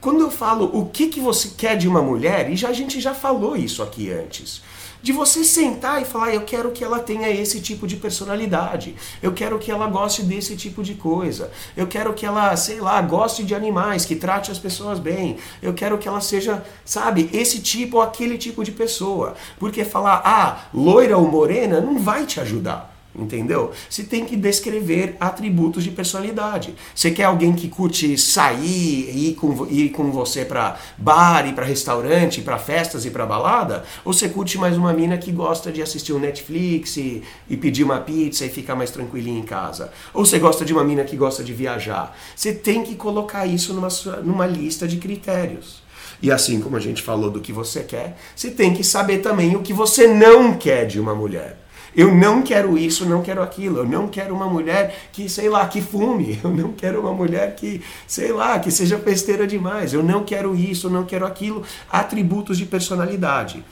Quando 0.00 0.20
eu 0.20 0.30
falo 0.30 0.70
o 0.72 0.86
que, 0.86 1.08
que 1.08 1.20
você 1.20 1.50
quer 1.56 1.76
de 1.76 1.88
uma 1.88 2.00
mulher, 2.00 2.48
e 2.50 2.56
já, 2.56 2.68
a 2.68 2.72
gente 2.72 3.00
já 3.00 3.12
falou 3.12 3.56
isso 3.56 3.82
aqui 3.82 4.12
antes 4.12 4.62
de 5.02 5.12
você 5.12 5.44
sentar 5.44 6.02
e 6.02 6.04
falar, 6.04 6.34
eu 6.34 6.42
quero 6.42 6.70
que 6.70 6.82
ela 6.82 6.98
tenha 6.98 7.30
esse 7.30 7.60
tipo 7.60 7.86
de 7.86 7.96
personalidade, 7.96 8.94
eu 9.22 9.32
quero 9.32 9.58
que 9.58 9.70
ela 9.70 9.86
goste 9.86 10.22
desse 10.22 10.56
tipo 10.56 10.82
de 10.82 10.94
coisa, 10.94 11.50
eu 11.76 11.86
quero 11.86 12.12
que 12.14 12.26
ela, 12.26 12.54
sei 12.56 12.80
lá, 12.80 13.00
goste 13.00 13.44
de 13.44 13.54
animais, 13.54 14.04
que 14.04 14.16
trate 14.16 14.50
as 14.50 14.58
pessoas 14.58 14.98
bem, 14.98 15.36
eu 15.62 15.72
quero 15.72 15.98
que 15.98 16.08
ela 16.08 16.20
seja, 16.20 16.64
sabe, 16.84 17.30
esse 17.32 17.60
tipo 17.60 17.96
ou 17.96 18.02
aquele 18.02 18.36
tipo 18.36 18.64
de 18.64 18.72
pessoa. 18.72 19.34
Porque 19.58 19.84
falar, 19.84 20.22
ah, 20.24 20.68
loira 20.74 21.16
ou 21.16 21.28
morena 21.28 21.80
não 21.80 21.98
vai 21.98 22.26
te 22.26 22.40
ajudar. 22.40 22.97
Entendeu? 23.18 23.72
Você 23.90 24.04
tem 24.04 24.24
que 24.24 24.36
descrever 24.36 25.16
atributos 25.18 25.82
de 25.82 25.90
personalidade. 25.90 26.74
Você 26.94 27.10
quer 27.10 27.24
alguém 27.24 27.52
que 27.52 27.68
curte 27.68 28.16
sair, 28.16 29.10
ir 29.12 29.34
com, 29.34 29.66
ir 29.68 29.88
com 29.90 30.12
você 30.12 30.44
para 30.44 30.78
bar, 30.96 31.46
ir 31.48 31.52
para 31.52 31.64
restaurante, 31.64 32.40
para 32.40 32.58
festas 32.58 33.04
e 33.04 33.10
para 33.10 33.26
balada? 33.26 33.84
Ou 34.04 34.12
você 34.12 34.28
curte 34.28 34.56
mais 34.56 34.76
uma 34.76 34.92
mina 34.92 35.18
que 35.18 35.32
gosta 35.32 35.72
de 35.72 35.82
assistir 35.82 36.12
um 36.12 36.20
Netflix 36.20 36.96
e, 36.96 37.22
e 37.50 37.56
pedir 37.56 37.82
uma 37.82 37.98
pizza 37.98 38.46
e 38.46 38.48
ficar 38.48 38.76
mais 38.76 38.92
tranquilinha 38.92 39.40
em 39.40 39.44
casa? 39.44 39.90
Ou 40.14 40.24
você 40.24 40.38
gosta 40.38 40.64
de 40.64 40.72
uma 40.72 40.84
mina 40.84 41.02
que 41.02 41.16
gosta 41.16 41.42
de 41.42 41.52
viajar? 41.52 42.16
Você 42.36 42.52
tem 42.52 42.84
que 42.84 42.94
colocar 42.94 43.46
isso 43.46 43.74
numa, 43.74 43.88
numa 44.22 44.46
lista 44.46 44.86
de 44.86 44.98
critérios. 44.98 45.82
E 46.22 46.30
assim 46.30 46.60
como 46.60 46.76
a 46.76 46.80
gente 46.80 47.02
falou 47.02 47.30
do 47.30 47.40
que 47.40 47.52
você 47.52 47.82
quer, 47.82 48.16
você 48.34 48.50
tem 48.50 48.74
que 48.74 48.84
saber 48.84 49.18
também 49.18 49.56
o 49.56 49.62
que 49.62 49.72
você 49.72 50.06
não 50.06 50.54
quer 50.54 50.86
de 50.86 51.00
uma 51.00 51.14
mulher. 51.14 51.67
Eu 51.98 52.14
não 52.14 52.42
quero 52.42 52.78
isso, 52.78 53.04
não 53.04 53.22
quero 53.22 53.42
aquilo. 53.42 53.78
Eu 53.78 53.84
não 53.84 54.06
quero 54.06 54.32
uma 54.32 54.46
mulher 54.46 54.96
que, 55.10 55.28
sei 55.28 55.48
lá, 55.48 55.66
que 55.66 55.82
fume. 55.82 56.38
Eu 56.44 56.50
não 56.50 56.70
quero 56.70 57.00
uma 57.00 57.12
mulher 57.12 57.56
que, 57.56 57.82
sei 58.06 58.30
lá, 58.30 58.56
que 58.60 58.70
seja 58.70 58.96
festeira 59.00 59.48
demais. 59.48 59.92
Eu 59.92 60.00
não 60.00 60.22
quero 60.22 60.54
isso, 60.54 60.88
não 60.88 61.04
quero 61.04 61.26
aquilo. 61.26 61.64
Atributos 61.90 62.56
de 62.56 62.66
personalidade. 62.66 63.64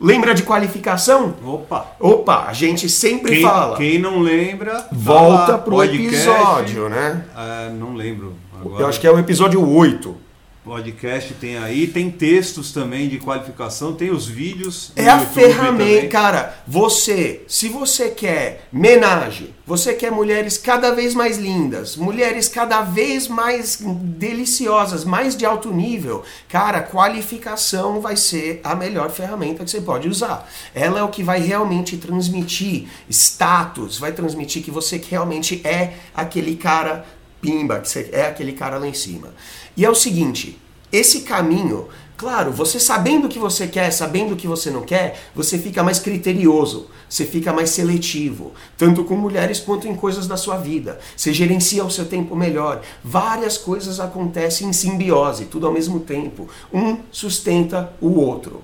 Lembra 0.00 0.34
de 0.34 0.42
qualificação? 0.42 1.36
Opa! 1.44 1.92
Opa, 2.00 2.46
a 2.48 2.52
gente 2.52 2.88
sempre 2.88 3.36
quem, 3.36 3.42
fala. 3.42 3.76
Quem 3.76 3.98
não 4.00 4.18
lembra, 4.18 4.88
volta 4.90 5.56
pro 5.56 5.76
podcast, 5.76 6.16
episódio, 6.16 6.88
né? 6.88 7.24
É, 7.36 7.70
não 7.70 7.94
lembro. 7.94 8.34
Agora. 8.60 8.82
Eu 8.82 8.88
acho 8.88 9.00
que 9.00 9.06
é 9.06 9.10
o 9.10 9.18
episódio 9.20 9.64
8 9.64 10.27
podcast 10.68 11.32
tem 11.34 11.56
aí, 11.56 11.86
tem 11.86 12.10
textos 12.10 12.72
também 12.72 13.08
de 13.08 13.18
qualificação, 13.18 13.94
tem 13.94 14.10
os 14.10 14.26
vídeos. 14.26 14.92
É 14.94 15.08
a 15.08 15.18
ferramenta, 15.18 16.08
cara. 16.08 16.62
Você, 16.66 17.42
se 17.48 17.70
você 17.70 18.10
quer 18.10 18.68
menagem, 18.70 19.54
você 19.66 19.94
quer 19.94 20.12
mulheres 20.12 20.58
cada 20.58 20.90
vez 20.90 21.14
mais 21.14 21.38
lindas, 21.38 21.96
mulheres 21.96 22.48
cada 22.48 22.82
vez 22.82 23.26
mais 23.28 23.78
deliciosas, 23.80 25.04
mais 25.04 25.34
de 25.34 25.46
alto 25.46 25.72
nível, 25.72 26.22
cara, 26.48 26.82
qualificação 26.82 28.00
vai 28.00 28.16
ser 28.16 28.60
a 28.62 28.74
melhor 28.74 29.10
ferramenta 29.10 29.64
que 29.64 29.70
você 29.70 29.80
pode 29.80 30.06
usar. 30.06 30.48
Ela 30.74 31.00
é 31.00 31.02
o 31.02 31.08
que 31.08 31.22
vai 31.22 31.40
realmente 31.40 31.96
transmitir 31.96 32.88
status, 33.08 33.98
vai 33.98 34.12
transmitir 34.12 34.62
que 34.62 34.70
você 34.70 35.00
realmente 35.08 35.66
é 35.66 35.94
aquele 36.14 36.56
cara 36.56 37.06
pimba, 37.40 37.80
que 37.80 37.88
você 37.88 38.10
é 38.12 38.26
aquele 38.26 38.52
cara 38.52 38.78
lá 38.78 38.86
em 38.86 38.94
cima. 38.94 39.28
E 39.76 39.84
é 39.84 39.90
o 39.90 39.94
seguinte, 39.94 40.58
esse 40.90 41.20
caminho, 41.20 41.88
claro, 42.16 42.50
você 42.50 42.80
sabendo 42.80 43.26
o 43.26 43.28
que 43.28 43.38
você 43.38 43.66
quer, 43.66 43.90
sabendo 43.90 44.32
o 44.32 44.36
que 44.36 44.46
você 44.46 44.70
não 44.70 44.82
quer, 44.82 45.30
você 45.34 45.58
fica 45.58 45.82
mais 45.82 45.98
criterioso, 45.98 46.88
você 47.08 47.24
fica 47.26 47.52
mais 47.52 47.70
seletivo, 47.70 48.52
tanto 48.76 49.04
com 49.04 49.14
mulheres 49.14 49.60
quanto 49.60 49.86
em 49.86 49.94
coisas 49.94 50.26
da 50.26 50.36
sua 50.36 50.56
vida. 50.56 50.98
Você 51.16 51.32
gerencia 51.32 51.84
o 51.84 51.90
seu 51.90 52.06
tempo 52.06 52.34
melhor. 52.34 52.82
Várias 53.04 53.58
coisas 53.58 54.00
acontecem 54.00 54.68
em 54.68 54.72
simbiose, 54.72 55.44
tudo 55.44 55.66
ao 55.66 55.72
mesmo 55.72 56.00
tempo. 56.00 56.48
Um 56.72 56.98
sustenta 57.10 57.92
o 58.00 58.18
outro. 58.18 58.62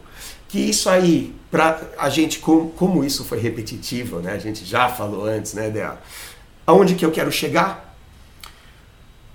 Que 0.48 0.58
isso 0.58 0.88
aí, 0.88 1.34
pra 1.50 1.80
a 1.98 2.08
gente, 2.08 2.38
como, 2.38 2.70
como 2.70 3.04
isso 3.04 3.24
foi 3.24 3.38
repetitivo, 3.38 4.20
né? 4.20 4.32
A 4.32 4.38
gente 4.38 4.64
já 4.64 4.88
falou 4.88 5.26
antes, 5.26 5.52
né, 5.52 5.68
Dea? 5.68 5.98
Aonde 6.66 6.94
que 6.94 7.04
eu 7.04 7.10
quero 7.10 7.30
chegar? 7.30 7.83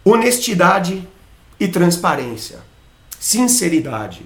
Honestidade 0.09 1.07
e 1.59 1.67
transparência, 1.67 2.59
sinceridade 3.19 4.23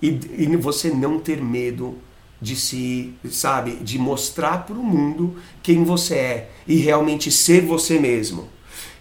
e, 0.00 0.08
e, 0.38 0.56
você 0.56 0.90
não 0.90 1.18
ter 1.18 1.42
medo 1.42 1.98
de 2.40 2.54
se, 2.54 3.14
sabe, 3.30 3.72
de 3.76 3.98
mostrar 3.98 4.64
para 4.64 4.76
o 4.76 4.84
mundo 4.84 5.36
quem 5.60 5.82
você 5.82 6.14
é 6.14 6.50
e 6.68 6.76
realmente 6.76 7.32
ser 7.32 7.62
você 7.62 7.98
mesmo. 7.98 8.48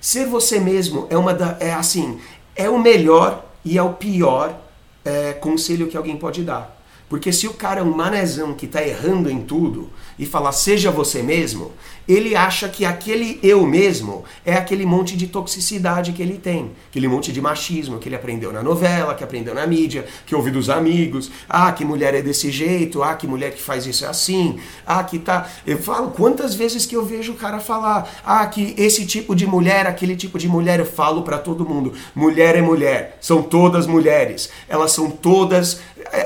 Ser 0.01 0.25
você 0.25 0.59
mesmo 0.59 1.05
é 1.11 1.17
uma 1.17 1.35
da, 1.35 1.55
é 1.59 1.71
assim, 1.71 2.19
é 2.55 2.67
o 2.67 2.79
melhor 2.79 3.45
e 3.63 3.77
é 3.77 3.83
o 3.83 3.93
pior 3.93 4.59
é, 5.05 5.33
conselho 5.33 5.87
que 5.87 5.95
alguém 5.95 6.17
pode 6.17 6.41
dar. 6.41 6.83
Porque 7.07 7.31
se 7.31 7.45
o 7.45 7.53
cara 7.53 7.81
é 7.81 7.83
um 7.83 7.95
manezão 7.95 8.55
que 8.55 8.65
está 8.65 8.81
errando 8.81 9.29
em 9.29 9.43
tudo 9.43 9.91
e 10.17 10.25
falar 10.25 10.51
seja 10.51 10.91
você 10.91 11.21
mesmo, 11.21 11.71
ele 12.07 12.35
acha 12.35 12.67
que 12.67 12.83
aquele 12.83 13.39
eu 13.41 13.65
mesmo 13.65 14.25
é 14.45 14.53
aquele 14.53 14.85
monte 14.85 15.15
de 15.15 15.27
toxicidade 15.27 16.11
que 16.11 16.21
ele 16.21 16.37
tem, 16.37 16.71
aquele 16.89 17.07
monte 17.07 17.31
de 17.31 17.41
machismo 17.41 17.97
que 17.97 18.09
ele 18.09 18.15
aprendeu 18.15 18.51
na 18.51 18.61
novela, 18.61 19.15
que 19.15 19.23
aprendeu 19.23 19.55
na 19.55 19.65
mídia, 19.65 20.05
que 20.25 20.35
ouve 20.35 20.51
dos 20.51 20.69
amigos. 20.69 21.31
Ah, 21.47 21.71
que 21.71 21.85
mulher 21.85 22.13
é 22.13 22.21
desse 22.21 22.51
jeito, 22.51 23.01
ah, 23.01 23.15
que 23.15 23.25
mulher 23.25 23.53
que 23.53 23.61
faz 23.61 23.85
isso 23.85 24.03
é 24.03 24.07
assim, 24.07 24.59
ah, 24.85 25.03
que 25.03 25.17
tá. 25.17 25.49
Eu 25.65 25.77
falo 25.77 26.11
quantas 26.11 26.53
vezes 26.53 26.85
que 26.85 26.95
eu 26.95 27.05
vejo 27.05 27.33
o 27.33 27.37
cara 27.37 27.59
falar, 27.59 28.09
ah, 28.25 28.45
que 28.47 28.75
esse 28.77 29.05
tipo 29.05 29.33
de 29.33 29.47
mulher, 29.47 29.87
aquele 29.87 30.15
tipo 30.15 30.37
de 30.37 30.47
mulher, 30.47 30.79
eu 30.79 30.85
falo 30.85 31.23
para 31.23 31.37
todo 31.37 31.67
mundo: 31.67 31.93
mulher 32.13 32.55
é 32.55 32.61
mulher, 32.61 33.17
são 33.21 33.41
todas 33.41 33.87
mulheres, 33.87 34.49
elas 34.67 34.91
são 34.91 35.09
todas 35.09 35.79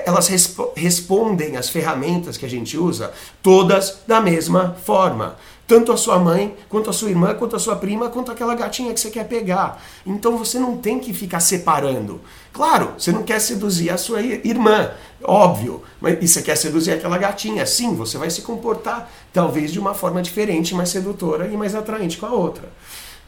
elas 0.05 0.27
resp 0.27 0.59
respondem 0.75 1.55
às 1.55 1.69
ferramentas 1.69 2.35
que 2.35 2.45
a 2.45 2.49
gente 2.49 2.77
usa 2.77 3.11
todas 3.41 3.76
da 4.07 4.21
mesma 4.21 4.75
forma. 4.83 5.37
Tanto 5.67 5.91
a 5.91 5.97
sua 5.97 6.17
mãe, 6.17 6.55
quanto 6.69 6.89
a 6.89 6.93
sua 6.93 7.09
irmã, 7.09 7.33
quanto 7.33 7.57
a 7.57 7.59
sua 7.59 7.75
prima, 7.75 8.09
quanto 8.09 8.31
aquela 8.31 8.55
gatinha 8.55 8.93
que 8.93 8.99
você 9.01 9.09
quer 9.09 9.27
pegar. 9.27 9.83
Então 10.05 10.37
você 10.37 10.57
não 10.57 10.77
tem 10.77 10.97
que 10.97 11.13
ficar 11.13 11.41
separando. 11.41 12.21
Claro, 12.53 12.93
você 12.97 13.11
não 13.11 13.23
quer 13.23 13.39
seduzir 13.39 13.89
a 13.89 13.97
sua 13.97 14.21
irmã, 14.21 14.91
óbvio, 15.21 15.83
mas 15.99 16.17
e 16.21 16.27
você 16.27 16.41
quer 16.41 16.55
seduzir 16.55 16.91
aquela 16.93 17.17
gatinha. 17.17 17.65
Sim, 17.65 17.95
você 17.95 18.17
vai 18.17 18.29
se 18.29 18.43
comportar 18.43 19.11
talvez 19.33 19.73
de 19.73 19.79
uma 19.79 19.93
forma 19.93 20.21
diferente, 20.21 20.73
mais 20.73 20.87
sedutora 20.87 21.47
e 21.47 21.57
mais 21.57 21.75
atraente 21.75 22.17
com 22.17 22.25
a 22.25 22.31
outra. 22.31 22.69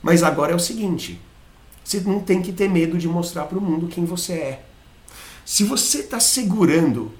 Mas 0.01 0.23
agora 0.23 0.53
é 0.53 0.55
o 0.55 0.59
seguinte: 0.59 1.19
você 1.83 1.99
não 1.99 2.21
tem 2.21 2.41
que 2.41 2.53
ter 2.53 2.69
medo 2.69 2.97
de 2.97 3.07
mostrar 3.07 3.45
para 3.45 3.57
o 3.57 3.61
mundo 3.61 3.87
quem 3.87 4.05
você 4.05 4.33
é. 4.33 4.63
Se 5.43 5.63
você 5.63 5.99
está 5.99 6.19
segurando 6.19 7.11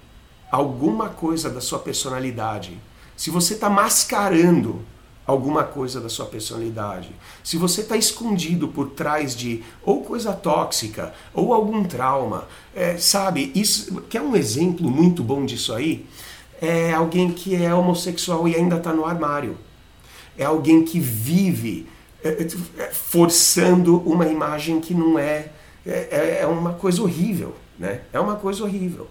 alguma 0.51 1.09
coisa 1.09 1.49
da 1.49 1.59
sua 1.59 1.79
personalidade, 1.79 2.79
se 3.19 3.29
você 3.29 3.55
está 3.55 3.69
mascarando 3.69 4.79
alguma 5.27 5.65
coisa 5.65 5.99
da 5.99 6.07
sua 6.07 6.25
personalidade, 6.25 7.11
se 7.43 7.57
você 7.57 7.81
está 7.81 7.97
escondido 7.97 8.69
por 8.69 8.91
trás 8.91 9.35
de 9.35 9.61
ou 9.83 10.05
coisa 10.05 10.31
tóxica 10.31 11.13
ou 11.33 11.53
algum 11.53 11.83
trauma, 11.83 12.47
é, 12.73 12.95
sabe? 12.97 13.51
Isso 13.53 14.03
que 14.03 14.17
é 14.17 14.21
um 14.21 14.37
exemplo 14.37 14.89
muito 14.89 15.21
bom 15.21 15.45
disso 15.45 15.73
aí. 15.73 16.05
É 16.61 16.93
alguém 16.93 17.29
que 17.29 17.61
é 17.61 17.75
homossexual 17.75 18.47
e 18.47 18.55
ainda 18.55 18.77
está 18.77 18.93
no 18.93 19.03
armário. 19.03 19.57
É 20.37 20.45
alguém 20.45 20.85
que 20.85 20.97
vive 20.97 21.89
é, 22.23 22.47
é, 22.77 22.85
forçando 22.85 23.97
uma 24.09 24.27
imagem 24.27 24.79
que 24.79 24.93
não 24.93 25.19
é, 25.19 25.49
é, 25.85 26.39
é 26.43 26.47
uma 26.47 26.71
coisa 26.71 27.01
horrível, 27.01 27.53
né? 27.77 27.99
É 28.13 28.19
uma 28.19 28.37
coisa 28.37 28.63
horrível. 28.63 29.09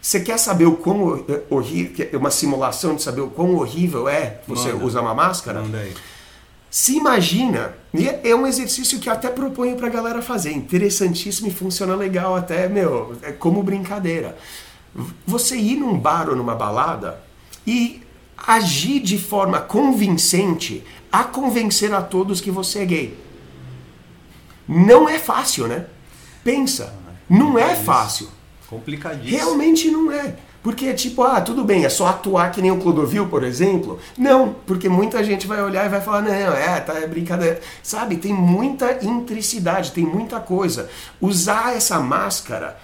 Você 0.00 0.20
quer 0.20 0.38
saber 0.38 0.64
o 0.64 0.76
quão 0.76 1.24
horrível, 1.50 2.08
uma 2.18 2.30
simulação 2.30 2.96
de 2.96 3.02
saber 3.02 3.20
o 3.20 3.28
quão 3.28 3.54
horrível 3.56 4.08
é 4.08 4.40
você 4.48 4.72
Manda. 4.72 4.84
usar 4.84 5.00
uma 5.02 5.14
máscara? 5.14 5.60
Manda 5.60 5.78
aí. 5.78 5.94
Se 6.70 6.96
imagina, 6.96 7.74
é 8.22 8.34
um 8.34 8.46
exercício 8.46 8.98
que 9.00 9.08
eu 9.08 9.12
até 9.12 9.28
proponho 9.28 9.76
pra 9.76 9.88
galera 9.88 10.22
fazer, 10.22 10.52
interessantíssimo 10.52 11.48
e 11.48 11.50
funciona 11.50 11.96
legal 11.96 12.36
até, 12.36 12.68
meu, 12.68 13.16
é 13.22 13.32
como 13.32 13.62
brincadeira. 13.62 14.38
Você 15.26 15.56
ir 15.56 15.76
num 15.76 15.98
bar 15.98 16.28
ou 16.28 16.36
numa 16.36 16.54
balada 16.54 17.20
e 17.66 18.02
agir 18.36 19.00
de 19.00 19.18
forma 19.18 19.60
convincente 19.60 20.84
a 21.12 21.24
convencer 21.24 21.92
a 21.92 22.00
todos 22.00 22.40
que 22.40 22.50
você 22.50 22.80
é 22.80 22.84
gay. 22.84 23.18
Não 24.66 25.08
é 25.08 25.18
fácil, 25.18 25.66
né? 25.66 25.86
Pensa, 26.44 26.94
não 27.28 27.58
é 27.58 27.74
fácil. 27.74 28.28
Complicadíssimo. 28.70 29.36
Realmente 29.36 29.90
não 29.90 30.12
é. 30.12 30.36
Porque 30.62 30.86
é 30.86 30.92
tipo, 30.92 31.22
ah, 31.22 31.40
tudo 31.40 31.64
bem, 31.64 31.84
é 31.84 31.88
só 31.88 32.06
atuar 32.06 32.52
que 32.52 32.60
nem 32.60 32.70
o 32.70 32.76
Clodovil, 32.76 33.26
por 33.28 33.42
exemplo? 33.42 33.98
Não, 34.16 34.54
porque 34.66 34.88
muita 34.88 35.24
gente 35.24 35.46
vai 35.46 35.62
olhar 35.62 35.86
e 35.86 35.88
vai 35.88 36.00
falar, 36.00 36.22
não, 36.22 36.32
é, 36.32 36.78
tá, 36.80 36.94
é 36.98 37.06
brincadeira. 37.06 37.60
Sabe, 37.82 38.16
tem 38.16 38.32
muita 38.32 39.04
intricidade, 39.04 39.92
tem 39.92 40.04
muita 40.04 40.38
coisa. 40.38 40.88
Usar 41.20 41.74
essa 41.74 41.98
máscara, 41.98 42.78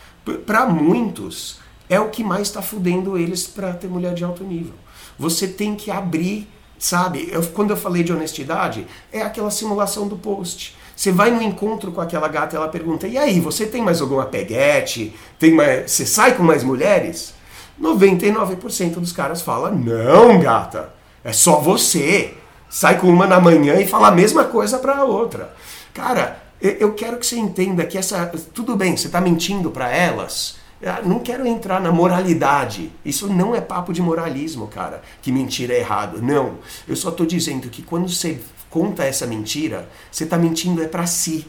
para 0.47 0.67
muitos, 0.67 1.61
é 1.89 2.01
o 2.01 2.09
que 2.09 2.25
mais 2.25 2.49
está 2.49 2.63
fudendo 2.63 3.17
eles 3.17 3.47
para 3.47 3.75
ter 3.75 3.89
mulher 3.89 4.15
de 4.15 4.25
alto 4.25 4.43
nível. 4.43 4.75
Você 5.19 5.47
tem 5.47 5.77
que 5.77 5.91
abrir, 5.91 6.49
sabe? 6.79 7.29
Eu, 7.31 7.43
quando 7.49 7.71
eu 7.71 7.77
falei 7.77 8.03
de 8.03 8.13
honestidade, 8.13 8.87
é 9.13 9.21
aquela 9.21 9.51
simulação 9.51 10.09
do 10.09 10.17
post. 10.17 10.75
Você 10.97 11.13
vai 11.13 11.31
no 11.31 11.43
encontro 11.43 11.93
com 11.93 12.01
aquela 12.01 12.27
gata 12.27 12.57
e 12.57 12.59
ela 12.59 12.69
pergunta: 12.69 13.07
E 13.07 13.19
aí, 13.19 13.39
você 13.39 13.67
tem 13.67 13.83
mais 13.83 14.01
alguma 14.01 14.25
peguete? 14.25 15.15
Tem 15.39 15.53
mais... 15.53 15.91
Você 15.91 16.07
sai 16.07 16.35
com 16.35 16.43
mais 16.43 16.65
mulheres? 16.65 17.35
99% 17.81 18.95
dos 18.95 19.13
caras 19.13 19.43
fala: 19.43 19.71
Não, 19.71 20.41
gata, 20.41 20.95
é 21.23 21.33
só 21.33 21.61
você. 21.61 22.35
Sai 22.69 22.99
com 22.99 23.09
uma 23.09 23.27
na 23.27 23.39
manhã 23.39 23.79
e 23.81 23.87
fala 23.87 24.09
a 24.09 24.13
mesma 24.13 24.45
coisa 24.45 24.79
para 24.79 24.97
a 24.97 25.05
outra. 25.05 25.55
Cara, 25.95 26.43
eu 26.61 26.95
quero 26.95 27.19
que 27.19 27.27
você 27.27 27.37
entenda 27.37 27.85
que 27.85 27.97
essa. 27.97 28.27
Tudo 28.53 28.75
bem, 28.75 28.97
você 28.97 29.07
está 29.07 29.21
mentindo 29.21 29.71
para 29.71 29.91
elas. 29.91 30.57
Não 31.05 31.21
quero 31.21 31.47
entrar 31.47 31.81
na 31.81 31.93
moralidade. 31.93 32.91
Isso 33.05 33.29
não 33.29 33.55
é 33.55 33.61
papo 33.61 33.93
de 33.93 34.03
moralismo, 34.03 34.67
cara. 34.67 35.01
Que 35.23 35.31
mentira 35.31 35.75
é 35.75 35.79
errado. 35.79 36.21
Não. 36.21 36.55
Eu 36.89 36.97
só 36.97 37.11
estou 37.11 37.25
dizendo 37.25 37.69
que 37.69 37.83
quando 37.83 38.09
você 38.09 38.41
conta 38.71 39.05
essa 39.05 39.27
mentira, 39.27 39.89
você 40.11 40.25
está 40.25 40.37
mentindo 40.37 40.83
é 40.83 40.87
para 40.87 41.07
si. 41.07 41.47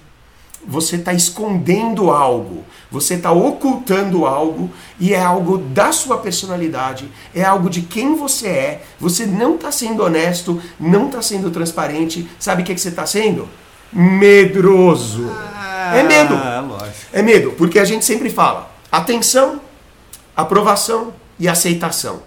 Você 0.66 0.96
está 0.96 1.14
escondendo 1.14 2.10
algo, 2.10 2.66
você 2.92 3.14
está 3.14 3.32
ocultando 3.32 4.26
algo 4.26 4.72
e 5.00 5.14
é 5.14 5.22
algo 5.22 5.60
da 5.60 5.92
sua 5.92 6.18
personalidade, 6.18 7.10
é 7.34 7.44
algo 7.44 7.70
de 7.70 7.84
quem 7.84 8.16
você 8.16 8.48
é. 8.48 8.84
Você 9.00 9.28
não 9.28 9.56
está 9.56 9.72
sendo 9.72 10.04
honesto, 10.04 10.60
não 10.80 11.06
está 11.06 11.22
sendo 11.22 11.52
transparente. 11.52 12.28
Sabe 12.40 12.64
o 12.64 12.66
que, 12.66 12.74
que 12.74 12.82
você 12.82 12.90
está 12.90 13.06
sendo? 13.06 13.48
Medroso. 13.94 15.30
Ah, 15.32 15.96
é 15.96 16.04
medo. 16.04 16.36
É 17.14 17.22
medo, 17.22 17.52
porque 17.52 17.78
a 17.78 17.86
gente 17.86 18.04
sempre 18.04 18.30
fala 18.30 18.72
atenção, 18.92 19.62
aprovação 20.36 21.14
e 21.40 21.48
aceitação. 21.48 22.24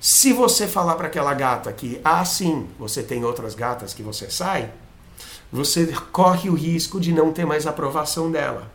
Se 0.00 0.32
você 0.32 0.66
falar 0.66 0.94
para 0.94 1.08
aquela 1.08 1.34
gata 1.34 1.72
que, 1.72 2.00
ah, 2.04 2.24
sim, 2.24 2.68
você 2.78 3.02
tem 3.02 3.24
outras 3.24 3.54
gatas 3.54 3.92
que 3.92 4.02
você 4.02 4.30
sai, 4.30 4.70
você 5.52 5.86
corre 6.12 6.48
o 6.48 6.54
risco 6.54 7.00
de 7.00 7.12
não 7.12 7.32
ter 7.32 7.44
mais 7.44 7.66
aprovação 7.66 8.30
dela. 8.30 8.70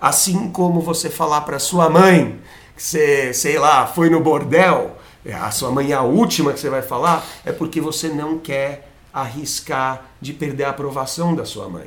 Assim 0.00 0.50
como 0.50 0.80
você 0.80 1.10
falar 1.10 1.40
para 1.40 1.58
sua 1.58 1.88
mãe 1.88 2.38
que 2.76 2.82
você, 2.82 3.32
sei 3.32 3.58
lá, 3.58 3.86
foi 3.86 4.10
no 4.10 4.20
bordel, 4.20 4.96
a 5.34 5.50
sua 5.50 5.70
mãe 5.70 5.92
é 5.92 5.94
a 5.94 6.02
última 6.02 6.52
que 6.52 6.60
você 6.60 6.68
vai 6.68 6.82
falar, 6.82 7.26
é 7.44 7.50
porque 7.50 7.80
você 7.80 8.08
não 8.08 8.38
quer 8.38 8.88
arriscar 9.12 10.04
de 10.20 10.32
perder 10.34 10.64
a 10.64 10.70
aprovação 10.70 11.34
da 11.34 11.44
sua 11.44 11.68
mãe. 11.68 11.86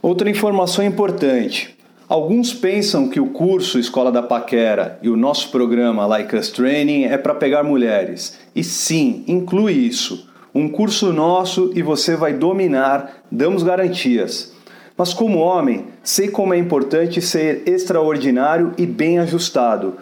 Outra 0.00 0.28
informação 0.30 0.84
importante: 0.84 1.76
Alguns 2.12 2.52
pensam 2.52 3.08
que 3.08 3.18
o 3.18 3.30
curso 3.30 3.78
Escola 3.78 4.12
da 4.12 4.22
Paquera 4.22 4.98
e 5.00 5.08
o 5.08 5.16
nosso 5.16 5.48
programa 5.50 6.04
Like 6.04 6.36
Us 6.36 6.50
Training 6.50 7.04
é 7.04 7.16
para 7.16 7.34
pegar 7.34 7.62
mulheres. 7.62 8.38
E 8.54 8.62
sim, 8.62 9.24
inclui 9.26 9.72
isso. 9.72 10.28
Um 10.54 10.68
curso 10.68 11.10
nosso 11.10 11.72
e 11.74 11.80
você 11.80 12.14
vai 12.14 12.34
dominar, 12.34 13.22
damos 13.32 13.62
garantias. 13.62 14.52
Mas 14.94 15.14
como 15.14 15.38
homem, 15.38 15.86
sei 16.02 16.28
como 16.28 16.52
é 16.52 16.58
importante 16.58 17.22
ser 17.22 17.62
extraordinário 17.64 18.74
e 18.76 18.84
bem 18.84 19.18
ajustado. 19.18 19.96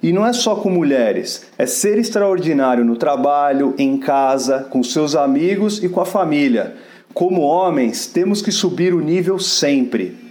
E 0.00 0.12
não 0.12 0.24
é 0.24 0.32
só 0.32 0.54
com 0.54 0.70
mulheres, 0.70 1.48
é 1.58 1.66
ser 1.66 1.98
extraordinário 1.98 2.84
no 2.84 2.94
trabalho, 2.94 3.74
em 3.76 3.98
casa, 3.98 4.60
com 4.70 4.84
seus 4.84 5.16
amigos 5.16 5.82
e 5.82 5.88
com 5.88 6.00
a 6.00 6.06
família. 6.06 6.76
Como 7.12 7.40
homens, 7.40 8.06
temos 8.06 8.40
que 8.40 8.52
subir 8.52 8.94
o 8.94 9.00
nível 9.00 9.40
sempre. 9.40 10.25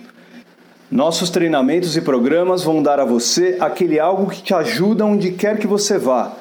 Nossos 0.96 1.30
treinamentos 1.30 1.98
e 1.98 2.02
programas 2.02 2.64
vão 2.64 2.82
dar 2.82 3.02
a 3.02 3.04
você 3.04 3.58
aquele 3.60 4.00
algo 4.00 4.32
que 4.32 4.42
te 4.42 4.54
ajuda 4.54 5.04
onde 5.06 5.32
quer 5.32 5.60
que 5.60 5.68
você 5.68 5.98
vá. 5.98 6.32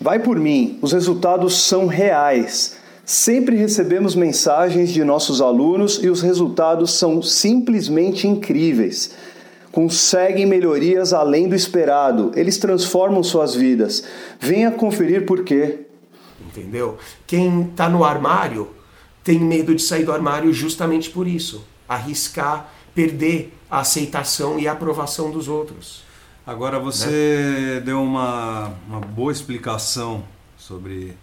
Vai 0.00 0.18
por 0.18 0.38
mim, 0.38 0.78
os 0.80 0.92
resultados 0.92 1.64
são 1.64 1.86
reais. 1.86 2.78
Sempre 3.04 3.56
recebemos 3.56 4.14
mensagens 4.14 4.88
de 4.88 5.04
nossos 5.04 5.42
alunos 5.42 6.02
e 6.02 6.08
os 6.08 6.22
resultados 6.22 6.94
são 6.94 7.20
simplesmente 7.20 8.26
incríveis. 8.26 9.12
Conseguem 9.70 10.46
melhorias 10.46 11.12
além 11.12 11.46
do 11.46 11.54
esperado, 11.54 12.32
eles 12.34 12.56
transformam 12.56 13.22
suas 13.22 13.54
vidas. 13.54 14.02
Venha 14.40 14.70
conferir 14.70 15.26
por 15.26 15.44
quê. 15.44 15.80
Entendeu? 16.40 16.96
Quem 17.26 17.64
está 17.64 17.86
no 17.86 18.02
armário 18.02 18.70
tem 19.22 19.38
medo 19.38 19.74
de 19.74 19.82
sair 19.82 20.06
do 20.06 20.12
armário 20.12 20.50
justamente 20.54 21.10
por 21.10 21.28
isso 21.28 21.62
arriscar 21.90 22.72
perder 22.94 23.56
a 23.70 23.80
aceitação 23.80 24.58
e 24.58 24.66
a 24.66 24.72
aprovação 24.72 25.30
dos 25.30 25.48
outros. 25.48 26.02
Agora 26.46 26.78
você 26.78 27.74
né? 27.76 27.80
deu 27.80 28.02
uma, 28.02 28.72
uma 28.88 29.00
boa 29.00 29.30
explicação 29.30 30.24
sobre 30.56 31.16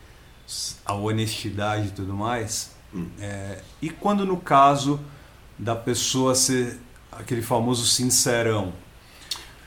a 0.86 0.94
honestidade 0.94 1.88
e 1.88 1.92
tudo 1.92 2.14
mais. 2.14 2.72
Hum. 2.94 3.08
É, 3.20 3.60
e 3.82 3.90
quando 3.90 4.26
no 4.26 4.38
caso 4.38 5.00
da 5.58 5.76
pessoa 5.76 6.36
ser 6.36 6.80
aquele 7.12 7.42
famoso 7.42 7.86
sincerão? 7.86 8.72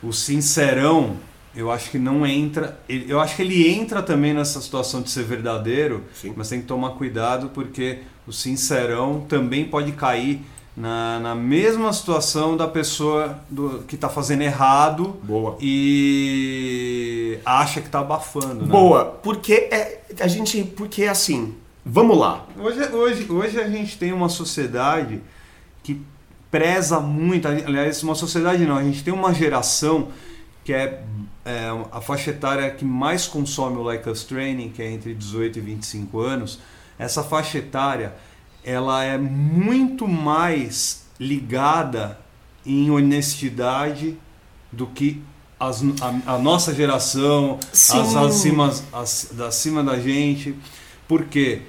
O 0.03 0.13
sincerão, 0.13 1.17
eu 1.55 1.71
acho 1.71 1.91
que 1.91 1.99
não 1.99 2.27
entra. 2.27 2.81
Eu 2.89 3.21
acho 3.21 3.37
que 3.37 3.43
ele 3.43 3.69
entra 3.69 4.03
também 4.03 4.33
nessa 4.33 4.61
situação 4.61 5.03
de 5.03 5.11
ser 5.11 5.25
verdadeiro, 5.25 6.05
Sim. 6.15 6.33
mas 6.37 6.49
tem 6.49 6.61
que 6.61 6.67
tomar 6.67 6.91
cuidado 6.91 7.51
porque 7.51 8.01
o 8.27 8.33
sincerão 8.33 9.27
também 9.29 9.67
pode 9.67 9.93
cair 9.93 10.41
na, 10.81 11.21
na 11.21 11.35
mesma 11.35 11.93
situação 11.93 12.57
da 12.57 12.67
pessoa 12.67 13.39
do, 13.51 13.85
que 13.87 13.97
está 13.97 14.09
fazendo 14.09 14.41
errado 14.41 15.15
Boa. 15.23 15.59
e 15.61 17.39
acha 17.45 17.83
que 17.83 17.89
está 17.89 18.01
abafando. 18.01 18.65
Né? 18.65 18.73
Boa, 18.73 19.05
porque 19.05 19.69
é, 19.71 20.01
a 20.19 20.27
gente. 20.27 20.65
Porque 20.65 21.05
assim, 21.05 21.55
vamos 21.85 22.17
lá. 22.17 22.47
Hoje, 22.59 22.83
hoje, 22.95 23.31
hoje 23.31 23.61
a 23.61 23.69
gente 23.69 23.99
tem 23.99 24.11
uma 24.11 24.31
sociedade 24.31 25.21
que 25.83 26.01
preza 26.51 26.99
muito, 26.99 27.47
aliás, 27.47 28.03
uma 28.03 28.15
sociedade 28.15 28.65
não, 28.65 28.79
a 28.79 28.83
gente 28.83 29.05
tem 29.05 29.13
uma 29.13 29.35
geração 29.35 30.09
que 30.65 30.73
é, 30.73 31.03
é 31.45 31.69
a 31.93 32.01
faixa 32.01 32.31
etária 32.31 32.71
que 32.71 32.87
mais 32.87 33.27
consome 33.27 33.77
o 33.77 33.83
Like 33.83 34.09
Us 34.09 34.25
Training, 34.25 34.71
que 34.71 34.83
é 34.83 34.91
entre 34.91 35.13
18 35.13 35.59
e 35.59 35.61
25 35.61 36.21
anos. 36.21 36.59
Essa 36.99 37.23
faixa 37.23 37.59
etária 37.59 38.15
ela 38.65 39.03
é 39.05 39.17
muito 39.19 40.07
mais 40.07 41.05
ligada 41.19 42.19
em 42.65 42.91
honestidade 42.91 44.17
do 44.71 44.87
que 44.87 45.23
as, 45.59 45.83
a, 46.01 46.35
a, 46.35 46.39
nossa 46.39 46.75
geração, 46.75 47.59
as 47.73 48.17
acima, 48.17 48.75
as, 48.93 49.41
acima 49.41 49.85
da 49.85 49.99
gente, 49.99 50.55
porque 51.07 51.63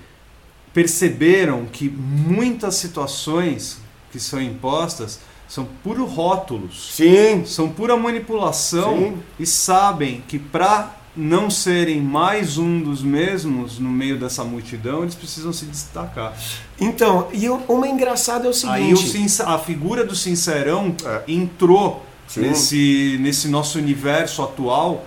perceberam 0.73 1.65
que 1.65 1.89
muitas 1.89 2.75
situações 2.75 3.79
que 4.11 4.19
são 4.19 4.41
impostas 4.41 5.19
são 5.47 5.65
puro 5.83 6.05
rótulos. 6.05 6.93
Sim. 6.93 7.43
São 7.45 7.69
pura 7.69 7.97
manipulação 7.97 8.97
Sim. 8.97 9.17
e 9.37 9.45
sabem 9.45 10.23
que 10.25 10.39
para 10.39 10.95
não 11.15 11.49
serem 11.49 12.01
mais 12.01 12.57
um 12.57 12.79
dos 12.81 13.01
mesmos 13.03 13.77
no 13.79 13.89
meio 13.89 14.17
dessa 14.17 14.43
multidão, 14.43 15.01
eles 15.01 15.15
precisam 15.15 15.51
se 15.51 15.65
destacar. 15.65 16.33
Então, 16.79 17.27
e 17.33 17.49
o- 17.49 17.61
uma 17.67 17.87
engraçada 17.87 18.47
é 18.47 18.49
o 18.51 18.69
Aí 18.69 18.93
o 18.93 18.97
seguinte. 18.97 19.41
a 19.43 19.57
figura 19.57 20.05
do 20.05 20.15
sincerão 20.15 20.95
É. 21.05 21.21
entrou 21.27 22.05
Sim. 22.27 22.41
nesse, 22.41 23.17
nesse 23.19 23.47
nosso 23.49 23.77
universo 23.77 24.41
atual, 24.41 25.05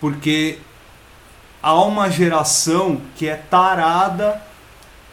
porque 0.00 0.58
há 1.62 1.74
uma 1.80 2.10
geração 2.10 3.00
que 3.16 3.28
é 3.28 3.36
tarada 3.36 4.42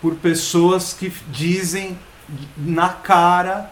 por 0.01 0.15
pessoas 0.15 0.93
que 0.93 1.13
dizem 1.31 1.97
na 2.57 2.89
cara. 2.89 3.71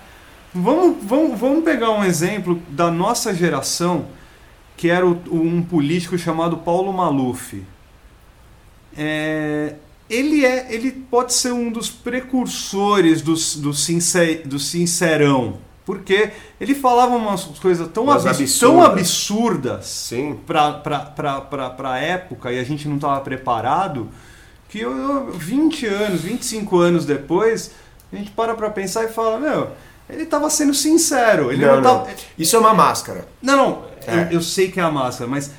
Vamos, 0.54 0.98
vamos, 1.04 1.40
vamos 1.40 1.64
pegar 1.64 1.90
um 1.92 2.04
exemplo 2.04 2.62
da 2.70 2.92
nossa 2.92 3.34
geração, 3.34 4.06
que 4.82 4.90
era 4.90 5.06
o- 5.06 5.22
um 5.32 5.62
político 5.62 6.18
chamado 6.18 6.58
Paulo 6.58 6.92
Maluf. 6.92 7.62
É, 8.98 9.76
ele, 10.10 10.44
é, 10.44 10.74
ele 10.74 10.92
pode 10.92 11.34
ser 11.34 11.52
um 11.52 11.72
dos 11.72 11.88
precursores 11.92 13.22
do, 13.22 13.34
do, 13.62 13.74
sincer, 13.76 14.42
do 14.48 14.58
sincerão, 14.58 15.60
porque 15.86 16.32
ele 16.60 16.74
falava 16.74 17.16
umas 17.16 17.44
coisas 17.60 17.88
tão, 17.90 18.10
abs- 18.10 18.24
tão 18.60 18.82
absurdas. 18.82 19.02
absurdas 19.02 19.86
Sim. 19.86 20.40
para 20.48 20.82
a 21.92 22.00
época 22.00 22.52
e 22.52 22.58
a 22.60 22.64
gente 22.64 22.88
não 22.88 22.96
estava 22.96 23.22
preparado, 23.22 24.10
que 24.68 24.80
eu, 24.80 24.98
eu, 24.98 25.32
20 25.32 25.86
anos, 25.86 26.22
25 26.22 26.80
anos 26.80 27.06
depois, 27.06 27.70
a 28.12 28.16
gente 28.16 28.32
para 28.32 28.56
para 28.56 28.72
pensar 28.72 29.04
e 29.04 29.10
fala, 29.10 29.40
meu, 29.40 29.70
ele 30.12 30.24
estava 30.24 30.50
sendo 30.50 30.74
sincero. 30.74 31.52
Ele 31.52 31.66
Não, 31.66 31.76
não, 31.76 31.82
não. 31.82 32.00
tava- 32.06 32.12
Isso 32.38 32.56
é 32.56 32.60
uma 32.60 32.74
máscara. 32.74 33.28
não, 33.42 33.56
não, 33.56 33.86
É. 34.08 34.24
eu, 34.24 34.32
eu 34.38 34.42
sei 34.42 34.70
que 34.72 34.80
é 34.80 34.84
a 34.84 34.92
máscara, 34.92 35.30
mas 35.30 35.52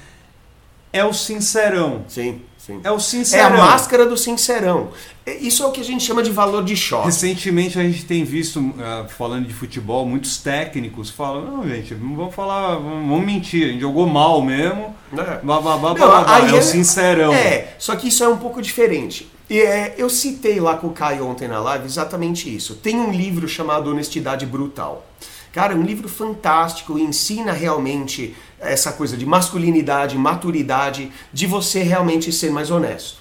é 0.93 1.05
o 1.05 1.13
sincerão. 1.13 2.05
Sim, 2.09 2.43
sim. 2.65 2.81
É 2.85 2.91
o 2.91 2.97
É 2.97 3.01
sincerão. 3.01 3.47
a 3.47 3.67
máscara 3.67 4.07
do 4.07 4.17
sincerão. 4.17 4.91
É- 5.25 5.37
Isso 5.37 5.63
é 5.63 5.67
o 5.67 5.71
que 5.71 5.81
a 5.81 5.85
gente 5.85 6.03
chama 6.05 6.23
de 6.23 6.31
valor 6.31 6.65
de 6.65 6.77
choque. 6.77 7.07
Recentemente 7.07 7.79
a 7.79 7.83
gente 7.83 8.05
tem 8.05 8.25
visto, 8.25 8.75
ah, 8.81 9.07
falando 9.09 9.47
de 9.47 9.55
futebol, 9.55 10.05
muitos 10.07 10.39
técnicos 10.39 11.11
falam, 11.11 11.45
não, 11.45 11.69
gente, 11.69 11.95
não 11.95 12.17
vamos 12.17 12.35
falar, 12.35 12.75
vamos, 12.77 13.25
mentir, 13.25 13.65
a 13.65 13.69
gente 13.73 13.81
jogou 13.81 14.07
mal 14.07 14.43
mesmo. 14.43 14.95
É. 15.13 15.39
Blá, 15.43 15.61
blá, 15.61 15.77
blá, 15.77 15.89
Não, 15.91 15.95
blá, 15.95 16.35
aí 16.37 16.51
é 16.55 16.59
o 16.59 16.63
sincerão. 16.63 17.33
É, 17.33 17.75
só 17.79 17.95
que 17.97 18.09
isso 18.09 18.23
é 18.25 18.29
um 18.29 18.37
pouco 18.39 18.61
diferente. 18.63 19.31
E, 19.51 19.61
é, 19.61 19.95
eu 19.99 20.09
citei 20.09 20.59
lá 20.61 20.77
com 20.77 20.87
o 20.87 20.93
Caio 20.93 21.27
ontem 21.27 21.47
na 21.47 21.61
live 21.61 21.85
exatamente 21.85 22.55
isso. 22.55 22.75
Tem 22.77 22.97
um 22.99 23.11
livro 23.13 23.47
chamado 23.47 23.91
Honestidade 23.91 24.47
Brutal. 24.47 25.07
Cara, 25.53 25.75
é 25.75 25.77
um 25.77 25.83
livro 25.83 26.09
fantástico, 26.09 26.99
ensina 26.99 27.53
realmente 27.53 28.35
essa 28.59 28.91
coisa 28.93 29.17
de 29.17 29.27
masculinidade, 29.27 30.17
maturidade, 30.17 31.13
de 31.33 31.47
você 31.47 31.83
realmente 31.83 32.33
ser 32.33 32.51
mais 32.51 32.71
honesto. 32.71 33.19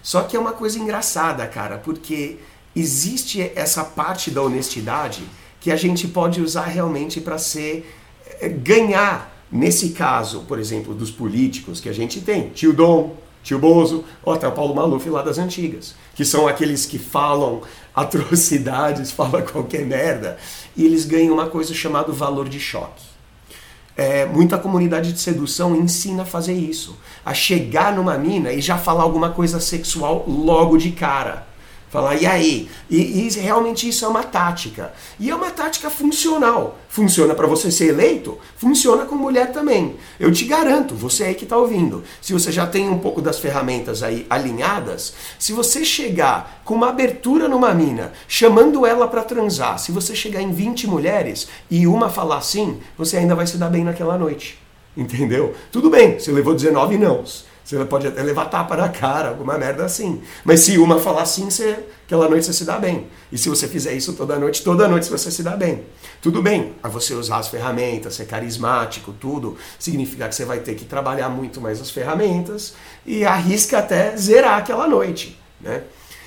Só 0.00 0.22
que 0.22 0.36
é 0.36 0.40
uma 0.40 0.52
coisa 0.52 0.78
engraçada, 0.78 1.46
cara, 1.46 1.78
porque 1.78 2.38
existe 2.74 3.50
essa 3.56 3.82
parte 3.84 4.30
da 4.30 4.42
honestidade 4.42 5.22
que 5.60 5.70
a 5.70 5.76
gente 5.76 6.06
pode 6.06 6.40
usar 6.40 6.66
realmente 6.66 7.20
para 7.20 7.38
ser 7.38 7.92
eh, 8.40 8.48
ganhar. 8.48 9.30
Nesse 9.50 9.90
caso, 9.90 10.44
por 10.48 10.58
exemplo, 10.58 10.94
dos 10.94 11.10
políticos 11.10 11.78
que 11.78 11.88
a 11.88 11.92
gente 11.92 12.22
tem, 12.22 12.48
tio 12.50 12.72
Dom, 12.72 13.14
tio 13.42 13.58
Bozo, 13.58 14.04
ou 14.22 14.32
até 14.32 14.46
o 14.46 14.52
Paulo 14.52 14.74
Maluf 14.74 15.08
lá 15.08 15.22
das 15.22 15.38
antigas, 15.38 15.94
que 16.14 16.24
são 16.24 16.46
aqueles 16.46 16.86
que 16.86 16.98
falam 16.98 17.62
atrocidades, 17.94 19.10
falam 19.12 19.42
qualquer 19.42 19.84
merda, 19.84 20.38
e 20.76 20.84
eles 20.84 21.04
ganham 21.04 21.34
uma 21.34 21.46
coisa 21.46 21.74
chamada 21.74 22.12
valor 22.12 22.48
de 22.48 22.60
choque. 22.60 23.12
É, 23.94 24.24
muita 24.24 24.56
comunidade 24.56 25.12
de 25.12 25.20
sedução 25.20 25.76
ensina 25.76 26.22
a 26.22 26.26
fazer 26.26 26.54
isso. 26.54 26.96
A 27.24 27.34
chegar 27.34 27.94
numa 27.94 28.16
mina 28.16 28.50
e 28.52 28.60
já 28.60 28.78
falar 28.78 29.02
alguma 29.02 29.30
coisa 29.30 29.60
sexual 29.60 30.24
logo 30.26 30.78
de 30.78 30.92
cara. 30.92 31.46
Falar, 31.92 32.16
e 32.16 32.24
aí? 32.24 32.70
E, 32.88 33.26
e 33.26 33.28
realmente 33.38 33.86
isso 33.86 34.06
é 34.06 34.08
uma 34.08 34.22
tática. 34.22 34.94
E 35.20 35.28
é 35.28 35.34
uma 35.34 35.50
tática 35.50 35.90
funcional. 35.90 36.78
Funciona 36.88 37.34
para 37.34 37.46
você 37.46 37.70
ser 37.70 37.88
eleito? 37.88 38.38
Funciona 38.56 39.04
com 39.04 39.14
mulher 39.14 39.52
também. 39.52 39.96
Eu 40.18 40.32
te 40.32 40.46
garanto, 40.46 40.94
você 40.94 41.24
aí 41.24 41.34
que 41.34 41.44
está 41.44 41.54
ouvindo, 41.54 42.02
se 42.18 42.32
você 42.32 42.50
já 42.50 42.66
tem 42.66 42.88
um 42.88 42.98
pouco 42.98 43.20
das 43.20 43.38
ferramentas 43.38 44.02
aí 44.02 44.26
alinhadas, 44.30 45.12
se 45.38 45.52
você 45.52 45.84
chegar 45.84 46.62
com 46.64 46.72
uma 46.72 46.88
abertura 46.88 47.46
numa 47.46 47.74
mina, 47.74 48.14
chamando 48.26 48.86
ela 48.86 49.06
para 49.06 49.22
transar, 49.22 49.78
se 49.78 49.92
você 49.92 50.16
chegar 50.16 50.40
em 50.40 50.50
20 50.50 50.86
mulheres 50.86 51.46
e 51.70 51.86
uma 51.86 52.08
falar 52.08 52.40
sim, 52.40 52.80
você 52.96 53.18
ainda 53.18 53.34
vai 53.34 53.46
se 53.46 53.58
dar 53.58 53.68
bem 53.68 53.84
naquela 53.84 54.16
noite. 54.16 54.58
Entendeu? 54.96 55.54
Tudo 55.70 55.90
bem, 55.90 56.18
você 56.18 56.32
levou 56.32 56.54
19 56.54 56.96
nãos. 56.96 57.51
Você 57.64 57.82
pode 57.84 58.06
até 58.06 58.22
levar 58.22 58.46
tapa 58.46 58.76
na 58.76 58.88
cara, 58.88 59.28
alguma 59.28 59.56
merda 59.56 59.84
assim. 59.84 60.20
Mas 60.44 60.60
se 60.60 60.78
uma 60.78 60.98
falar 60.98 61.24
sim, 61.26 61.48
você, 61.48 61.78
aquela 62.04 62.28
noite 62.28 62.46
você 62.46 62.52
se 62.52 62.64
dá 62.64 62.78
bem. 62.78 63.06
E 63.30 63.38
se 63.38 63.48
você 63.48 63.68
fizer 63.68 63.92
isso 63.92 64.12
toda 64.14 64.38
noite, 64.38 64.62
toda 64.62 64.88
noite 64.88 65.08
você 65.08 65.30
se 65.30 65.42
dá 65.42 65.56
bem. 65.56 65.84
Tudo 66.20 66.42
bem, 66.42 66.74
a 66.82 66.88
você 66.88 67.14
usar 67.14 67.38
as 67.38 67.48
ferramentas, 67.48 68.14
ser 68.14 68.26
carismático, 68.26 69.12
tudo, 69.12 69.56
significa 69.78 70.28
que 70.28 70.34
você 70.34 70.44
vai 70.44 70.60
ter 70.60 70.74
que 70.74 70.84
trabalhar 70.84 71.28
muito 71.28 71.60
mais 71.60 71.80
as 71.80 71.90
ferramentas 71.90 72.74
e 73.06 73.24
arrisca 73.24 73.78
até 73.78 74.16
zerar 74.16 74.58
aquela 74.58 74.86
noite. 74.88 75.38
Né? 75.60 75.82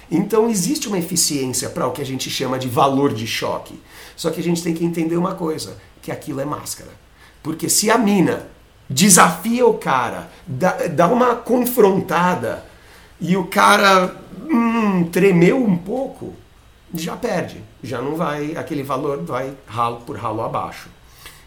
Então 0.10 0.50
existe 0.50 0.88
uma 0.88 0.98
eficiência 0.98 1.70
para 1.70 1.88
o 1.88 1.92
que 1.92 2.02
a 2.02 2.06
gente 2.06 2.30
chama 2.30 2.58
de 2.58 2.70
valor 2.70 3.14
de 3.14 3.28
choque. 3.28 3.80
Só 4.16 4.30
que 4.30 4.40
a 4.40 4.44
gente 4.44 4.64
tem 4.64 4.74
que 4.74 4.86
entender 4.86 5.18
uma 5.18 5.36
coisa, 5.36 5.78
que 6.02 6.12
aquilo 6.12 6.40
é 6.40 6.46
máscara. 6.46 6.92
Porque 7.44 7.70
se 7.70 7.92
a 7.92 7.98
mina 7.98 8.48
desafia 8.90 9.66
o 9.66 9.76
cara, 9.76 10.30
dá, 10.46 10.88
dá 10.88 11.08
uma 11.08 11.36
confrontada 11.36 12.64
e 13.20 13.36
o 13.38 13.46
cara 13.46 14.16
hum, 14.50 15.06
tremeu 15.06 15.64
um 15.64 15.78
pouco, 15.78 16.34
já 16.94 17.16
perde. 17.16 17.64
Já 17.82 18.02
não 18.02 18.16
vai, 18.16 18.56
aquele 18.56 18.84
valor 18.84 19.24
vai 19.24 19.54
ralo 19.66 20.02
por 20.06 20.18
ralo 20.18 20.42
abaixo. 20.42 20.90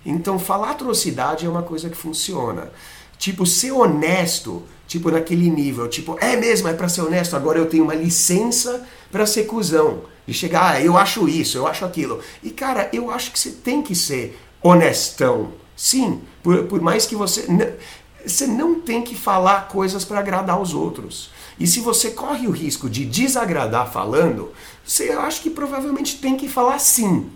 Então 0.05 0.39
falar 0.39 0.71
atrocidade 0.71 1.45
é 1.45 1.49
uma 1.49 1.63
coisa 1.63 1.91
que 1.91 1.97
funciona. 1.97 2.71
Tipo, 3.19 3.45
ser 3.45 3.73
honesto, 3.73 4.63
tipo 4.87 5.11
naquele 5.11 5.51
nível, 5.51 5.89
tipo, 5.89 6.17
é 6.21 6.37
mesmo, 6.37 6.69
é 6.69 6.73
pra 6.73 6.89
ser 6.89 7.03
honesto, 7.03 7.35
agora 7.35 7.59
eu 7.59 7.67
tenho 7.67 7.83
uma 7.83 7.95
licença 7.95 8.87
pra 9.11 9.27
ser 9.27 9.45
cuzão. 9.45 10.03
De 10.27 10.33
chegar, 10.33 10.75
ah, 10.75 10.81
eu 10.81 10.97
acho 10.97 11.29
isso, 11.29 11.57
eu 11.57 11.67
acho 11.67 11.85
aquilo. 11.85 12.21
E 12.43 12.51
cara, 12.51 12.89
eu 12.93 13.11
acho 13.11 13.33
que 13.33 13.39
você 13.39 13.51
tem 13.51 13.83
que 13.83 13.95
ser 13.95 14.39
honestão. 14.63 15.53
Sim, 15.79 16.21
por, 16.43 16.65
por 16.65 16.81
mais 16.81 17.07
que 17.07 17.15
você. 17.15 17.47
Você 18.27 18.49
não 18.49 18.81
tem 18.81 19.01
que 19.01 19.15
falar 19.15 19.69
coisas 19.69 20.05
para 20.05 20.19
agradar 20.19 20.61
os 20.61 20.75
outros. 20.75 21.31
E 21.59 21.69
se 21.69 21.79
você 21.79 22.11
corre 22.11 22.49
o 22.49 22.51
risco 22.51 22.91
de 22.91 23.05
desagradar 23.05 23.91
falando, 23.91 24.51
você 24.85 25.11
acha 25.11 25.41
que 25.41 25.49
provavelmente 25.49 26.19
tem 26.19 26.37
que 26.37 26.49
falar 26.49 26.81
sim. 26.81 27.31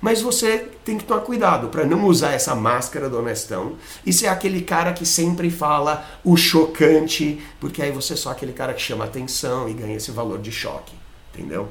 Mas 0.00 0.22
você 0.22 0.58
tem 0.84 0.96
que 0.96 1.04
tomar 1.04 1.22
cuidado 1.22 1.68
para 1.70 1.84
não 1.84 2.04
usar 2.04 2.30
essa 2.30 2.54
máscara 2.54 3.10
do 3.10 3.18
honestão 3.18 3.72
e 4.06 4.12
ser 4.12 4.28
aquele 4.28 4.62
cara 4.62 4.92
que 4.92 5.04
sempre 5.04 5.50
fala 5.50 6.08
o 6.22 6.36
chocante, 6.36 7.42
porque 7.58 7.82
aí 7.82 7.90
você 7.90 8.12
é 8.12 8.16
só 8.16 8.30
aquele 8.30 8.52
cara 8.52 8.72
que 8.72 8.80
chama 8.80 9.04
atenção 9.06 9.68
e 9.68 9.72
ganha 9.72 9.96
esse 9.96 10.12
valor 10.12 10.38
de 10.38 10.52
choque, 10.52 10.94
entendeu? 11.34 11.68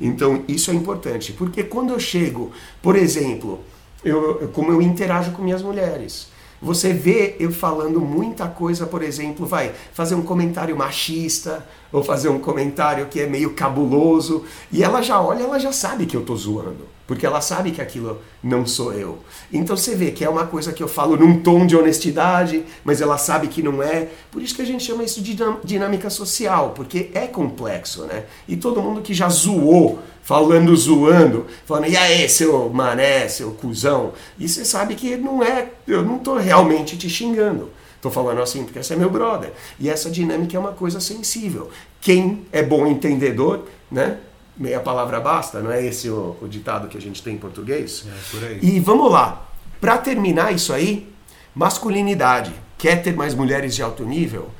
Então 0.00 0.44
isso 0.48 0.72
é 0.72 0.74
importante, 0.74 1.32
porque 1.32 1.62
quando 1.62 1.92
eu 1.92 2.00
chego, 2.00 2.50
por 2.82 2.96
exemplo, 2.96 3.64
eu, 4.04 4.50
como 4.52 4.72
eu 4.72 4.80
interajo 4.80 5.32
com 5.32 5.42
minhas 5.42 5.62
mulheres, 5.62 6.28
você 6.60 6.92
vê 6.92 7.36
eu 7.38 7.52
falando 7.52 8.00
muita 8.00 8.48
coisa, 8.48 8.86
por 8.86 9.02
exemplo, 9.02 9.46
vai 9.46 9.72
fazer 9.92 10.14
um 10.14 10.22
comentário 10.22 10.76
machista 10.76 11.66
ou 11.92 12.02
fazer 12.02 12.28
um 12.28 12.38
comentário 12.38 13.06
que 13.06 13.20
é 13.20 13.26
meio 13.26 13.54
cabuloso 13.54 14.44
e 14.72 14.82
ela 14.82 15.00
já 15.00 15.20
olha, 15.20 15.44
ela 15.44 15.58
já 15.58 15.72
sabe 15.72 16.06
que 16.06 16.16
eu 16.16 16.24
tô 16.24 16.34
zoando, 16.34 16.86
porque 17.08 17.24
ela 17.24 17.40
sabe 17.40 17.70
que 17.70 17.80
aquilo 17.80 18.20
não 18.42 18.66
sou 18.66 18.92
eu. 18.92 19.18
Então 19.50 19.74
você 19.74 19.94
vê 19.94 20.10
que 20.10 20.22
é 20.22 20.28
uma 20.28 20.46
coisa 20.46 20.74
que 20.74 20.82
eu 20.82 20.86
falo 20.86 21.16
num 21.16 21.40
tom 21.40 21.66
de 21.66 21.74
honestidade, 21.74 22.64
mas 22.84 23.00
ela 23.00 23.16
sabe 23.16 23.48
que 23.48 23.62
não 23.62 23.82
é. 23.82 24.08
Por 24.30 24.42
isso 24.42 24.54
que 24.54 24.60
a 24.60 24.66
gente 24.66 24.84
chama 24.84 25.02
isso 25.02 25.22
de 25.22 25.34
dinâmica 25.64 26.10
social, 26.10 26.74
porque 26.76 27.10
é 27.14 27.26
complexo, 27.26 28.04
né? 28.04 28.26
E 28.46 28.58
todo 28.58 28.82
mundo 28.82 29.00
que 29.00 29.14
já 29.14 29.26
zoou 29.30 30.00
falando 30.22 30.76
zoando, 30.76 31.46
falando, 31.64 31.88
e 31.88 31.96
aí, 31.96 32.28
seu 32.28 32.68
mané, 32.68 33.26
seu 33.26 33.52
cuzão, 33.52 34.12
e 34.38 34.46
você 34.46 34.62
sabe 34.62 34.94
que 34.94 35.16
não 35.16 35.42
é, 35.42 35.70
eu 35.86 36.02
não 36.02 36.18
tô 36.18 36.36
realmente 36.36 36.98
te 36.98 37.08
xingando. 37.08 37.70
Tô 38.02 38.10
falando 38.10 38.42
assim 38.42 38.64
porque 38.64 38.82
você 38.82 38.92
é 38.92 38.96
meu 38.96 39.08
brother. 39.08 39.50
E 39.80 39.88
essa 39.88 40.10
dinâmica 40.10 40.54
é 40.54 40.60
uma 40.60 40.72
coisa 40.72 41.00
sensível. 41.00 41.70
Quem 42.02 42.44
é 42.52 42.62
bom 42.62 42.86
entendedor, 42.86 43.64
né? 43.90 44.18
Meia 44.58 44.80
palavra 44.80 45.20
basta, 45.20 45.60
não 45.60 45.70
é 45.70 45.84
esse 45.84 46.10
o, 46.10 46.36
o 46.42 46.48
ditado 46.48 46.88
que 46.88 46.98
a 46.98 47.00
gente 47.00 47.22
tem 47.22 47.34
em 47.34 47.38
português? 47.38 48.04
É, 48.06 48.30
por 48.30 48.44
aí. 48.44 48.58
E 48.60 48.80
vamos 48.80 49.10
lá. 49.10 49.46
Para 49.80 49.96
terminar 49.98 50.52
isso 50.52 50.72
aí, 50.72 51.08
masculinidade. 51.54 52.52
Quer 52.76 53.02
ter 53.02 53.14
mais 53.14 53.34
mulheres 53.34 53.74
de 53.74 53.82
alto 53.82 54.04
nível? 54.04 54.50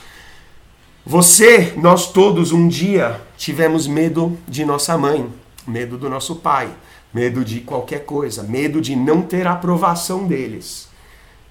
Você, 1.05 1.73
nós 1.77 2.13
todos 2.13 2.53
um 2.53 2.69
dia 2.69 3.21
tivemos 3.37 3.87
medo 3.87 4.39
de 4.47 4.65
nossa 4.65 4.97
mãe, 4.97 5.29
medo 5.67 5.99
do 5.99 6.09
nosso 6.09 6.37
pai. 6.37 6.71
medo 7.13 7.45
de 7.45 7.61
qualquer 7.61 8.05
coisa, 8.05 8.43
medo 8.43 8.81
de 8.81 8.95
não 8.95 9.23
ter 9.23 9.47
a 9.47 9.53
aprovação 9.53 10.27
deles. 10.27 10.89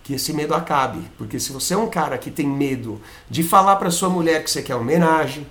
Que 0.04 0.14
esse 0.14 0.32
medo 0.32 0.54
acabe, 0.54 1.00
porque 1.18 1.40
se 1.40 1.52
você 1.52 1.74
é 1.74 1.78
um 1.78 1.90
cara 1.90 2.18
que 2.18 2.32
tem 2.32 2.48
medo 2.48 3.02
de 3.30 3.44
falar 3.44 3.76
para 3.76 3.92
sua 3.92 4.10
mulher 4.10 4.44
que 4.44 4.50
você 4.50 4.62
quer 4.62 4.76
homenagem, 4.76 5.46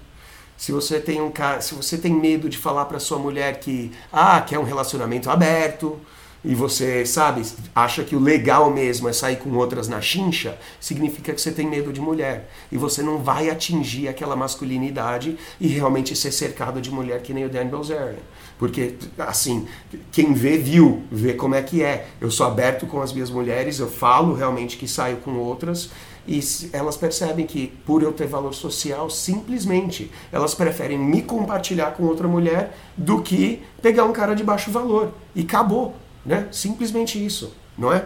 se 0.56 0.72
você 0.72 0.98
tem 1.00 1.20
um 1.20 1.32
se 1.60 1.74
você 1.74 1.98
tem 1.98 2.12
medo 2.12 2.48
de 2.48 2.56
falar 2.56 2.86
para 2.86 2.98
sua 2.98 3.18
mulher 3.18 3.60
que 3.60 3.92
ah, 4.12 4.40
quer 4.40 4.58
um 4.58 4.64
relacionamento 4.64 5.30
aberto, 5.30 6.00
e 6.46 6.54
você, 6.54 7.04
sabe, 7.04 7.42
acha 7.74 8.04
que 8.04 8.14
o 8.14 8.20
legal 8.20 8.70
mesmo 8.70 9.08
é 9.08 9.12
sair 9.12 9.36
com 9.36 9.50
outras 9.56 9.88
na 9.88 10.00
chincha, 10.00 10.56
significa 10.80 11.34
que 11.34 11.40
você 11.40 11.50
tem 11.50 11.68
medo 11.68 11.92
de 11.92 12.00
mulher. 12.00 12.48
E 12.70 12.78
você 12.78 13.02
não 13.02 13.18
vai 13.18 13.50
atingir 13.50 14.06
aquela 14.06 14.36
masculinidade 14.36 15.36
e 15.60 15.66
realmente 15.66 16.14
ser 16.14 16.30
cercado 16.30 16.80
de 16.80 16.88
mulher 16.88 17.20
que 17.20 17.34
nem 17.34 17.44
o 17.44 17.48
Dan 17.48 17.66
Bilzerian. 17.66 18.14
Porque, 18.60 18.94
assim, 19.18 19.66
quem 20.12 20.34
vê, 20.34 20.56
viu, 20.56 21.02
vê 21.10 21.34
como 21.34 21.56
é 21.56 21.62
que 21.62 21.82
é. 21.82 22.06
Eu 22.20 22.30
sou 22.30 22.46
aberto 22.46 22.86
com 22.86 23.02
as 23.02 23.12
minhas 23.12 23.28
mulheres, 23.28 23.80
eu 23.80 23.90
falo 23.90 24.32
realmente 24.32 24.76
que 24.76 24.86
saio 24.86 25.16
com 25.16 25.32
outras 25.32 25.90
e 26.28 26.40
elas 26.72 26.96
percebem 26.96 27.44
que, 27.44 27.68
por 27.84 28.04
eu 28.04 28.12
ter 28.12 28.28
valor 28.28 28.54
social, 28.54 29.10
simplesmente 29.10 30.12
elas 30.30 30.54
preferem 30.54 30.96
me 30.96 31.22
compartilhar 31.22 31.92
com 31.92 32.04
outra 32.04 32.28
mulher 32.28 32.76
do 32.96 33.20
que 33.20 33.62
pegar 33.82 34.04
um 34.04 34.12
cara 34.12 34.34
de 34.34 34.44
baixo 34.44 34.70
valor. 34.70 35.12
E 35.34 35.42
acabou. 35.42 36.05
Né? 36.26 36.48
Simplesmente 36.50 37.24
isso, 37.24 37.54
não 37.78 37.92
é? 37.92 38.04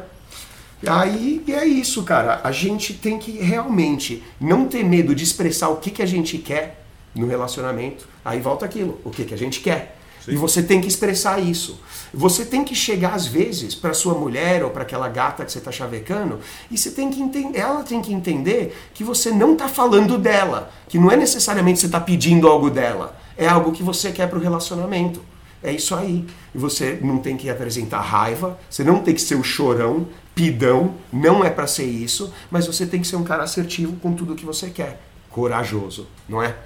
Aí 0.87 1.43
é 1.49 1.65
isso, 1.65 2.03
cara. 2.03 2.41
A 2.45 2.53
gente 2.53 2.93
tem 2.93 3.19
que 3.19 3.33
realmente 3.33 4.23
não 4.39 4.67
ter 4.67 4.85
medo 4.85 5.15
de 5.15 5.25
expressar 5.25 5.71
o 5.71 5.77
que, 5.77 5.91
que 5.91 6.03
a 6.03 6.07
gente 6.07 6.37
quer 6.39 6.85
no 7.15 7.27
relacionamento. 7.27 8.07
Aí 8.25 8.41
volta 8.41 8.67
aquilo, 8.67 9.01
o 9.05 9.11
que, 9.11 9.25
que 9.25 9.35
a 9.35 9.39
gente 9.39 9.61
quer. 9.61 9.97
Sim. 10.25 10.33
E 10.33 10.37
você 10.37 10.63
tem 10.63 10.81
que 10.81 10.89
expressar 10.89 11.39
isso. 11.41 11.81
Você 12.13 12.45
tem 12.45 12.63
que 12.63 12.75
chegar 12.75 13.15
às 13.15 13.27
vezes 13.27 13.75
para 13.75 13.95
sua 13.95 14.15
mulher 14.15 14.63
ou 14.63 14.71
para 14.71 14.83
aquela 14.83 15.09
gata 15.09 15.45
que 15.45 15.53
você 15.53 15.59
está 15.59 15.73
chavecando 15.73 16.41
e 16.71 16.77
você 16.77 16.91
tem 16.91 17.11
que 17.11 17.23
entender, 17.23 17.59
ela 17.59 17.83
tem 17.83 18.03
que 18.03 18.13
entender 18.13 18.77
que 18.93 19.03
você 19.03 19.31
não 19.31 19.55
está 19.55 19.67
falando 19.67 20.19
dela, 20.19 20.71
que 20.89 20.99
não 20.99 21.11
é 21.11 21.17
necessariamente 21.17 21.81
você 21.81 21.87
está 21.87 22.01
pedindo 22.01 22.47
algo 22.49 22.69
dela, 22.69 23.19
é 23.37 23.49
algo 23.49 23.73
que 23.73 23.83
você 23.83 24.13
quer 24.13 24.29
para 24.29 24.39
o 24.39 24.43
relacionamento. 24.43 25.23
É 25.63 25.73
isso 25.73 25.95
aí. 25.95 26.27
E 26.55 26.59
você 26.59 26.99
não 27.03 27.19
tem 27.19 27.37
que 27.37 27.51
apresentar 27.51 28.01
raiva, 28.01 28.59
você 28.69 28.83
não 28.83 29.01
tem 29.01 29.15
que 29.15 29.21
ser 29.21 29.35
o 29.35 29.43
chorão, 29.43 30.09
pidão, 30.35 30.95
não 31.13 31.45
é 31.45 31.51
para 31.51 31.67
ser 31.67 31.85
isso, 31.85 32.33
mas 32.51 32.67
você 32.67 32.87
tem 32.87 33.01
que 33.01 33.07
ser 33.07 33.17
um 33.17 33.25
cara 33.25 33.43
assertivo 33.43 33.97
com 33.97 34.15
tudo 34.15 34.35
que 34.35 34.47
você 34.47 34.71
quer. 34.71 35.01
Corajoso, 35.29 36.09
não 36.29 36.43
é? 36.43 36.57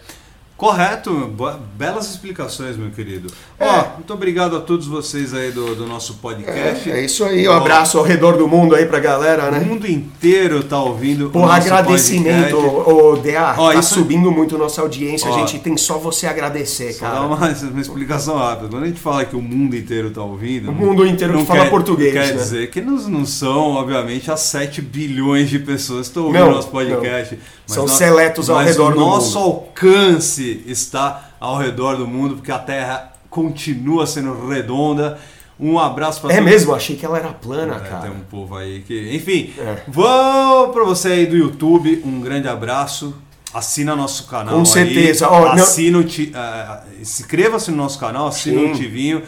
Correto, 0.64 1.30
belas 1.76 2.08
explicações, 2.10 2.74
meu 2.74 2.88
querido. 2.90 3.30
É. 3.60 3.66
Ó, 3.66 3.84
muito 3.96 4.14
obrigado 4.14 4.56
a 4.56 4.60
todos 4.60 4.86
vocês 4.86 5.34
aí 5.34 5.52
do, 5.52 5.74
do 5.74 5.86
nosso 5.86 6.14
podcast. 6.14 6.90
É, 6.90 7.00
é 7.00 7.04
isso 7.04 7.22
aí, 7.22 7.46
um 7.46 7.52
abraço 7.52 7.98
ao 7.98 8.02
redor 8.02 8.38
do 8.38 8.48
mundo 8.48 8.74
aí 8.74 8.86
pra 8.86 8.98
galera, 8.98 9.50
né? 9.50 9.58
O 9.58 9.66
mundo 9.66 9.86
inteiro 9.86 10.64
tá 10.64 10.80
ouvindo. 10.80 11.28
Porra, 11.28 11.56
agradecimento, 11.56 12.56
ô 12.56 13.14
DA, 13.16 13.54
Ó, 13.58 13.74
tá 13.74 13.78
isso... 13.78 13.92
subindo 13.92 14.32
muito 14.32 14.56
nossa 14.56 14.80
audiência, 14.80 15.28
a 15.28 15.34
gente 15.34 15.58
tem 15.58 15.76
só 15.76 15.98
você 15.98 16.26
agradecer, 16.26 16.94
só 16.94 17.00
cara. 17.00 17.14
Dá 17.16 17.26
uma, 17.26 17.36
uma 17.36 17.80
explicação 17.82 18.38
rápida. 18.38 18.70
Quando 18.70 18.84
a 18.84 18.86
gente 18.86 19.00
fala 19.00 19.22
que 19.26 19.36
o 19.36 19.42
mundo 19.42 19.76
inteiro 19.76 20.12
tá 20.12 20.22
ouvindo. 20.22 20.70
O 20.70 20.74
mundo 20.74 21.06
inteiro 21.06 21.36
que 21.36 21.44
fala 21.44 21.66
português. 21.66 22.14
Quer 22.14 22.28
né? 22.28 22.32
dizer 22.32 22.70
que 22.70 22.80
não, 22.80 22.96
não 22.96 23.26
são, 23.26 23.72
obviamente, 23.72 24.30
as 24.30 24.40
7 24.40 24.80
bilhões 24.80 25.50
de 25.50 25.58
pessoas 25.58 26.06
que 26.06 26.12
estão 26.12 26.24
ouvindo 26.24 26.40
não, 26.40 26.52
nosso 26.52 26.68
podcast. 26.68 27.38
são 27.66 27.86
seletos 27.86 28.48
ao 28.48 28.60
redor 28.60 28.94
do 28.94 29.00
mundo. 29.00 29.10
Nosso 29.10 29.38
alcance 29.38 30.53
está 30.66 31.30
ao 31.40 31.56
redor 31.58 31.96
do 31.96 32.06
mundo, 32.06 32.36
porque 32.36 32.52
a 32.52 32.58
Terra 32.58 33.12
continua 33.28 34.06
sendo 34.06 34.48
redonda. 34.48 35.18
Um 35.58 35.78
abraço 35.78 36.20
para 36.20 36.32
É 36.32 36.36
todos. 36.36 36.50
mesmo, 36.50 36.74
achei 36.74 36.96
que 36.96 37.06
ela 37.06 37.18
era 37.18 37.28
plana, 37.32 37.76
é, 37.76 37.80
cara. 37.80 38.02
Tem 38.02 38.10
um 38.10 38.20
povo 38.20 38.56
aí 38.56 38.82
que. 38.82 39.14
Enfim, 39.14 39.52
é. 39.58 39.82
vou 39.86 40.68
para 40.70 40.84
você 40.84 41.08
aí 41.08 41.26
do 41.26 41.36
YouTube, 41.36 42.02
um 42.04 42.20
grande 42.20 42.48
abraço. 42.48 43.14
Assina 43.52 43.94
nosso 43.94 44.26
canal. 44.26 44.56
Com 44.56 44.64
certeza. 44.64 45.30
Oh, 45.30 45.46
assina 45.46 45.98
não... 45.98 46.04
o 46.04 46.08
ti... 46.08 46.32
uh, 46.34 47.00
inscreva-se 47.00 47.70
no 47.70 47.76
nosso 47.76 48.00
canal, 48.00 48.26
assina 48.26 48.60
Sim. 48.60 48.72
o 48.72 48.74
tivinho, 48.74 49.22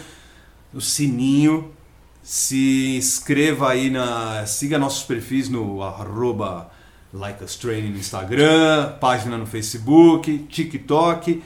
o 0.75 0.81
sininho. 0.81 1.73
Se 2.25 2.97
inscreva 2.97 3.71
aí 3.71 3.89
na. 3.89 4.45
Siga 4.47 4.81
nossos 4.81 5.05
perfis 5.05 5.49
no 5.49 5.81
arroba 5.81 6.69
Like 7.17 7.43
Us 7.43 7.57
Training 7.57 7.91
no 7.91 7.99
Instagram, 7.99 8.93
página 9.01 9.39
no 9.39 9.47
Facebook, 9.47 10.39
TikTok. 10.49 11.43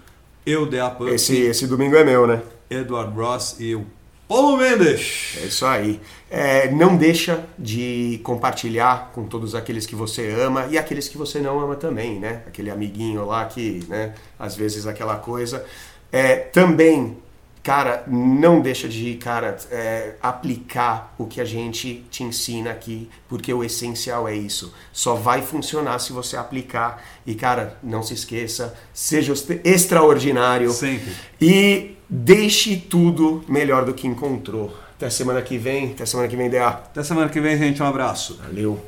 Eu 0.44 0.66
dei 0.66 0.80
a 0.80 0.98
esse, 1.08 1.38
esse 1.38 1.68
domingo 1.68 1.96
é 1.96 2.04
meu, 2.04 2.26
né? 2.26 2.42
Edward 2.68 3.16
Ross 3.16 3.58
e 3.60 3.76
o 3.76 3.86
Paulo 4.32 4.56
Mendes. 4.56 5.36
É 5.44 5.46
isso 5.48 5.66
aí. 5.66 6.00
É, 6.30 6.72
não 6.72 6.96
deixa 6.96 7.44
de 7.60 8.22
compartilhar 8.24 9.12
com 9.14 9.26
todos 9.26 9.54
aqueles 9.54 9.86
que 9.86 9.94
você 9.94 10.30
ama 10.30 10.68
e 10.72 10.78
aqueles 10.78 11.10
que 11.10 11.18
você 11.18 11.42
não 11.42 11.60
ama 11.60 11.76
também, 11.76 12.18
né? 12.18 12.42
Aquele 12.48 12.72
amiguinho 12.72 13.26
lá 13.26 13.44
que, 13.44 13.84
né? 13.90 14.14
Às 14.40 14.56
vezes 14.56 14.88
aquela 14.88 15.18
coisa. 15.18 15.66
É, 16.10 16.38
também, 16.38 17.18
cara, 17.62 18.06
não 18.08 18.62
deixa 18.62 18.88
de, 18.88 19.16
cara, 19.16 19.58
é, 19.70 20.16
aplicar 20.22 21.14
o 21.18 21.26
que 21.26 21.42
a 21.42 21.46
gente 21.46 22.06
te 22.10 22.24
ensina 22.24 22.72
aqui, 22.72 23.10
porque 23.28 23.54
o 23.54 23.66
essencial 23.66 24.30
é 24.30 24.34
isso. 24.34 24.74
Só 24.94 25.14
vai 25.14 25.42
funcionar 25.42 26.00
se 26.00 26.14
você 26.14 26.38
aplicar. 26.38 27.04
E, 27.28 27.36
cara, 27.36 27.78
não 27.84 28.02
se 28.02 28.14
esqueça, 28.14 28.74
seja 28.94 29.34
extraordinário. 29.66 30.72
Sempre. 30.72 31.14
E 31.42 31.98
deixe 32.12 32.76
tudo 32.76 33.42
melhor 33.48 33.86
do 33.86 33.94
que 33.94 34.06
encontrou. 34.06 34.78
Até 34.96 35.10
semana 35.10 35.42
que 35.42 35.58
vem. 35.58 35.94
Até 35.94 36.06
semana 36.06 36.28
que 36.28 36.36
vem, 36.36 36.50
DA. 36.50 36.68
Até 36.68 37.02
semana 37.04 37.30
que 37.30 37.40
vem, 37.40 37.58
gente. 37.58 37.82
Um 37.82 37.86
abraço. 37.86 38.38
Valeu. 38.44 38.86